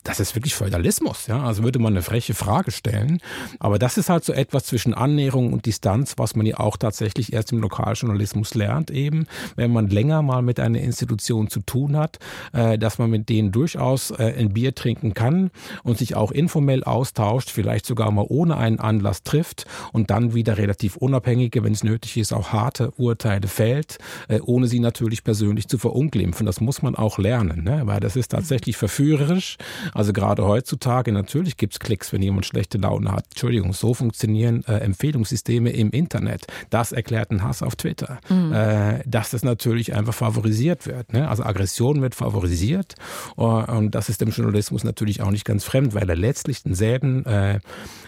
das 0.04 0.20
ist 0.20 0.36
wirklich 0.36 0.54
Feudalismus, 0.54 1.28
ja. 1.28 1.44
Also 1.44 1.63
würde 1.63 1.80
man 1.80 1.94
eine 1.94 2.02
freche 2.02 2.34
Frage 2.34 2.72
stellen. 2.72 3.20
Aber 3.60 3.80
das 3.80 3.98
ist 3.98 4.10
halt 4.10 4.26
so 4.26 4.34
etwas 4.34 4.66
zwischen 4.66 4.94
Annäherung 4.94 5.54
und 5.54 5.66
Distanz, 5.66 6.16
was 6.18 6.36
man 6.36 6.46
ja 6.46 6.60
auch 6.60 6.76
tatsächlich 6.76 7.32
erst 7.32 7.54
im 7.54 7.60
Lokaljournalismus 7.60 8.54
lernt, 8.54 8.92
eben, 8.92 9.28
wenn 9.56 9.72
man 9.72 9.88
länger 9.88 10.22
mal 10.22 10.42
mit 10.42 10.60
einer 10.60 10.80
Institution 10.80 11.50
zu 11.50 11.62
tun 11.62 11.96
hat, 11.96 12.20
äh, 12.52 12.78
dass 12.78 12.98
man 12.98 13.10
mit 13.10 13.30
denen 13.30 13.52
durchaus 13.54 14.12
äh, 14.12 14.34
ein 14.38 14.54
Bier 14.54 14.76
trinken 14.76 15.13
kann 15.13 15.52
und 15.84 15.98
sich 15.98 16.16
auch 16.16 16.32
informell 16.32 16.84
austauscht, 16.84 17.50
vielleicht 17.50 17.86
sogar 17.86 18.12
mal 18.12 18.26
ohne 18.28 18.58
einen 18.58 18.80
Anlass 18.80 19.24
trifft 19.24 19.66
und 19.94 20.10
dann 20.10 20.34
wieder 20.34 20.58
relativ 20.58 20.98
unabhängige, 20.98 21.63
wenn 21.63 21.74
es 21.74 21.84
nötig 21.84 22.18
ist, 22.18 22.34
auch 22.34 22.50
harte 22.50 22.92
Urteile 22.98 23.48
fällt, 23.48 24.00
äh, 24.28 24.42
ohne 24.42 24.68
sie 24.68 24.80
natürlich 24.80 25.24
persönlich 25.24 25.70
zu 25.70 25.78
verunglimpfen. 25.78 26.46
Das 26.46 26.60
muss 26.60 26.82
man 26.82 26.96
auch 26.96 27.18
lernen, 27.18 27.63
ne? 27.63 27.84
weil 27.86 28.02
das 28.02 28.18
ist 28.18 28.32
tatsächlich 28.32 28.76
verführerisch 28.76 29.58
also 29.93 30.13
gerade 30.13 30.45
heutzutage, 30.45 31.12
natürlich 31.12 31.58
gibt's 31.58 31.79
Klicks, 31.79 32.13
wenn 32.13 32.21
jemand 32.21 32.45
schlechte 32.45 32.77
Laune 32.77 33.12
hat. 33.12 33.25
Entschuldigung, 33.32 33.73
so 33.73 33.93
funktionieren 33.93 34.63
äh, 34.67 34.77
Empfehlungssysteme 34.77 35.71
im 35.71 35.91
Internet. 35.91 36.47
Das 36.69 36.91
erklärt 36.91 37.32
ein 37.32 37.43
Hass 37.43 37.63
auf 37.63 37.75
Twitter. 37.75 38.19
Mhm. 38.29 38.53
Äh, 38.53 39.03
dass 39.06 39.32
das 39.32 39.43
natürlich 39.43 39.93
einfach 39.93 40.13
favorisiert 40.13 40.88
wird. 40.88 41.13
Ne? 41.13 41.27
Also 41.27 41.43
Aggression 41.43 42.01
wird 42.01 42.15
favorisiert 42.15 42.95
uh, 43.38 43.63
und 43.67 43.95
das 43.95 44.10
ist 44.10 44.21
dem 44.21 44.29
Journalismus 44.29 44.84
natürlich 44.84 45.21
auch 45.21 45.32
nicht 45.32 45.45
ganz 45.45 45.63
fremd, 45.63 45.93
weil 45.93 46.10
er 46.10 46.15
letztlich 46.15 46.63
denselben 46.63 47.25
äh, 47.25 47.60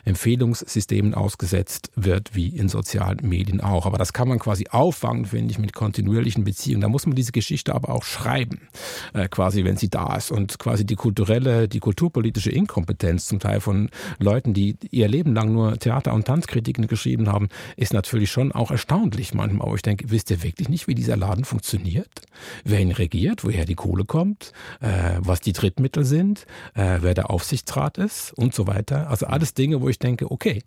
Empfehlungssystemen 0.06 1.14
ausgesetzt 1.14 1.92
wird 1.96 2.36
wie 2.36 2.50
in 2.50 2.70
sozialen 2.70 3.20
Medien 3.28 3.62
auch. 3.62 3.86
Aber 3.86 3.98
das 3.98 4.14
kann 4.14 4.28
man 4.28 4.40
quasi 4.40 4.68
auffangen, 4.70 5.26
finde 5.26 5.52
ich, 5.52 5.60
mit 5.60 5.74
kontinuierlichen 5.74 6.44
Beziehungen. 6.44 6.82
Da 6.82 6.90
muss 6.90 7.06
man 7.06 7.16
diese 7.16 7.32
Geschichte 7.32 7.74
aber 7.74 7.90
auch 7.90 8.04
schreiben, 8.04 8.68
äh, 9.14 9.28
quasi, 9.28 9.64
wenn 9.64 9.78
sie 9.78 9.90
da 9.90 10.16
ist. 10.16 10.32
Und 10.32 10.60
quasi 10.60 10.86
die 10.86 10.96
kulturelle, 10.96 11.68
die 11.68 11.75
kulturpolitische 11.80 12.52
Inkompetenz 12.52 13.28
zum 13.28 13.40
Teil 13.40 13.60
von 13.60 13.90
Leuten, 14.20 14.54
die 14.54 14.78
ihr 14.92 15.08
Leben 15.08 15.34
lang 15.34 15.52
nur 15.54 15.78
Theater- 15.78 16.14
und 16.14 16.26
Tanzkritiken 16.26 16.88
geschrieben 16.88 17.32
haben, 17.32 17.50
ist 17.76 17.94
natürlich 17.94 18.32
schon 18.32 18.52
auch 18.52 18.72
erstaunlich 18.72 19.34
manchmal. 19.34 19.68
Aber 19.68 19.76
ich 19.76 19.82
denke, 19.82 20.10
wisst 20.12 20.32
ihr 20.32 20.44
wirklich 20.44 20.70
nicht, 20.70 20.88
wie 20.88 20.96
dieser 20.96 21.18
Laden 21.18 21.46
funktioniert? 21.46 22.22
Wer 22.64 22.80
ihn 22.80 22.92
regiert, 22.92 23.44
woher 23.44 23.66
die 23.66 23.76
Kohle 23.76 24.06
kommt, 24.06 24.52
äh, 24.82 25.18
was 25.20 25.42
die 25.42 25.54
Drittmittel 25.54 26.06
sind, 26.06 26.46
äh, 26.74 27.00
wer 27.02 27.14
der 27.14 27.30
Aufsichtsrat 27.30 27.98
ist 27.98 28.34
und 28.34 28.54
so 28.54 28.68
weiter. 28.68 29.10
Also 29.10 29.28
alles 29.28 29.54
Dinge, 29.54 29.82
wo 29.82 29.90
ich 29.90 30.00
denke, 30.00 30.32
okay, 30.32 30.62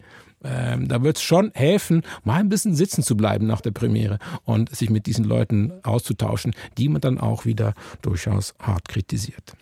ähm, 0.45 0.87
da 0.89 1.03
wird 1.03 1.17
es 1.17 1.23
schon 1.23 1.51
helfen, 1.55 2.03
mal 2.25 2.37
ein 2.37 2.49
bisschen 2.49 2.75
sitzen 2.75 3.03
zu 3.03 3.17
bleiben 3.17 3.47
nach 3.47 3.61
der 3.61 3.73
Premiere 3.73 4.19
und 4.45 4.75
sich 4.75 4.91
mit 4.91 5.07
diesen 5.07 5.25
Leuten 5.25 5.73
auszutauschen, 5.83 6.55
die 6.77 6.89
man 6.89 7.01
dann 7.01 7.19
auch 7.19 7.45
wieder 7.45 7.75
durchaus 8.03 8.55
hart 8.61 8.89
kritisiert. 8.89 9.55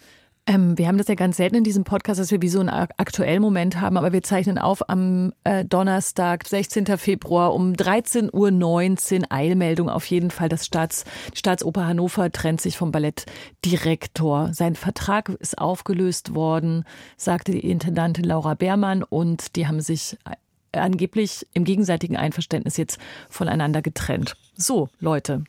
Ähm, 0.49 0.79
wir 0.79 0.87
haben 0.87 0.99
das 0.99 1.09
ja 1.09 1.17
ganz 1.17 1.39
selten 1.39 1.57
in 1.57 1.65
diesem 1.65 1.83
Podcast, 1.83 2.21
dass 2.21 2.31
wir 2.31 2.41
wie 2.41 2.49
so 2.49 2.61
einen 2.61 2.69
aktuellen 2.69 3.43
Moment 3.43 3.81
haben, 3.81 3.97
aber 3.97 4.13
wir 4.13 4.23
zeichnen 4.23 4.59
auf 4.59 4.89
am 4.89 5.33
äh, 5.43 5.65
Donnerstag, 5.65 6.47
16. 6.47 6.87
Februar 6.99 7.53
um 7.53 7.73
13.19 7.73 9.21
Uhr. 9.21 9.27
Eilmeldung 9.31 9.89
auf 9.89 10.07
jeden 10.07 10.31
Fall. 10.31 10.49
Das 10.49 10.65
Staats, 10.65 11.05
Staatsoper 11.35 11.87
Hannover 11.87 12.31
trennt 12.31 12.61
sich 12.61 12.77
vom 12.77 12.93
Ballettdirektor. 12.93 14.51
Sein 14.53 14.77
Vertrag 14.77 15.31
ist 15.31 15.59
aufgelöst 15.59 16.37
worden, 16.37 16.85
sagte 17.17 17.51
die 17.51 17.69
Intendantin 17.69 18.25
Laura 18.25 18.55
Beermann 18.55 19.03
und 19.03 19.57
die 19.57 19.67
haben 19.67 19.81
sich 19.81 20.17
äh, 20.25 20.79
angeblich 20.79 21.45
im 21.55 21.65
gegenseitigen 21.65 22.17
Einverständnis 22.17 22.77
jetzt 22.77 23.01
voneinander 23.29 23.83
getrennt. 23.83 24.37
So, 24.57 24.89
Leute, 25.01 25.43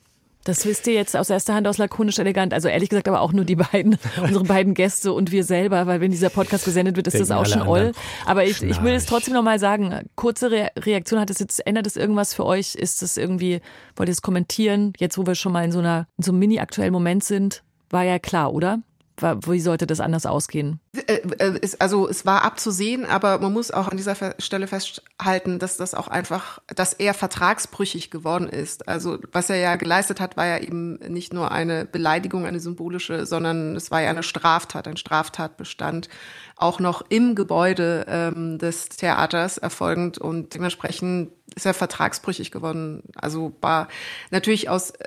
das 0.48 0.66
wisst 0.66 0.88
ihr 0.88 0.94
jetzt 0.94 1.16
aus 1.16 1.30
erster 1.30 1.54
Hand 1.54 1.68
aus 1.68 1.78
lakonisch 1.78 2.20
elegant. 2.20 2.54
Also 2.54 2.70
ehrlich 2.70 2.90
gesagt, 2.90 3.08
aber 3.08 3.22
auch 3.22 3.34
nur 3.34 3.44
die 3.44 3.56
beiden, 3.56 3.98
unsere 4.22 4.46
beiden 4.46 4.74
Gäste 4.74 5.12
und 5.12 5.32
wir 5.32 5.44
selber, 5.44 5.88
weil 5.88 6.00
wenn 6.00 6.12
dieser 6.12 6.30
Podcast 6.30 6.66
gesendet 6.66 6.96
wird, 6.96 7.08
ist 7.08 7.14
Denken 7.14 7.28
das 7.28 7.38
auch 7.38 7.46
schon 7.46 7.68
oll. 7.68 7.92
Aber 8.26 8.46
ich, 8.46 8.62
ich 8.62 8.82
will 8.82 8.94
es 8.94 9.06
trotzdem 9.06 9.34
nochmal 9.34 9.60
sagen. 9.60 10.08
Kurze 10.16 10.52
Re 10.52 10.70
Reaktion 10.78 11.20
hat 11.20 11.30
es 11.30 11.40
jetzt, 11.40 11.66
ändert 11.68 11.86
es 11.86 11.98
irgendwas 11.98 12.34
für 12.34 12.46
euch? 12.46 12.76
Ist 12.76 13.04
es 13.04 13.18
irgendwie, 13.18 13.62
wollt 13.96 14.10
ihr 14.10 14.14
es 14.14 14.22
kommentieren? 14.22 14.94
Jetzt, 14.98 15.18
wo 15.18 15.26
wir 15.26 15.36
schon 15.36 15.52
mal 15.52 15.66
in 15.66 15.72
so 15.72 15.80
einer, 15.80 16.08
in 16.18 16.24
so 16.24 16.32
einem 16.32 16.40
mini-aktuellen 16.40 16.94
Moment 16.94 17.24
sind, 17.24 17.64
war 17.90 18.04
ja 18.04 18.20
klar, 18.20 18.54
oder? 18.54 18.80
Wie 19.20 19.60
sollte 19.60 19.88
das 19.88 20.00
anders 20.00 20.28
ausgehen? 20.28 20.80
Äh, 21.08 21.22
äh, 21.40 21.60
also 21.80 22.08
es 22.08 22.26
war 22.26 22.44
abzusehen, 22.44 23.04
aber 23.06 23.40
man 23.40 23.52
muss 23.52 23.72
auch 23.72 23.88
an 23.88 23.98
dieser 23.98 24.16
Stelle 24.38 24.68
festhalten, 24.68 25.58
dass 25.58 25.78
das 25.78 25.96
auch 25.96 26.08
einfach, 26.08 26.60
dass 26.68 26.94
er 26.94 27.16
vertragsbrüchig 27.16 28.12
geworden 28.12 28.48
ist. 28.48 28.88
Also 28.88 29.18
was 29.32 29.50
er 29.50 29.58
ja 29.58 29.76
geleistet 29.76 30.20
hat, 30.20 30.38
war 30.38 30.46
ja 30.46 30.60
eben 30.60 31.00
nicht 31.08 31.34
nur 31.34 31.52
eine 31.52 31.86
Beleidigung, 31.86 32.46
eine 32.46 32.60
symbolische, 32.60 33.26
sondern 33.26 33.76
es 33.76 33.90
war 33.90 34.02
ja 34.02 34.12
eine 34.12 34.24
Straftat, 34.24 34.88
ein 34.88 34.98
Straftatbestand, 34.98 36.10
auch 36.56 36.80
noch 36.80 37.02
im 37.10 37.34
Gebäude 37.34 38.06
ähm, 38.08 38.60
des 38.60 38.90
Theaters 38.90 39.58
erfolgend 39.58 40.20
und 40.20 40.54
dementsprechend 40.54 41.32
ist 41.56 41.66
er 41.66 41.74
vertragsbrüchig 41.74 42.52
geworden. 42.52 43.02
Also 43.16 43.54
war 43.62 43.88
natürlich 44.30 44.70
aus 44.70 44.92
äh, 44.92 45.06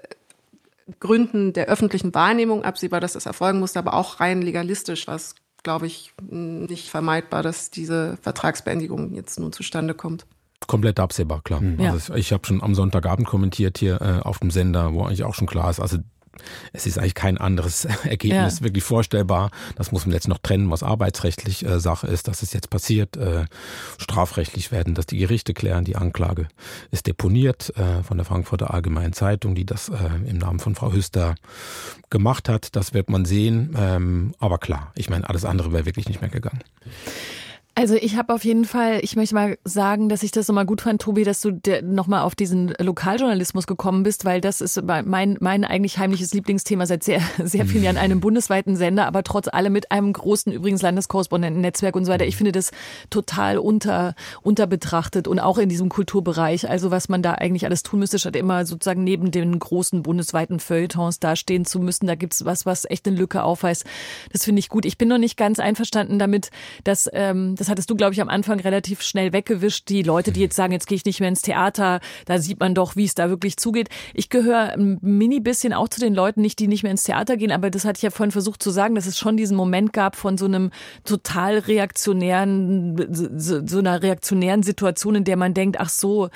Gründen 0.98 1.52
der 1.52 1.66
öffentlichen 1.66 2.14
Wahrnehmung 2.14 2.64
absehbar, 2.64 3.00
dass 3.00 3.12
das 3.12 3.26
erfolgen 3.26 3.60
musste, 3.60 3.78
aber 3.78 3.94
auch 3.94 4.20
rein 4.20 4.42
legalistisch 4.42 5.06
was 5.06 5.34
glaube 5.62 5.86
ich, 5.86 6.12
nicht 6.28 6.88
vermeidbar, 6.88 7.42
dass 7.42 7.70
diese 7.70 8.16
Vertragsbeendigung 8.22 9.14
jetzt 9.14 9.38
nun 9.38 9.52
zustande 9.52 9.94
kommt. 9.94 10.26
Komplett 10.66 11.00
absehbar, 11.00 11.42
klar. 11.42 11.60
Mhm. 11.60 11.80
Also 11.80 12.14
ich 12.14 12.32
habe 12.32 12.46
schon 12.46 12.62
am 12.62 12.74
Sonntagabend 12.74 13.26
kommentiert 13.26 13.78
hier 13.78 14.00
äh, 14.00 14.20
auf 14.26 14.38
dem 14.38 14.50
Sender, 14.50 14.92
wo 14.92 15.02
eigentlich 15.02 15.24
auch 15.24 15.34
schon 15.34 15.46
klar 15.46 15.70
ist, 15.70 15.80
also 15.80 15.98
es 16.72 16.86
ist 16.86 16.98
eigentlich 16.98 17.14
kein 17.14 17.38
anderes 17.38 17.84
Ergebnis 18.04 18.58
ja. 18.58 18.64
wirklich 18.64 18.84
vorstellbar. 18.84 19.50
Das 19.76 19.92
muss 19.92 20.06
man 20.06 20.14
jetzt 20.14 20.28
noch 20.28 20.38
trennen, 20.38 20.70
was 20.70 20.82
arbeitsrechtlich 20.82 21.64
äh, 21.64 21.80
Sache 21.80 22.06
ist, 22.06 22.28
dass 22.28 22.42
es 22.42 22.52
jetzt 22.52 22.70
passiert. 22.70 23.16
Äh, 23.16 23.44
strafrechtlich 23.98 24.72
werden 24.72 24.94
das 24.94 25.06
die 25.06 25.18
Gerichte 25.18 25.54
klären. 25.54 25.84
Die 25.84 25.96
Anklage 25.96 26.48
ist 26.90 27.06
deponiert 27.06 27.72
äh, 27.76 28.02
von 28.02 28.16
der 28.16 28.24
Frankfurter 28.24 28.72
Allgemeinen 28.72 29.12
Zeitung, 29.12 29.54
die 29.54 29.64
das 29.64 29.88
äh, 29.88 29.94
im 30.26 30.38
Namen 30.38 30.60
von 30.60 30.74
Frau 30.74 30.92
Hüster 30.92 31.34
gemacht 32.10 32.48
hat. 32.48 32.76
Das 32.76 32.94
wird 32.94 33.10
man 33.10 33.24
sehen. 33.24 33.74
Ähm, 33.78 34.34
aber 34.38 34.58
klar, 34.58 34.92
ich 34.96 35.10
meine, 35.10 35.28
alles 35.28 35.44
andere 35.44 35.72
wäre 35.72 35.86
wirklich 35.86 36.08
nicht 36.08 36.20
mehr 36.20 36.30
gegangen. 36.30 36.60
Also 37.76 37.94
ich 37.94 38.16
habe 38.16 38.34
auf 38.34 38.44
jeden 38.44 38.64
Fall, 38.64 38.98
ich 39.02 39.14
möchte 39.14 39.34
mal 39.34 39.56
sagen, 39.64 40.08
dass 40.08 40.24
ich 40.24 40.32
das 40.32 40.48
nochmal 40.48 40.66
gut 40.66 40.80
fand, 40.80 41.00
Tobi, 41.00 41.22
dass 41.22 41.40
du 41.40 41.60
nochmal 41.82 42.22
auf 42.22 42.34
diesen 42.34 42.74
Lokaljournalismus 42.78 43.66
gekommen 43.68 44.02
bist, 44.02 44.24
weil 44.24 44.40
das 44.40 44.60
ist 44.60 44.82
mein, 44.82 45.36
mein 45.40 45.64
eigentlich 45.64 45.96
heimliches 45.96 46.34
Lieblingsthema 46.34 46.86
seit 46.86 47.04
sehr, 47.04 47.22
sehr 47.44 47.66
vielen 47.66 47.84
Jahren, 47.84 47.96
einem 47.96 48.20
bundesweiten 48.20 48.74
Sender, 48.74 49.06
aber 49.06 49.22
trotz 49.22 49.46
allem 49.46 49.72
mit 49.72 49.92
einem 49.92 50.12
großen 50.12 50.52
übrigens 50.52 50.82
Landeskorrespondentennetzwerk 50.82 51.94
und 51.94 52.04
so 52.04 52.12
weiter. 52.12 52.26
Ich 52.26 52.36
finde 52.36 52.50
das 52.52 52.72
total 53.08 53.56
unter, 53.56 54.14
unterbetrachtet 54.42 55.28
und 55.28 55.38
auch 55.38 55.56
in 55.56 55.68
diesem 55.68 55.90
Kulturbereich. 55.90 56.68
Also 56.68 56.90
was 56.90 57.08
man 57.08 57.22
da 57.22 57.34
eigentlich 57.34 57.66
alles 57.66 57.84
tun 57.84 58.00
müsste, 58.00 58.18
statt 58.18 58.34
immer 58.34 58.66
sozusagen 58.66 59.04
neben 59.04 59.30
den 59.30 59.56
großen 59.56 60.02
bundesweiten 60.02 60.58
Feuilletons 60.58 61.20
dastehen 61.20 61.64
zu 61.64 61.78
müssen. 61.78 62.08
Da 62.08 62.16
gibt's 62.16 62.44
was, 62.44 62.66
was 62.66 62.84
echt 62.90 63.06
eine 63.06 63.16
Lücke 63.16 63.44
aufweist. 63.44 63.84
Das 64.32 64.44
finde 64.44 64.58
ich 64.58 64.68
gut. 64.68 64.84
Ich 64.84 64.98
bin 64.98 65.08
noch 65.08 65.18
nicht 65.18 65.36
ganz 65.36 65.60
einverstanden 65.60 66.18
damit, 66.18 66.50
dass 66.82 67.08
ähm, 67.12 67.54
das 67.60 67.68
hattest 67.68 67.90
du, 67.90 67.94
glaube 67.94 68.14
ich, 68.14 68.22
am 68.22 68.30
Anfang 68.30 68.58
relativ 68.58 69.02
schnell 69.02 69.34
weggewischt. 69.34 69.90
Die 69.90 70.02
Leute, 70.02 70.32
die 70.32 70.40
jetzt 70.40 70.56
sagen, 70.56 70.72
jetzt 70.72 70.86
gehe 70.86 70.96
ich 70.96 71.04
nicht 71.04 71.20
mehr 71.20 71.28
ins 71.28 71.42
Theater, 71.42 72.00
da 72.24 72.38
sieht 72.38 72.58
man 72.58 72.74
doch, 72.74 72.96
wie 72.96 73.04
es 73.04 73.14
da 73.14 73.28
wirklich 73.28 73.58
zugeht. 73.58 73.90
Ich 74.14 74.30
gehöre 74.30 74.72
ein 74.72 74.98
mini 75.02 75.40
bisschen 75.40 75.74
auch 75.74 75.88
zu 75.88 76.00
den 76.00 76.14
Leuten, 76.14 76.40
nicht 76.40 76.58
die 76.58 76.68
nicht 76.68 76.84
mehr 76.84 76.92
ins 76.92 77.02
Theater 77.02 77.36
gehen, 77.36 77.52
aber 77.52 77.68
das 77.68 77.84
hatte 77.84 77.98
ich 77.98 78.02
ja 78.02 78.08
vorhin 78.08 78.30
versucht 78.30 78.62
zu 78.62 78.70
sagen, 78.70 78.94
dass 78.94 79.04
es 79.04 79.18
schon 79.18 79.36
diesen 79.36 79.58
Moment 79.58 79.92
gab 79.92 80.16
von 80.16 80.38
so 80.38 80.46
einem 80.46 80.70
total 81.04 81.58
reaktionären, 81.58 82.96
so, 83.36 83.60
so 83.66 83.78
einer 83.78 84.02
reaktionären 84.02 84.62
Situation, 84.62 85.16
in 85.16 85.24
der 85.24 85.36
man 85.36 85.52
denkt, 85.52 85.78
ach 85.78 85.90
so, 85.90 86.30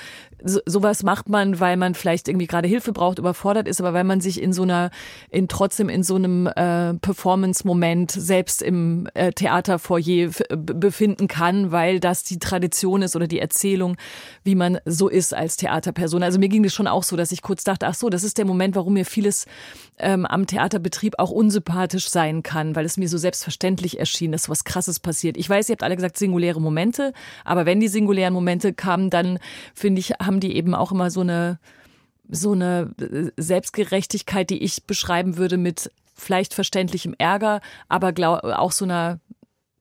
so, 0.45 0.61
sowas 0.67 1.03
macht 1.03 1.29
man, 1.29 1.59
weil 1.61 1.77
man 1.77 1.95
vielleicht 1.95 2.29
irgendwie 2.29 2.47
gerade 2.47 2.69
Hilfe 2.69 2.93
braucht, 2.93 3.19
überfordert 3.19 3.67
ist, 3.67 3.81
aber 3.81 3.95
weil 3.95 4.05
man 4.05 4.21
sich 4.21 4.41
in 4.41 4.53
so 4.53 4.63
einer, 4.63 4.91
in 5.31 5.49
trotzdem 5.49 5.89
in 5.89 6.03
so 6.03 6.17
einem 6.17 6.47
äh, 6.47 6.95
Performance-Moment 6.95 8.11
selbst 8.13 8.63
im 8.63 9.09
äh, 9.15 9.33
Theaterfoyer 9.33 10.31
befinden 10.57 11.29
kann, 11.29 11.73
weil 11.73 12.01
das 12.01 12.23
die 12.25 12.39
Tradition 12.39 13.03
ist 13.03 13.17
oder 13.17 13.27
die 13.27 13.39
Erzählung, 13.39 13.97
wie 14.45 14.55
man 14.55 14.79
so 14.85 15.09
ist 15.09 15.35
als 15.35 15.57
Theaterperson. 15.57 16.23
Also 16.23 16.39
mir 16.39 16.49
ging 16.49 16.65
es 16.65 16.75
schon 16.75 16.87
auch 16.87 17.03
so, 17.03 17.17
dass 17.17 17.33
ich 17.33 17.43
kurz 17.43 17.65
dachte, 17.65 17.87
ach 17.87 17.95
so, 17.95 18.11
das 18.11 18.23
ist 18.23 18.39
der 18.39 18.45
Moment, 18.45 18.77
warum 18.77 18.95
mir 18.95 19.07
vieles 19.07 19.47
ähm, 19.99 20.27
am 20.27 20.47
Theaterbetrieb 20.47 21.19
auch 21.19 21.31
unsympathisch 21.31 22.09
sein 22.09 22.43
kann, 22.43 22.77
weil 22.77 22.85
es 22.85 22.97
mir 22.97 23.09
so 23.09 23.19
selbstverständlich 23.19 23.99
erschien, 23.99 24.33
dass 24.33 24.49
was 24.49 24.65
Krasses 24.65 25.01
passiert. 25.01 25.37
Ich 25.37 25.49
weiß, 25.49 25.69
ihr 25.69 25.75
habt 25.75 25.83
alle 25.83 25.97
gesagt 25.97 26.19
singuläre 26.19 26.61
Momente, 26.61 27.13
aber 27.45 27.67
wenn 27.67 27.81
die 27.81 27.89
singulären 27.89 28.35
Momente 28.35 28.73
kamen, 28.73 29.11
dann 29.11 29.39
finde 29.75 30.01
ich, 30.01 30.13
haben 30.21 30.34
die 30.41 30.57
eben 30.57 30.75
auch 30.75 30.93
immer 30.93 31.11
so 31.11 31.21
eine 31.21 31.59
so 32.29 32.53
eine 32.53 32.95
äh, 33.01 33.31
Selbstgerechtigkeit, 33.37 34.49
die 34.49 34.63
ich 34.63 34.85
beschreiben 34.85 35.37
würde 35.37 35.59
mit 35.59 35.91
vielleicht 36.15 36.55
verständlichem 36.55 37.15
Ärger, 37.19 37.61
aber 37.89 38.13
glaub, 38.13 38.45
auch 38.45 38.73
so 38.73 38.85
einer 38.85 39.21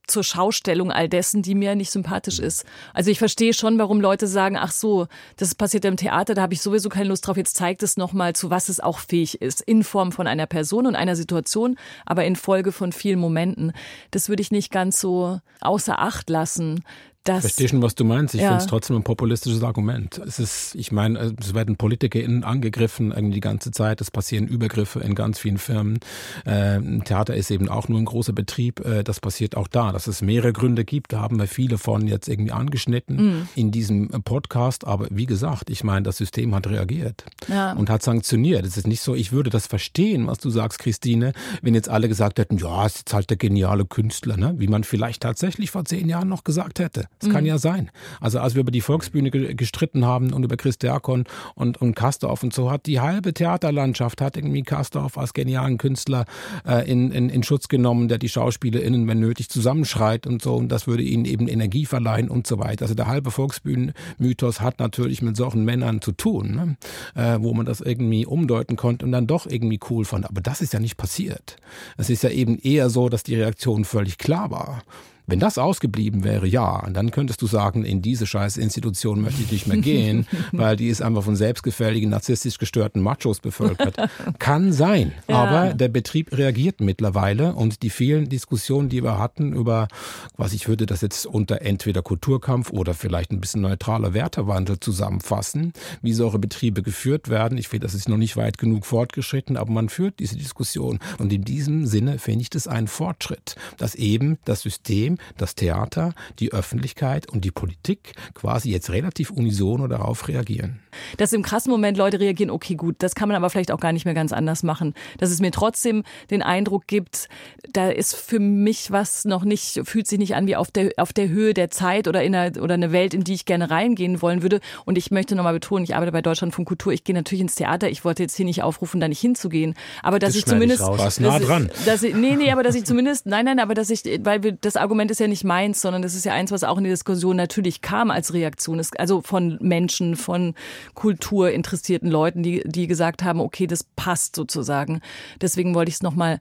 zur 0.06 0.24
Schaustellung 0.24 0.92
all 0.92 1.08
dessen, 1.08 1.42
die 1.42 1.56
mir 1.56 1.76
nicht 1.76 1.92
sympathisch 1.92 2.40
ist. 2.40 2.66
Also 2.94 3.10
ich 3.10 3.20
verstehe 3.20 3.54
schon, 3.54 3.78
warum 3.80 4.02
Leute 4.02 4.28
sagen, 4.28 4.58
ach 4.58 4.72
so, 4.72 5.08
das 5.38 5.56
passiert 5.56 5.86
im 5.86 5.96
Theater, 5.96 6.34
da 6.34 6.42
habe 6.42 6.54
ich 6.54 6.62
sowieso 6.62 6.90
keine 6.90 7.10
Lust 7.10 7.26
drauf. 7.26 7.38
Jetzt 7.38 7.56
zeigt 7.56 7.84
es 7.84 7.96
nochmal, 7.96 8.36
zu 8.36 8.50
was 8.50 8.68
es 8.70 8.80
auch 8.82 9.00
fähig 9.00 9.42
ist. 9.42 9.62
In 9.62 9.84
Form 9.84 10.12
von 10.12 10.28
einer 10.28 10.46
Person 10.46 10.88
und 10.88 10.96
einer 10.96 11.16
Situation, 11.16 11.78
aber 12.06 12.26
in 12.26 12.36
Folge 12.36 12.72
von 12.72 12.92
vielen 12.92 13.20
Momenten. 13.20 13.72
Das 14.12 14.28
würde 14.28 14.42
ich 14.42 14.52
nicht 14.52 14.72
ganz 14.72 15.00
so 15.00 15.40
außer 15.62 16.00
Acht 16.00 16.30
lassen. 16.30 16.84
Das, 17.24 17.38
ich 17.38 17.42
verstehe 17.44 17.70
schon, 17.70 17.82
was 17.82 17.96
du 17.96 18.04
meinst. 18.04 18.36
Ich 18.36 18.42
ja. 18.42 18.50
finde 18.50 18.64
es 18.64 18.68
trotzdem 18.68 18.98
ein 18.98 19.04
populistisches 19.04 19.64
Argument. 19.64 20.20
Es 20.26 20.40
ist, 20.40 20.76
ich 20.76 20.92
meine, 20.92 21.34
es 21.40 21.54
werden 21.54 21.78
PolitikerInnen 21.78 22.44
angegriffen 22.44 23.12
irgendwie 23.12 23.36
die 23.36 23.40
ganze 23.40 23.72
Zeit. 23.72 24.02
Es 24.02 24.12
passieren 24.12 24.46
Übergriffe 24.46 25.00
in 25.00 25.16
ganz 25.16 25.40
vielen 25.40 25.58
Firmen. 25.58 26.00
Äh, 26.44 26.82
Theater 27.06 27.36
ist 27.36 27.50
eben 27.50 27.70
auch 27.70 27.88
nur 27.88 28.00
ein 28.00 28.06
großer 28.06 28.34
Betrieb. 28.34 28.86
Äh, 28.86 29.04
das 29.04 29.22
passiert 29.22 29.56
auch 29.56 29.70
da. 29.70 29.94
Dass 29.94 30.08
es 30.08 30.22
mehrere 30.22 30.52
Gründe 30.52 30.84
gibt, 30.84 31.14
da 31.14 31.22
haben 31.22 31.40
wir 31.40 31.48
viele 31.48 31.78
von 31.78 32.08
jetzt 32.08 32.28
irgendwie 32.28 32.52
angeschnitten 32.52 33.16
mhm. 33.16 33.48
in 33.56 33.72
diesem 33.72 34.10
Podcast. 34.10 34.86
Aber 34.86 35.08
wie 35.10 35.26
gesagt, 35.26 35.70
ich 35.70 35.86
meine, 35.86 36.04
das 36.04 36.18
System 36.18 36.54
hat 36.54 36.68
reagiert 36.68 37.24
ja. 37.48 37.72
und 37.72 37.90
hat 37.90 38.04
sanktioniert. 38.04 38.66
Es 38.66 38.76
ist 38.76 38.88
nicht 38.88 39.02
so, 39.02 39.16
ich 39.16 39.32
würde 39.32 39.50
das 39.50 39.68
verstehen, 39.68 40.28
was 40.28 40.40
du 40.40 40.50
sagst, 40.50 40.80
Christine, 40.80 41.32
wenn 41.62 41.74
jetzt 41.74 41.88
alle 41.88 42.10
gesagt 42.10 42.38
hätten, 42.38 42.58
ja, 42.58 42.86
es 42.86 42.98
ist 42.98 43.14
halt 43.14 43.30
der 43.30 43.38
geniale 43.38 43.86
Künstler, 43.86 44.36
ne? 44.36 44.56
wie 44.58 44.68
man 44.68 44.84
vielleicht 44.84 45.22
tatsächlich 45.22 45.72
vor 45.72 45.86
zehn 45.86 46.10
Jahren 46.10 46.28
noch 46.28 46.44
gesagt 46.44 46.80
hätte. 46.80 47.08
Das 47.20 47.30
mhm. 47.30 47.34
kann 47.34 47.46
ja 47.46 47.58
sein. 47.58 47.92
Also 48.20 48.40
als 48.40 48.56
wir 48.56 48.62
über 48.62 48.72
die 48.72 48.82
Volksbühne 48.82 49.32
gestritten 49.32 50.06
haben 50.06 50.34
und 50.34 50.44
über 50.44 50.58
Chris 50.58 50.78
Derkon 50.78 51.26
und, 51.56 51.82
und 51.82 51.96
Kastorf 51.96 52.44
und 52.44 52.54
so, 52.54 52.72
hat 52.72 52.86
die 52.86 53.00
halbe 53.00 53.34
Theaterlandschaft 53.34 54.22
hat 54.22 54.38
irgendwie 54.38 54.64
Kastorf 54.64 55.18
als 55.18 55.34
genialen 55.34 55.78
Künstler 55.78 56.26
äh, 56.68 56.90
in, 56.90 57.12
in, 57.12 57.30
in 57.30 57.44
Schutz 57.44 57.68
genommen, 57.68 58.08
der 58.08 58.18
die 58.18 58.30
SchauspielerInnen, 58.30 59.08
wenn 59.08 59.20
nötig, 59.20 59.50
zusammenschreit 59.50 60.28
und 60.28 60.42
so. 60.42 60.56
Und 60.56 60.70
das 60.70 60.88
würde 60.88 61.04
ihnen 61.04 61.26
eben 61.26 61.48
Energie 61.48 61.86
verleihen 61.86 62.30
und 62.30 62.48
so 62.48 62.60
weiter. 62.60 62.84
Also 62.84 62.96
der 62.96 63.08
halbe 63.08 63.32
Volksbühnenmythos 63.32 64.62
hat 64.62 64.80
natürlich 64.80 65.22
mit 65.22 65.38
solchen 65.38 65.64
Männern 65.66 66.02
zu 66.02 66.12
tun, 66.12 66.56
ne? 66.56 66.78
äh, 67.16 67.38
wo 67.42 67.54
man 67.54 67.66
das 67.66 67.82
irgendwie 67.82 68.26
umdeuten 68.26 68.76
konnte 68.76 69.06
und 69.06 69.12
dann 69.12 69.28
doch 69.28 69.48
irgendwie 69.48 69.80
cool 69.90 70.06
fand. 70.06 70.30
Aber 70.30 70.42
das 70.42 70.62
ist 70.62 70.74
ja 70.74 70.80
nicht 70.80 70.98
passiert. 70.98 71.58
Es 71.98 72.10
ist 72.10 72.24
ja 72.24 72.30
eben 72.30 72.58
eher 72.60 72.90
so, 72.90 73.10
dass 73.10 73.24
die 73.24 73.36
Reaktion 73.36 73.86
völlig 73.86 74.18
klar 74.18 74.52
war. 74.52 74.84
Wenn 75.26 75.40
das 75.40 75.58
ausgeblieben 75.58 76.24
wäre, 76.24 76.48
ja, 76.48 76.86
dann 76.92 77.12
könntest 77.12 77.42
du 77.42 77.48
sagen, 77.48 77.86
in 77.86 78.02
diese 78.02 78.28
scheiß 78.28 78.58
Institution 78.58 79.22
möchte 79.22 79.42
ich 79.42 79.52
nicht 79.52 79.68
mehr 79.68 79.78
gehen, 79.78 80.28
weil 80.52 80.76
die 80.76 80.88
ist 80.88 81.02
einfach 81.02 81.24
von 81.24 81.36
selbstgefälligen, 81.36 82.10
narzisstisch 82.10 82.58
gestörten 82.58 83.02
Machos 83.02 83.40
bevölkert. 83.40 83.96
Kann 84.40 84.74
sein. 84.74 85.14
Ja. 85.28 85.36
Aber 85.36 85.74
der 85.74 85.88
Betrieb 85.88 86.36
reagiert 86.36 86.82
mittlerweile 86.82 87.54
und 87.54 87.84
die 87.84 87.90
vielen 87.90 88.28
Diskussionen, 88.28 88.90
die 88.90 89.04
wir 89.04 89.18
hatten 89.18 89.54
über, 89.54 89.88
was 90.36 90.54
ich 90.54 90.68
würde 90.68 90.86
das 90.86 91.02
jetzt 91.02 91.26
unter 91.26 91.62
entweder 91.62 92.02
Kulturkampf 92.02 92.72
oder 92.72 92.94
vielleicht 92.94 93.32
ein 93.32 93.40
bisschen 93.40 93.62
neutraler 93.62 94.14
Wertewandel 94.14 94.80
zusammenfassen, 94.80 95.74
wie 96.02 96.14
solche 96.14 96.40
Betriebe 96.40 96.84
geführt 96.84 97.30
werden. 97.30 97.58
Ich 97.58 97.70
finde, 97.70 97.86
das 97.86 97.94
ist 97.94 98.10
noch 98.10 98.18
nicht 98.18 98.36
weit 98.36 98.58
genug 98.58 98.86
fortgeschritten, 98.86 99.56
aber 99.56 99.72
man 99.72 99.90
führt 99.90 100.20
diese 100.20 100.36
Diskussion. 100.36 101.00
Und 101.18 101.32
in 101.32 101.44
diesem 101.44 101.86
Sinne 101.86 102.20
finde 102.20 102.42
ich 102.42 102.50
das 102.50 102.68
einen 102.68 102.88
Fortschritt, 102.88 103.56
dass 103.78 103.96
eben 103.96 104.38
das 104.46 104.62
System 104.62 105.14
System, 105.14 105.18
das 105.38 105.56
Theater, 105.56 106.14
die 106.40 106.52
Öffentlichkeit 106.52 107.28
und 107.30 107.44
die 107.46 107.52
Politik 107.52 108.14
quasi 108.34 108.72
jetzt 108.72 108.90
relativ 108.90 109.32
unisono 109.32 109.88
darauf 109.88 110.28
reagieren. 110.28 110.83
Dass 111.18 111.34
im 111.34 111.44
krassen 111.44 111.72
Moment 111.72 111.98
Leute 111.98 112.20
reagieren, 112.20 112.50
okay, 112.50 112.76
gut, 112.76 112.96
das 113.00 113.16
kann 113.16 113.28
man 113.28 113.36
aber 113.36 113.50
vielleicht 113.50 113.72
auch 113.72 113.80
gar 113.80 113.92
nicht 113.92 114.06
mehr 114.06 114.14
ganz 114.14 114.32
anders 114.32 114.64
machen. 114.64 114.94
Dass 115.18 115.30
es 115.30 115.40
mir 115.40 115.52
trotzdem 115.52 116.04
den 116.30 116.42
Eindruck 116.42 116.88
gibt, 116.88 117.30
da 117.72 117.90
ist 117.90 118.16
für 118.16 118.40
mich 118.40 118.92
was 118.92 119.26
noch 119.26 119.44
nicht, 119.44 119.82
fühlt 119.86 120.08
sich 120.08 120.20
nicht 120.20 120.36
an 120.36 120.48
wie 120.48 120.56
auf 120.56 120.72
der, 120.72 120.92
auf 120.98 121.14
der 121.14 121.30
Höhe 121.30 121.54
der 121.54 121.70
Zeit 121.70 122.08
oder 122.08 122.24
in 122.24 122.36
einer, 122.36 122.62
oder 122.62 122.74
eine 122.74 122.92
Welt, 122.92 123.14
in 123.14 123.24
die 123.24 123.34
ich 123.34 123.46
gerne 123.46 123.70
reingehen 123.70 124.22
wollen 124.22 124.42
würde. 124.42 124.60
Und 124.86 124.98
ich 124.98 125.12
möchte 125.12 125.36
nochmal 125.36 125.54
betonen, 125.54 125.84
ich 125.84 125.96
arbeite 125.96 126.12
bei 126.12 126.22
Deutschlandfunk 126.22 126.68
Kultur, 126.68 126.94
ich 126.94 127.04
gehe 127.04 127.16
natürlich 127.16 127.42
ins 127.42 127.56
Theater, 127.56 127.90
ich 127.90 128.06
wollte 128.06 128.24
jetzt 128.24 128.36
hier 128.36 128.46
nicht 128.46 128.64
aufrufen, 128.64 129.00
da 129.00 129.08
nicht 129.08 129.20
hinzugehen. 129.20 129.76
Aber 130.02 130.20
dass 130.20 130.30
das 130.30 130.38
ich 130.38 130.46
zumindest. 130.46 130.82
Ich 130.82 130.88
raus. 130.88 131.20
nah 131.20 131.40
dran. 131.40 131.72
Dass 131.86 132.04
ich, 132.04 132.16
nee, 132.16 132.36
nee, 132.36 132.52
aber 132.52 132.64
dass 132.64 132.76
ich 132.76 132.86
zumindest, 132.86 133.26
nein, 133.26 133.46
nein, 133.46 133.60
aber 133.60 133.74
dass 133.74 133.90
ich, 133.90 134.04
weil 134.24 134.44
wir, 134.44 134.54
das 134.54 134.76
Argument 134.76 135.12
ist 135.12 135.20
ja 135.20 135.28
nicht 135.28 135.44
meins, 135.44 135.82
sondern 135.82 136.02
das 136.02 136.16
ist 136.16 136.26
ja 136.26 136.34
eins, 136.34 136.52
was 136.52 136.64
auch 136.64 136.78
in 136.78 136.84
die 136.84 136.90
Diskussion 136.90 137.36
natürlich 137.36 137.82
kam 137.82 138.12
als 138.12 138.34
Reaktion. 138.34 138.82
Also 138.98 139.22
von 139.22 139.58
Menschen, 139.62 140.16
von 140.16 140.56
kulturinteressierten 140.94 142.10
Leuten, 142.10 142.44
die, 142.44 142.62
die 142.66 142.88
gesagt 142.88 143.24
haben, 143.24 143.40
okay, 143.40 143.68
das 143.68 143.84
passt 143.84 144.36
sozusagen. 144.36 145.02
Deswegen 145.42 145.76
wollte 145.76 145.90
ich 145.90 145.96
es 145.96 146.04
nochmal 146.04 146.40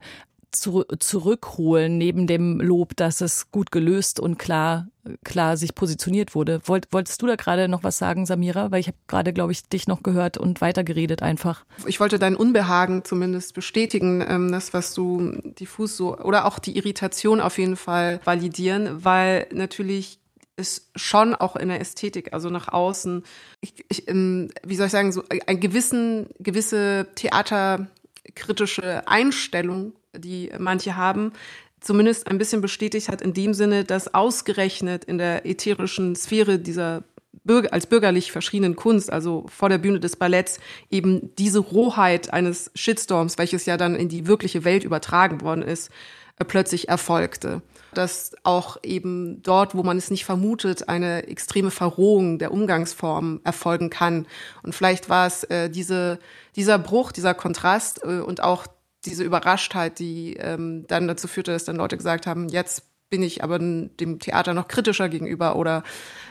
zu, 0.52 0.84
zurückholen, 0.98 1.98
neben 1.98 2.26
dem 2.26 2.60
Lob, 2.60 2.94
dass 2.96 3.20
es 3.20 3.50
gut 3.50 3.72
gelöst 3.72 4.20
und 4.20 4.38
klar, 4.38 4.86
klar 5.24 5.56
sich 5.56 5.74
positioniert 5.74 6.34
wurde. 6.34 6.60
Wollt, 6.66 6.88
wolltest 6.92 7.20
du 7.22 7.26
da 7.26 7.36
gerade 7.36 7.68
noch 7.68 7.82
was 7.82 7.98
sagen, 7.98 8.26
Samira? 8.26 8.70
Weil 8.70 8.80
ich 8.80 8.88
habe 8.88 8.98
gerade, 9.08 9.32
glaube 9.32 9.52
ich, 9.52 9.68
dich 9.68 9.88
noch 9.88 10.02
gehört 10.02 10.38
und 10.38 10.60
weitergeredet 10.60 11.22
einfach. 11.22 11.64
Ich 11.86 12.00
wollte 12.00 12.18
dein 12.18 12.36
Unbehagen 12.36 13.04
zumindest 13.04 13.54
bestätigen, 13.54 14.24
ähm, 14.26 14.52
das, 14.52 14.74
was 14.74 14.94
du 14.94 15.32
diffus 15.58 15.96
so, 15.96 16.18
oder 16.18 16.44
auch 16.44 16.58
die 16.58 16.76
Irritation 16.76 17.40
auf 17.40 17.58
jeden 17.58 17.76
Fall 17.76 18.20
validieren, 18.24 19.04
weil 19.04 19.46
natürlich 19.52 20.20
ist 20.56 20.90
schon 20.96 21.34
auch 21.34 21.56
in 21.56 21.68
der 21.68 21.80
Ästhetik, 21.80 22.32
also 22.32 22.50
nach 22.50 22.68
außen, 22.68 23.24
ich, 23.60 23.84
ich, 23.88 24.08
ähm, 24.08 24.50
wie 24.62 24.76
soll 24.76 24.86
ich 24.86 24.92
sagen, 24.92 25.12
so 25.12 25.24
ein 25.46 25.60
gewissen, 25.60 26.26
gewisse 26.38 27.08
theaterkritische 27.14 29.06
Einstellung, 29.08 29.94
die 30.16 30.52
manche 30.58 30.96
haben, 30.96 31.32
zumindest 31.80 32.26
ein 32.26 32.38
bisschen 32.38 32.60
bestätigt 32.60 33.08
hat 33.08 33.22
in 33.22 33.34
dem 33.34 33.54
Sinne, 33.54 33.84
dass 33.84 34.14
ausgerechnet 34.14 35.04
in 35.04 35.18
der 35.18 35.46
ätherischen 35.46 36.14
Sphäre 36.14 36.58
dieser 36.58 37.04
Bürger, 37.44 37.72
als 37.72 37.86
bürgerlich 37.86 38.30
verschriebenen 38.30 38.76
Kunst, 38.76 39.12
also 39.12 39.46
vor 39.48 39.68
der 39.68 39.78
Bühne 39.78 39.98
des 39.98 40.16
Balletts, 40.16 40.60
eben 40.90 41.34
diese 41.36 41.58
Rohheit 41.58 42.32
eines 42.32 42.70
Shitstorms, 42.74 43.38
welches 43.38 43.66
ja 43.66 43.76
dann 43.76 43.96
in 43.96 44.08
die 44.08 44.26
wirkliche 44.26 44.64
Welt 44.64 44.84
übertragen 44.84 45.40
worden 45.40 45.62
ist, 45.62 45.90
äh, 46.38 46.44
plötzlich 46.44 46.88
erfolgte. 46.88 47.62
Dass 47.94 48.32
auch 48.42 48.78
eben 48.82 49.42
dort, 49.42 49.74
wo 49.74 49.82
man 49.82 49.98
es 49.98 50.10
nicht 50.10 50.24
vermutet, 50.24 50.88
eine 50.88 51.26
extreme 51.26 51.70
Verrohung 51.70 52.38
der 52.38 52.52
Umgangsform 52.52 53.40
erfolgen 53.44 53.90
kann. 53.90 54.26
Und 54.62 54.74
vielleicht 54.74 55.08
war 55.08 55.26
es 55.26 55.44
äh, 55.44 55.68
diese, 55.68 56.18
dieser 56.56 56.78
Bruch, 56.78 57.12
dieser 57.12 57.34
Kontrast 57.34 58.02
äh, 58.04 58.20
und 58.20 58.42
auch 58.42 58.66
diese 59.04 59.24
Überraschtheit, 59.24 59.98
die 59.98 60.34
ähm, 60.34 60.86
dann 60.86 61.08
dazu 61.08 61.28
führte, 61.28 61.52
dass 61.52 61.64
dann 61.64 61.76
Leute 61.76 61.96
gesagt 61.96 62.26
haben, 62.26 62.48
jetzt 62.48 62.84
bin 63.10 63.22
ich 63.22 63.44
aber 63.44 63.58
dem 63.58 64.18
Theater 64.20 64.54
noch 64.54 64.68
kritischer 64.68 65.10
gegenüber 65.10 65.56
oder 65.56 65.82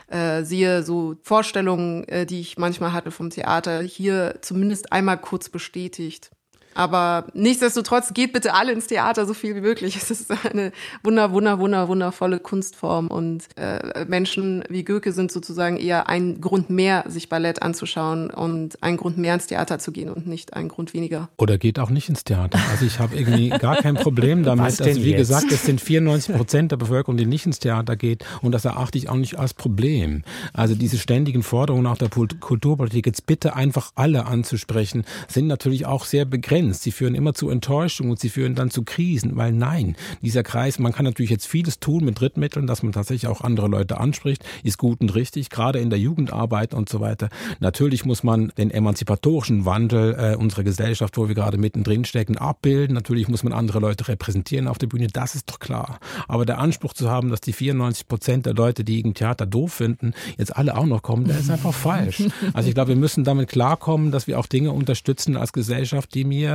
äh, 0.08 0.44
sehe 0.44 0.82
so 0.82 1.16
Vorstellungen, 1.22 2.08
äh, 2.08 2.26
die 2.26 2.42
ich 2.42 2.58
manchmal 2.58 2.92
hatte 2.92 3.12
vom 3.12 3.30
Theater, 3.30 3.82
hier 3.82 4.40
zumindest 4.42 4.92
einmal 4.92 5.20
kurz 5.20 5.50
bestätigt. 5.50 6.32
Aber 6.74 7.26
nichtsdestotrotz 7.34 8.14
geht 8.14 8.34
bitte 8.34 8.54
alle 8.54 8.72
ins 8.72 8.88
Theater 8.88 9.26
so 9.26 9.34
viel 9.34 9.56
wie 9.56 9.62
möglich. 9.62 9.96
Es 9.96 10.12
ist 10.12 10.32
eine 10.46 10.72
wunder, 11.04 11.32
wunder, 11.32 11.60
wunder, 11.60 11.88
wundervolle 11.88 12.40
Kunstform 12.40 13.08
und 13.08 13.46
äh, 13.58 14.06
Menschen 14.06 14.64
wie 14.70 14.84
Goethe 14.84 15.12
sind 15.12 15.32
sozusagen 15.32 15.78
eher 15.78 16.08
ein 16.10 16.42
Grund 16.42 16.70
mehr, 16.70 17.04
sich 17.08 17.30
Ballett 17.30 17.62
anzuschauen 17.62 18.30
und 18.30 18.82
ein 18.82 18.98
Grund 18.98 19.18
mehr 19.18 19.34
ins 19.34 19.48
Theater 19.48 19.80
zu 19.80 19.92
gehen 19.92 20.10
und 20.10 20.28
nicht 20.28 20.54
ein 20.54 20.68
Grund 20.68 20.94
weniger. 20.94 21.30
Oder 21.38 21.58
geht 21.58 21.80
auch 21.80 21.90
nicht 21.90 22.10
ins 22.10 22.24
Theater. 22.24 22.60
Also 22.72 22.86
ich 22.86 23.00
habe 23.00 23.16
irgendwie 23.16 23.50
gar 23.50 23.78
kein 23.78 23.96
Problem 23.96 24.44
damit. 24.44 24.66
Was 24.66 24.78
denn 24.78 24.88
also 24.88 25.04
wie 25.04 25.12
jetzt? 25.12 25.20
gesagt, 25.20 25.52
es 25.52 25.64
sind 25.64 25.82
94 25.82 26.36
Prozent 26.36 26.72
der 26.72 26.78
Bevölkerung, 26.78 27.18
die 27.18 27.26
nicht 27.26 27.46
ins 27.46 27.60
Theater 27.60 27.96
geht 27.96 28.26
und 28.42 28.52
das 28.52 28.66
erachte 28.66 28.98
ich 28.98 29.10
auch 29.10 29.16
nicht 29.16 29.38
als 29.38 29.54
Problem. 29.54 30.24
Also 30.54 30.76
diese 30.76 30.98
ständigen 30.98 31.44
Forderungen 31.44 31.84
nach 31.84 31.98
der 31.98 32.10
Kulturpolitik, 32.10 33.06
jetzt 33.06 33.26
bitte 33.26 33.56
einfach 33.56 33.92
alle 33.96 34.26
anzusprechen, 34.26 35.06
sind 35.28 35.48
natürlich 35.48 35.86
auch 35.86 36.06
sehr 36.06 36.26
begrenzt. 36.26 36.61
Sie 36.70 36.92
führen 36.92 37.16
immer 37.16 37.34
zu 37.34 37.50
Enttäuschung 37.50 38.10
und 38.10 38.20
sie 38.20 38.30
führen 38.30 38.56
dann 38.56 38.70
zu 38.70 38.84
Krisen, 38.84 39.36
weil 39.36 39.52
nein, 39.52 39.96
dieser 40.22 40.44
Kreis, 40.44 40.80
man 40.80 40.94
kann 40.94 41.06
natürlich 41.06 41.32
jetzt 41.32 41.48
vieles 41.48 41.80
tun 41.80 42.06
mit 42.06 42.20
Drittmitteln, 42.20 42.68
dass 42.68 42.84
man 42.84 42.92
tatsächlich 42.92 43.28
auch 43.28 43.42
andere 43.42 43.68
Leute 43.68 44.00
anspricht, 44.00 44.44
ist 44.64 44.78
gut 44.78 45.02
und 45.02 45.16
richtig, 45.16 45.50
gerade 45.50 45.80
in 45.80 45.90
der 45.90 46.00
Jugendarbeit 46.00 46.74
und 46.74 46.90
so 46.90 47.00
weiter. 47.00 47.30
Natürlich 47.60 48.06
muss 48.06 48.24
man 48.24 48.52
den 48.58 48.72
emanzipatorischen 48.72 49.66
Wandel 49.66 50.16
äh, 50.18 50.36
unserer 50.36 50.64
Gesellschaft, 50.64 51.18
wo 51.18 51.28
wir 51.28 51.36
gerade 51.36 51.58
mittendrin 51.58 52.06
stecken, 52.06 52.38
abbilden. 52.38 52.94
Natürlich 52.94 53.28
muss 53.28 53.44
man 53.44 53.54
andere 53.54 53.80
Leute 53.80 54.08
repräsentieren 54.08 54.68
auf 54.68 54.78
der 54.78 54.88
Bühne, 54.88 55.08
das 55.08 55.36
ist 55.36 55.50
doch 55.50 55.60
klar. 55.60 56.00
Aber 56.28 56.46
der 56.46 56.60
Anspruch 56.60 56.94
zu 56.94 57.10
haben, 57.10 57.30
dass 57.30 57.42
die 57.42 57.54
94 57.54 58.08
Prozent 58.08 58.46
der 58.46 58.54
Leute, 58.54 58.84
die 58.84 59.00
im 59.00 59.14
Theater 59.14 59.46
doof 59.46 59.74
finden, 59.74 60.14
jetzt 60.38 60.56
alle 60.56 60.78
auch 60.78 60.86
noch 60.86 61.02
kommen, 61.02 61.26
der 61.26 61.40
ist 61.40 61.50
einfach 61.50 61.74
falsch. 61.74 62.24
Also 62.54 62.70
ich 62.70 62.76
glaube, 62.76 62.90
wir 62.90 62.96
müssen 62.96 63.24
damit 63.24 63.50
klarkommen, 63.50 64.12
dass 64.12 64.28
wir 64.28 64.40
auch 64.40 64.46
Dinge 64.46 64.72
unterstützen 64.72 65.38
als 65.38 65.54
Gesellschaft, 65.54 66.14
die 66.14 66.26
mir 66.26 66.51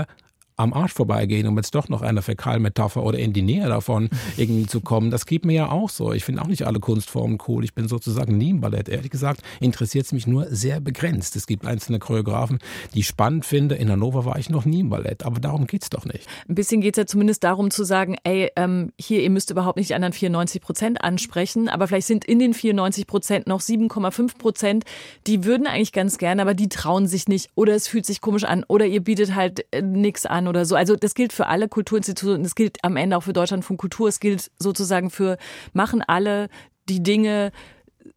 am 0.56 0.72
Arsch 0.72 0.92
vorbeigehen, 0.92 1.46
um 1.46 1.56
jetzt 1.56 1.74
doch 1.74 1.88
noch 1.88 2.02
einer 2.02 2.22
Fäkalmetapher 2.22 3.02
oder 3.02 3.18
in 3.18 3.32
die 3.32 3.42
Nähe 3.42 3.68
davon 3.68 4.08
irgendwie 4.36 4.66
zu 4.66 4.80
kommen. 4.80 5.10
Das 5.10 5.26
geht 5.26 5.44
mir 5.44 5.54
ja 5.54 5.70
auch 5.70 5.90
so. 5.90 6.12
Ich 6.12 6.24
finde 6.24 6.42
auch 6.42 6.46
nicht 6.46 6.66
alle 6.66 6.80
Kunstformen 6.80 7.38
cool. 7.46 7.64
Ich 7.64 7.74
bin 7.74 7.88
sozusagen 7.88 8.38
nie 8.38 8.50
im 8.50 8.60
Ballett. 8.60 8.88
Ehrlich 8.88 9.10
gesagt 9.10 9.42
interessiert 9.60 10.06
es 10.06 10.12
mich 10.12 10.26
nur 10.26 10.46
sehr 10.50 10.80
begrenzt. 10.80 11.36
Es 11.36 11.46
gibt 11.46 11.66
einzelne 11.66 11.98
Choreografen, 11.98 12.58
die 12.94 13.00
ich 13.00 13.06
spannend 13.06 13.44
finde. 13.44 13.74
In 13.74 13.90
Hannover 13.90 14.24
war 14.24 14.38
ich 14.38 14.50
noch 14.50 14.64
nie 14.64 14.80
im 14.80 14.90
Ballett, 14.90 15.24
aber 15.24 15.40
darum 15.40 15.66
geht's 15.66 15.90
doch 15.90 16.04
nicht. 16.04 16.26
Ein 16.48 16.54
bisschen 16.54 16.80
geht 16.80 16.96
es 16.96 16.98
ja 17.02 17.06
zumindest 17.06 17.44
darum 17.44 17.70
zu 17.70 17.84
sagen, 17.84 18.16
ey, 18.24 18.50
ähm, 18.56 18.92
hier, 18.98 19.22
ihr 19.22 19.30
müsst 19.30 19.50
überhaupt 19.50 19.76
nicht 19.76 19.90
die 19.90 19.94
anderen 19.94 20.12
94 20.12 20.60
Prozent 20.60 21.04
ansprechen, 21.04 21.68
aber 21.68 21.86
vielleicht 21.86 22.06
sind 22.06 22.24
in 22.24 22.38
den 22.38 22.54
94 22.54 23.06
Prozent 23.06 23.46
noch 23.46 23.60
7,5 23.60 24.38
Prozent, 24.38 24.84
die 25.26 25.44
würden 25.44 25.66
eigentlich 25.66 25.92
ganz 25.92 26.18
gerne, 26.18 26.42
aber 26.42 26.54
die 26.54 26.68
trauen 26.68 27.06
sich 27.06 27.28
nicht 27.28 27.50
oder 27.54 27.74
es 27.74 27.88
fühlt 27.88 28.06
sich 28.06 28.20
komisch 28.20 28.44
an 28.44 28.64
oder 28.68 28.86
ihr 28.86 29.02
bietet 29.02 29.34
halt 29.34 29.64
äh, 29.72 29.82
nichts 29.82 30.26
an 30.26 30.45
oder 30.48 30.64
so. 30.64 30.76
Also 30.76 30.96
das 30.96 31.14
gilt 31.14 31.32
für 31.32 31.46
alle 31.46 31.68
Kulturinstitutionen, 31.68 32.42
das 32.42 32.54
gilt 32.54 32.82
am 32.84 32.96
Ende 32.96 33.16
auch 33.16 33.22
für 33.22 33.32
Deutschlandfunk 33.32 33.80
Kultur, 33.80 34.08
es 34.08 34.20
gilt 34.20 34.50
sozusagen 34.58 35.10
für, 35.10 35.38
machen 35.72 36.02
alle 36.06 36.48
die 36.88 37.02
Dinge 37.02 37.52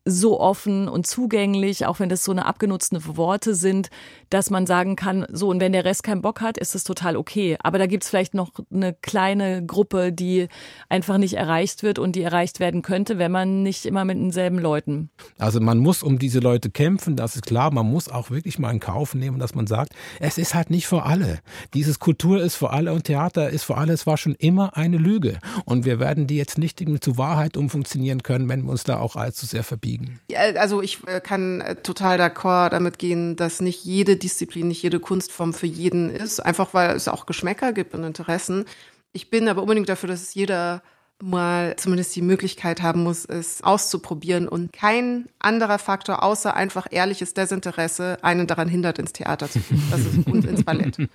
so 0.05 0.39
offen 0.39 0.87
und 0.87 1.07
zugänglich, 1.07 1.85
auch 1.85 1.99
wenn 1.99 2.09
das 2.09 2.23
so 2.23 2.31
eine 2.31 2.45
abgenutzte 2.45 3.17
Worte 3.17 3.55
sind, 3.55 3.89
dass 4.29 4.49
man 4.49 4.65
sagen 4.65 4.95
kann, 4.95 5.25
so 5.31 5.49
und 5.49 5.59
wenn 5.59 5.71
der 5.71 5.85
Rest 5.85 6.03
keinen 6.03 6.21
Bock 6.21 6.41
hat, 6.41 6.57
ist 6.57 6.75
das 6.75 6.83
total 6.83 7.17
okay. 7.17 7.57
Aber 7.61 7.77
da 7.77 7.87
gibt's 7.87 8.09
vielleicht 8.09 8.33
noch 8.33 8.51
eine 8.73 8.93
kleine 8.93 9.65
Gruppe, 9.65 10.11
die 10.11 10.47
einfach 10.87 11.17
nicht 11.17 11.33
erreicht 11.33 11.83
wird 11.83 11.99
und 11.99 12.15
die 12.15 12.21
erreicht 12.21 12.59
werden 12.59 12.81
könnte, 12.81 13.17
wenn 13.17 13.31
man 13.31 13.63
nicht 13.63 13.85
immer 13.85 14.05
mit 14.05 14.17
denselben 14.17 14.59
Leuten. 14.59 15.09
Also 15.37 15.59
man 15.59 15.79
muss 15.79 16.03
um 16.03 16.19
diese 16.19 16.39
Leute 16.39 16.69
kämpfen, 16.69 17.15
das 17.15 17.35
ist 17.35 17.45
klar. 17.45 17.73
Man 17.73 17.87
muss 17.87 18.09
auch 18.09 18.29
wirklich 18.29 18.59
mal 18.59 18.71
in 18.71 18.79
Kauf 18.79 19.15
nehmen, 19.15 19.39
dass 19.39 19.55
man 19.55 19.67
sagt, 19.67 19.93
es 20.19 20.37
ist 20.37 20.53
halt 20.53 20.69
nicht 20.69 20.87
für 20.87 21.03
alle. 21.03 21.39
Dieses 21.73 21.99
Kultur 21.99 22.41
ist 22.41 22.55
für 22.55 22.71
alle 22.71 22.93
und 22.93 23.05
Theater 23.05 23.49
ist 23.49 23.63
für 23.63 23.77
alle. 23.77 23.93
Es 23.93 24.05
war 24.05 24.17
schon 24.17 24.35
immer 24.35 24.77
eine 24.77 24.97
Lüge. 24.97 25.39
Und 25.65 25.85
wir 25.85 25.99
werden 25.99 26.27
die 26.27 26.37
jetzt 26.37 26.57
nicht 26.57 26.81
irgendwie 26.81 26.99
zu 26.99 27.17
Wahrheit 27.17 27.57
umfunktionieren 27.57 28.23
können, 28.23 28.47
wenn 28.49 28.63
wir 28.63 28.71
uns 28.71 28.83
da 28.83 28.99
auch 28.99 29.15
allzu 29.15 29.45
sehr 29.45 29.63
verbiegen. 29.63 30.19
Ja, 30.29 30.39
also 30.59 30.81
ich 30.81 30.99
äh, 31.07 31.19
kann 31.19 31.61
äh, 31.61 31.75
total 31.75 32.19
d'accord 32.19 32.69
damit 32.69 32.99
gehen, 32.99 33.35
dass 33.35 33.61
nicht 33.61 33.83
jede 33.83 34.18
Disziplin, 34.19 34.67
nicht 34.67 34.83
jede 34.83 34.99
Kunstform 34.99 35.53
für 35.53 35.67
jeden 35.67 36.09
ist, 36.09 36.39
einfach 36.39 36.73
weil 36.73 36.95
es 36.95 37.07
auch 37.07 37.25
Geschmäcker 37.25 37.73
gibt 37.73 37.93
und 37.93 38.03
Interessen. 38.03 38.65
Ich 39.13 39.29
bin 39.29 39.47
aber 39.47 39.61
unbedingt 39.61 39.89
dafür, 39.89 40.09
dass 40.09 40.33
jeder 40.33 40.81
mal 41.21 41.75
zumindest 41.75 42.15
die 42.15 42.21
Möglichkeit 42.21 42.81
haben 42.81 43.03
muss, 43.03 43.25
es 43.25 43.61
auszuprobieren 43.61 44.47
und 44.47 44.71
kein 44.71 45.27
anderer 45.39 45.79
Faktor 45.79 46.23
außer 46.23 46.55
einfach 46.55 46.87
ehrliches 46.91 47.33
Desinteresse 47.33 48.17
einen 48.21 48.47
daran 48.47 48.69
hindert, 48.69 48.99
ins 48.99 49.11
Theater 49.11 49.49
zu 49.49 49.59
gehen 49.59 49.83
das 49.91 50.01
ist, 50.01 50.27
und 50.27 50.45
ins 50.45 50.63
Ballett. 50.63 50.97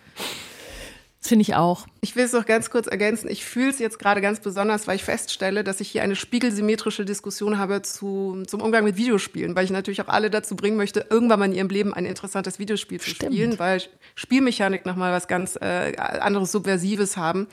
Das 1.24 1.30
finde 1.30 1.40
ich 1.40 1.54
auch. 1.54 1.86
Ich 2.02 2.16
will 2.16 2.24
es 2.26 2.34
noch 2.34 2.44
ganz 2.44 2.68
kurz 2.68 2.86
ergänzen. 2.86 3.30
Ich 3.30 3.46
fühle 3.46 3.70
es 3.70 3.78
jetzt 3.78 3.98
gerade 3.98 4.20
ganz 4.20 4.40
besonders, 4.40 4.86
weil 4.86 4.96
ich 4.96 5.04
feststelle, 5.04 5.64
dass 5.64 5.80
ich 5.80 5.88
hier 5.88 6.02
eine 6.02 6.16
spiegelsymmetrische 6.16 7.06
Diskussion 7.06 7.56
habe 7.56 7.80
zu, 7.80 8.42
zum 8.46 8.60
Umgang 8.60 8.84
mit 8.84 8.98
Videospielen, 8.98 9.56
weil 9.56 9.64
ich 9.64 9.70
natürlich 9.70 10.02
auch 10.02 10.08
alle 10.08 10.28
dazu 10.28 10.54
bringen 10.54 10.76
möchte, 10.76 11.06
irgendwann 11.08 11.38
mal 11.38 11.46
in 11.46 11.54
ihrem 11.54 11.70
Leben 11.70 11.94
ein 11.94 12.04
interessantes 12.04 12.58
Videospiel 12.58 13.00
zu 13.00 13.08
Stimmt. 13.08 13.32
spielen, 13.32 13.58
weil 13.58 13.80
Spielmechanik 14.16 14.84
nochmal 14.84 15.12
was 15.12 15.26
ganz 15.26 15.56
äh, 15.56 15.96
anderes 15.96 16.52
Subversives 16.52 17.16
haben. 17.16 17.46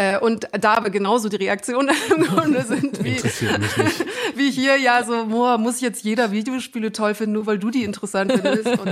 Äh, 0.00 0.16
und 0.20 0.46
da 0.52 0.74
aber 0.74 0.90
genauso 0.90 1.28
die 1.28 1.34
Reaktionen 1.36 1.90
im 2.16 2.22
Grunde 2.22 2.62
sind 2.62 3.02
wie, 3.02 3.16
wie 4.36 4.50
hier 4.52 4.76
ja 4.76 5.02
so, 5.04 5.26
boah, 5.26 5.58
muss 5.58 5.80
jetzt 5.80 6.04
jeder 6.04 6.30
Videospiele 6.30 6.92
toll 6.92 7.14
finden, 7.14 7.32
nur 7.32 7.46
weil 7.46 7.58
du 7.58 7.70
die 7.70 7.82
interessant 7.82 8.32
findest. 8.32 8.68
Und, 8.78 8.86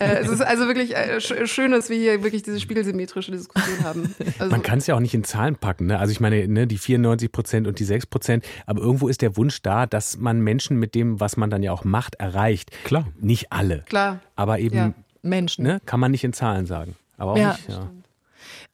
äh, 0.00 0.18
es 0.20 0.28
ist 0.28 0.40
also 0.40 0.66
wirklich 0.66 0.96
äh, 0.96 1.20
sch 1.20 1.32
schön, 1.44 1.70
dass 1.70 1.90
wir 1.90 1.96
hier 1.96 2.24
wirklich 2.24 2.42
diese 2.42 2.58
spiegelsymmetrische 2.58 3.30
Diskussion 3.30 3.84
haben. 3.84 4.14
Also, 4.40 4.50
Man 4.50 4.62
kann 4.62 4.78
es 4.78 4.88
ja 4.88 4.96
auch 4.96 5.00
nicht 5.00 5.14
in 5.14 5.22
Zahlen 5.22 5.54
packen. 5.54 5.86
Ne? 5.86 5.98
Also 6.00 6.10
ich 6.10 6.18
meine, 6.18 6.48
ne, 6.48 6.66
die 6.66 6.78
94 6.78 7.30
Prozent 7.30 7.68
und 7.68 7.78
die 7.78 7.84
6 7.84 8.06
Prozent, 8.06 8.44
aber 8.66 8.80
irgendwo 8.82 9.06
ist 9.06 9.22
der 9.22 9.36
Wunsch 9.36 9.62
da, 9.62 9.86
dass 9.86 10.16
man 10.18 10.40
Menschen 10.40 10.76
mit 10.80 10.96
dem, 10.96 11.20
was 11.20 11.36
man 11.36 11.50
dann 11.50 11.62
ja 11.62 11.70
auch 11.70 11.84
macht, 11.84 12.16
erreicht. 12.16 12.70
Klar. 12.82 13.06
Nicht 13.20 13.52
alle. 13.52 13.84
Klar. 13.88 14.18
Aber 14.34 14.58
eben, 14.58 14.76
Ja. 14.76 14.92
Menschen. 15.22 15.62
ne, 15.64 15.80
kann 15.86 16.00
man 16.00 16.10
nicht 16.10 16.24
in 16.24 16.32
Zahlen 16.32 16.66
sagen. 16.66 16.96
Aber 17.16 17.32
auch 17.32 17.36
Ja. 17.36 17.52
nicht, 17.52 17.68
ja. 17.68 17.88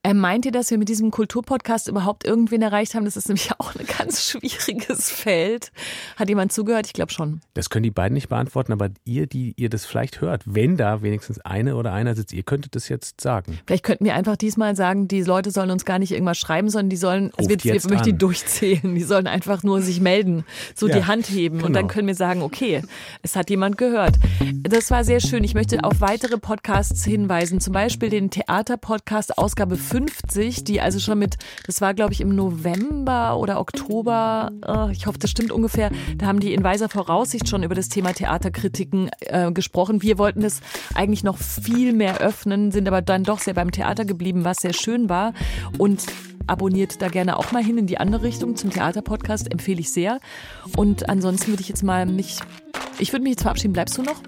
Äh, 0.08 0.14
meint 0.14 0.46
ihr, 0.46 0.52
dass 0.52 0.70
wir 0.70 0.78
mit 0.78 0.88
diesem 0.88 1.10
Kulturpodcast 1.10 1.88
überhaupt 1.88 2.24
irgendwen 2.24 2.62
erreicht 2.62 2.94
haben? 2.94 3.04
Das 3.04 3.18
ist 3.18 3.28
nämlich 3.28 3.50
auch 3.58 3.74
ein 3.74 3.86
ganz 3.86 4.24
schwieriges 4.30 5.10
Feld. 5.10 5.70
Hat 6.16 6.30
jemand 6.30 6.50
zugehört? 6.50 6.86
Ich 6.86 6.94
glaube 6.94 7.12
schon. 7.12 7.42
Das 7.52 7.68
können 7.68 7.82
die 7.82 7.90
beiden 7.90 8.14
nicht 8.14 8.30
beantworten, 8.30 8.72
aber 8.72 8.88
ihr, 9.04 9.26
die 9.26 9.52
ihr 9.58 9.68
das 9.68 9.84
vielleicht 9.84 10.22
hört, 10.22 10.44
wenn 10.46 10.78
da 10.78 11.02
wenigstens 11.02 11.40
eine 11.40 11.76
oder 11.76 11.92
einer 11.92 12.14
sitzt, 12.14 12.32
ihr 12.32 12.42
könntet 12.42 12.74
das 12.74 12.88
jetzt 12.88 13.20
sagen. 13.20 13.58
Vielleicht 13.66 13.84
könnten 13.84 14.06
wir 14.06 14.14
einfach 14.14 14.36
diesmal 14.36 14.76
sagen, 14.76 15.08
die 15.08 15.20
Leute 15.20 15.50
sollen 15.50 15.70
uns 15.70 15.84
gar 15.84 15.98
nicht 15.98 16.12
irgendwas 16.12 16.38
schreiben, 16.38 16.70
sondern 16.70 16.88
die 16.88 16.96
sollen, 16.96 17.30
also 17.36 17.50
wir, 17.50 17.62
wir 17.62 17.72
möchten 17.74 18.04
die 18.04 18.16
durchzählen, 18.16 18.94
die 18.94 19.02
sollen 19.02 19.26
einfach 19.26 19.62
nur 19.62 19.82
sich 19.82 20.00
melden, 20.00 20.44
so 20.74 20.88
Ja, 20.88 20.96
die 20.96 21.04
Hand 21.04 21.28
heben 21.28 21.56
und 21.56 21.66
genau. 21.66 21.80
dann 21.80 21.88
können 21.88 22.06
wir 22.06 22.14
sagen, 22.14 22.40
okay, 22.40 22.80
es 23.20 23.36
hat 23.36 23.50
jemand 23.50 23.76
gehört. 23.76 24.16
Das 24.62 24.90
war 24.90 25.04
sehr 25.04 25.20
schön. 25.20 25.44
Ich 25.44 25.52
möchte 25.52 25.84
auf 25.84 26.00
weitere 26.00 26.38
Podcasts 26.38 27.04
hinweisen, 27.04 27.60
zum 27.60 27.74
Beispiel 27.74 28.08
den 28.08 28.30
Theater-Podcast 28.30 29.36
Ausgabe 29.36 29.76
50, 29.98 30.64
die 30.64 30.80
also 30.80 31.00
schon 31.00 31.18
mit, 31.18 31.36
das 31.66 31.80
war 31.80 31.94
glaube 31.94 32.12
ich 32.12 32.20
im 32.20 32.34
November 32.34 33.36
oder 33.38 33.58
Oktober, 33.58 34.52
äh, 34.64 34.92
ich 34.92 35.06
hoffe, 35.06 35.18
das 35.18 35.30
stimmt 35.30 35.50
ungefähr, 35.50 35.90
da 36.16 36.26
haben 36.26 36.40
die 36.40 36.54
in 36.54 36.62
weiser 36.62 36.88
Voraussicht 36.88 37.48
schon 37.48 37.64
über 37.64 37.74
das 37.74 37.88
Thema 37.88 38.12
Theaterkritiken 38.12 39.10
äh, 39.20 39.50
gesprochen. 39.50 40.02
Wir 40.02 40.18
wollten 40.18 40.42
das 40.42 40.60
eigentlich 40.94 41.24
noch 41.24 41.38
viel 41.38 41.92
mehr 41.92 42.18
öffnen, 42.18 42.70
sind 42.70 42.86
aber 42.86 43.02
dann 43.02 43.24
doch 43.24 43.40
sehr 43.40 43.54
beim 43.54 43.72
Theater 43.72 44.04
geblieben, 44.04 44.44
was 44.44 44.58
sehr 44.58 44.72
schön 44.72 45.08
war. 45.08 45.32
Und 45.78 46.04
abonniert 46.46 47.02
da 47.02 47.08
gerne 47.08 47.36
auch 47.36 47.52
mal 47.52 47.62
hin 47.62 47.78
in 47.78 47.86
die 47.86 47.98
andere 47.98 48.22
Richtung 48.22 48.56
zum 48.56 48.70
Theaterpodcast, 48.70 49.50
empfehle 49.50 49.80
ich 49.80 49.90
sehr. 49.90 50.20
Und 50.76 51.08
ansonsten 51.08 51.48
würde 51.48 51.62
ich 51.62 51.68
jetzt 51.68 51.82
mal 51.82 52.06
mich, 52.06 52.38
ich 52.98 53.12
würde 53.12 53.24
mich 53.24 53.32
jetzt 53.32 53.42
verabschieden. 53.42 53.72
Bleibst 53.72 53.98
du 53.98 54.02
noch? 54.02 54.22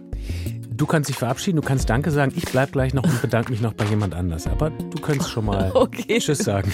Du 0.81 0.87
kannst 0.87 1.11
dich 1.11 1.17
verabschieden, 1.17 1.57
du 1.57 1.63
kannst 1.63 1.91
Danke 1.91 2.11
sagen. 2.11 2.33
Ich 2.35 2.45
bleib 2.45 2.73
gleich 2.73 2.95
noch 2.95 3.05
und 3.05 3.21
bedanke 3.21 3.53
mich 3.53 3.61
noch 3.61 3.75
bei 3.75 3.85
jemand 3.85 4.15
anders. 4.15 4.47
Aber 4.47 4.71
du 4.71 5.01
könntest 5.01 5.31
schon 5.31 5.45
mal 5.45 5.71
okay. 5.75 6.19
Tschüss 6.19 6.39
sagen. 6.39 6.73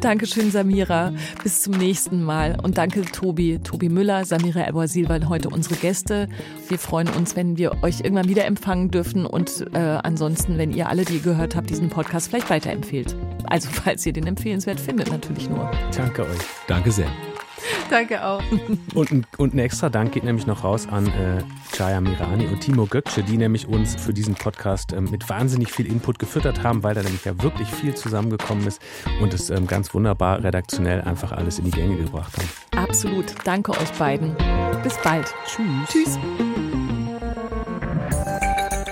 Dankeschön, 0.00 0.50
Samira. 0.50 1.12
Bis 1.42 1.62
zum 1.62 1.74
nächsten 1.74 2.22
Mal. 2.22 2.58
Und 2.62 2.76
danke, 2.76 3.02
Tobi. 3.02 3.58
Tobi 3.58 3.88
Müller, 3.88 4.24
Samira 4.24 4.60
Elboisil 4.60 5.08
waren 5.08 5.28
heute 5.28 5.48
unsere 5.48 5.76
Gäste. 5.76 6.28
Wir 6.68 6.78
freuen 6.78 7.08
uns, 7.08 7.34
wenn 7.34 7.56
wir 7.56 7.82
euch 7.82 8.00
irgendwann 8.00 8.28
wieder 8.28 8.44
empfangen 8.44 8.90
dürfen. 8.90 9.24
Und 9.24 9.66
äh, 9.72 9.78
ansonsten, 9.78 10.58
wenn 10.58 10.72
ihr 10.72 10.88
alle, 10.88 11.04
die 11.04 11.14
ihr 11.14 11.22
gehört 11.22 11.56
habt, 11.56 11.70
diesen 11.70 11.88
Podcast 11.88 12.28
vielleicht 12.28 12.50
weiterempfehlt. 12.50 13.16
Also, 13.46 13.68
falls 13.72 14.04
ihr 14.04 14.12
den 14.12 14.26
empfehlenswert 14.26 14.78
findet, 14.78 15.10
natürlich 15.10 15.48
nur. 15.48 15.70
Danke 15.96 16.22
euch. 16.22 16.40
Danke 16.66 16.92
sehr. 16.92 17.10
Danke 17.90 18.24
auch. 18.24 18.42
Und 18.94 19.10
ein, 19.10 19.26
und 19.38 19.54
ein 19.54 19.58
extra 19.58 19.88
Dank 19.88 20.12
geht 20.12 20.24
nämlich 20.24 20.46
noch 20.46 20.64
raus 20.64 20.88
an 20.90 21.06
äh, 21.06 21.42
Chaya 21.74 22.00
Mirani 22.00 22.46
und 22.46 22.60
Timo 22.60 22.86
Gökce, 22.86 23.22
die 23.22 23.36
nämlich 23.36 23.68
uns 23.68 23.94
für 23.94 24.12
diesen 24.12 24.34
Podcast 24.34 24.92
ähm, 24.92 25.08
mit 25.10 25.28
wahnsinnig 25.28 25.72
viel 25.72 25.86
Input 25.86 26.18
gefüttert 26.18 26.62
haben, 26.62 26.82
weil 26.82 26.94
da 26.94 27.02
nämlich 27.02 27.24
ja 27.24 27.40
wirklich 27.42 27.68
viel 27.68 27.94
zusammengekommen 27.94 28.66
ist 28.66 28.80
und 29.20 29.34
es 29.34 29.50
ähm, 29.50 29.66
ganz 29.66 29.94
wunderbar 29.94 30.42
redaktionell 30.42 31.02
einfach 31.02 31.32
alles 31.32 31.58
in 31.58 31.66
die 31.66 31.70
Gänge 31.70 31.96
gebracht 31.96 32.32
haben. 32.36 32.48
Absolut. 32.82 33.34
Danke 33.44 33.72
euch 33.72 33.92
beiden. 33.98 34.36
Bis 34.82 34.96
bald. 35.02 35.32
Tschüss. 35.46 35.88
Tschüss. 35.88 36.18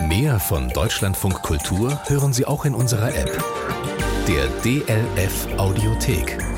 Mehr 0.09 0.41
von 0.41 0.69
Deutschlandfunk 0.71 1.43
Kultur 1.43 2.01
hören 2.07 2.33
Sie 2.33 2.45
auch 2.45 2.65
in 2.65 2.75
unserer 2.75 3.15
App, 3.15 3.45
der 4.27 4.49
DLF 4.65 5.47
Audiothek. 5.59 6.58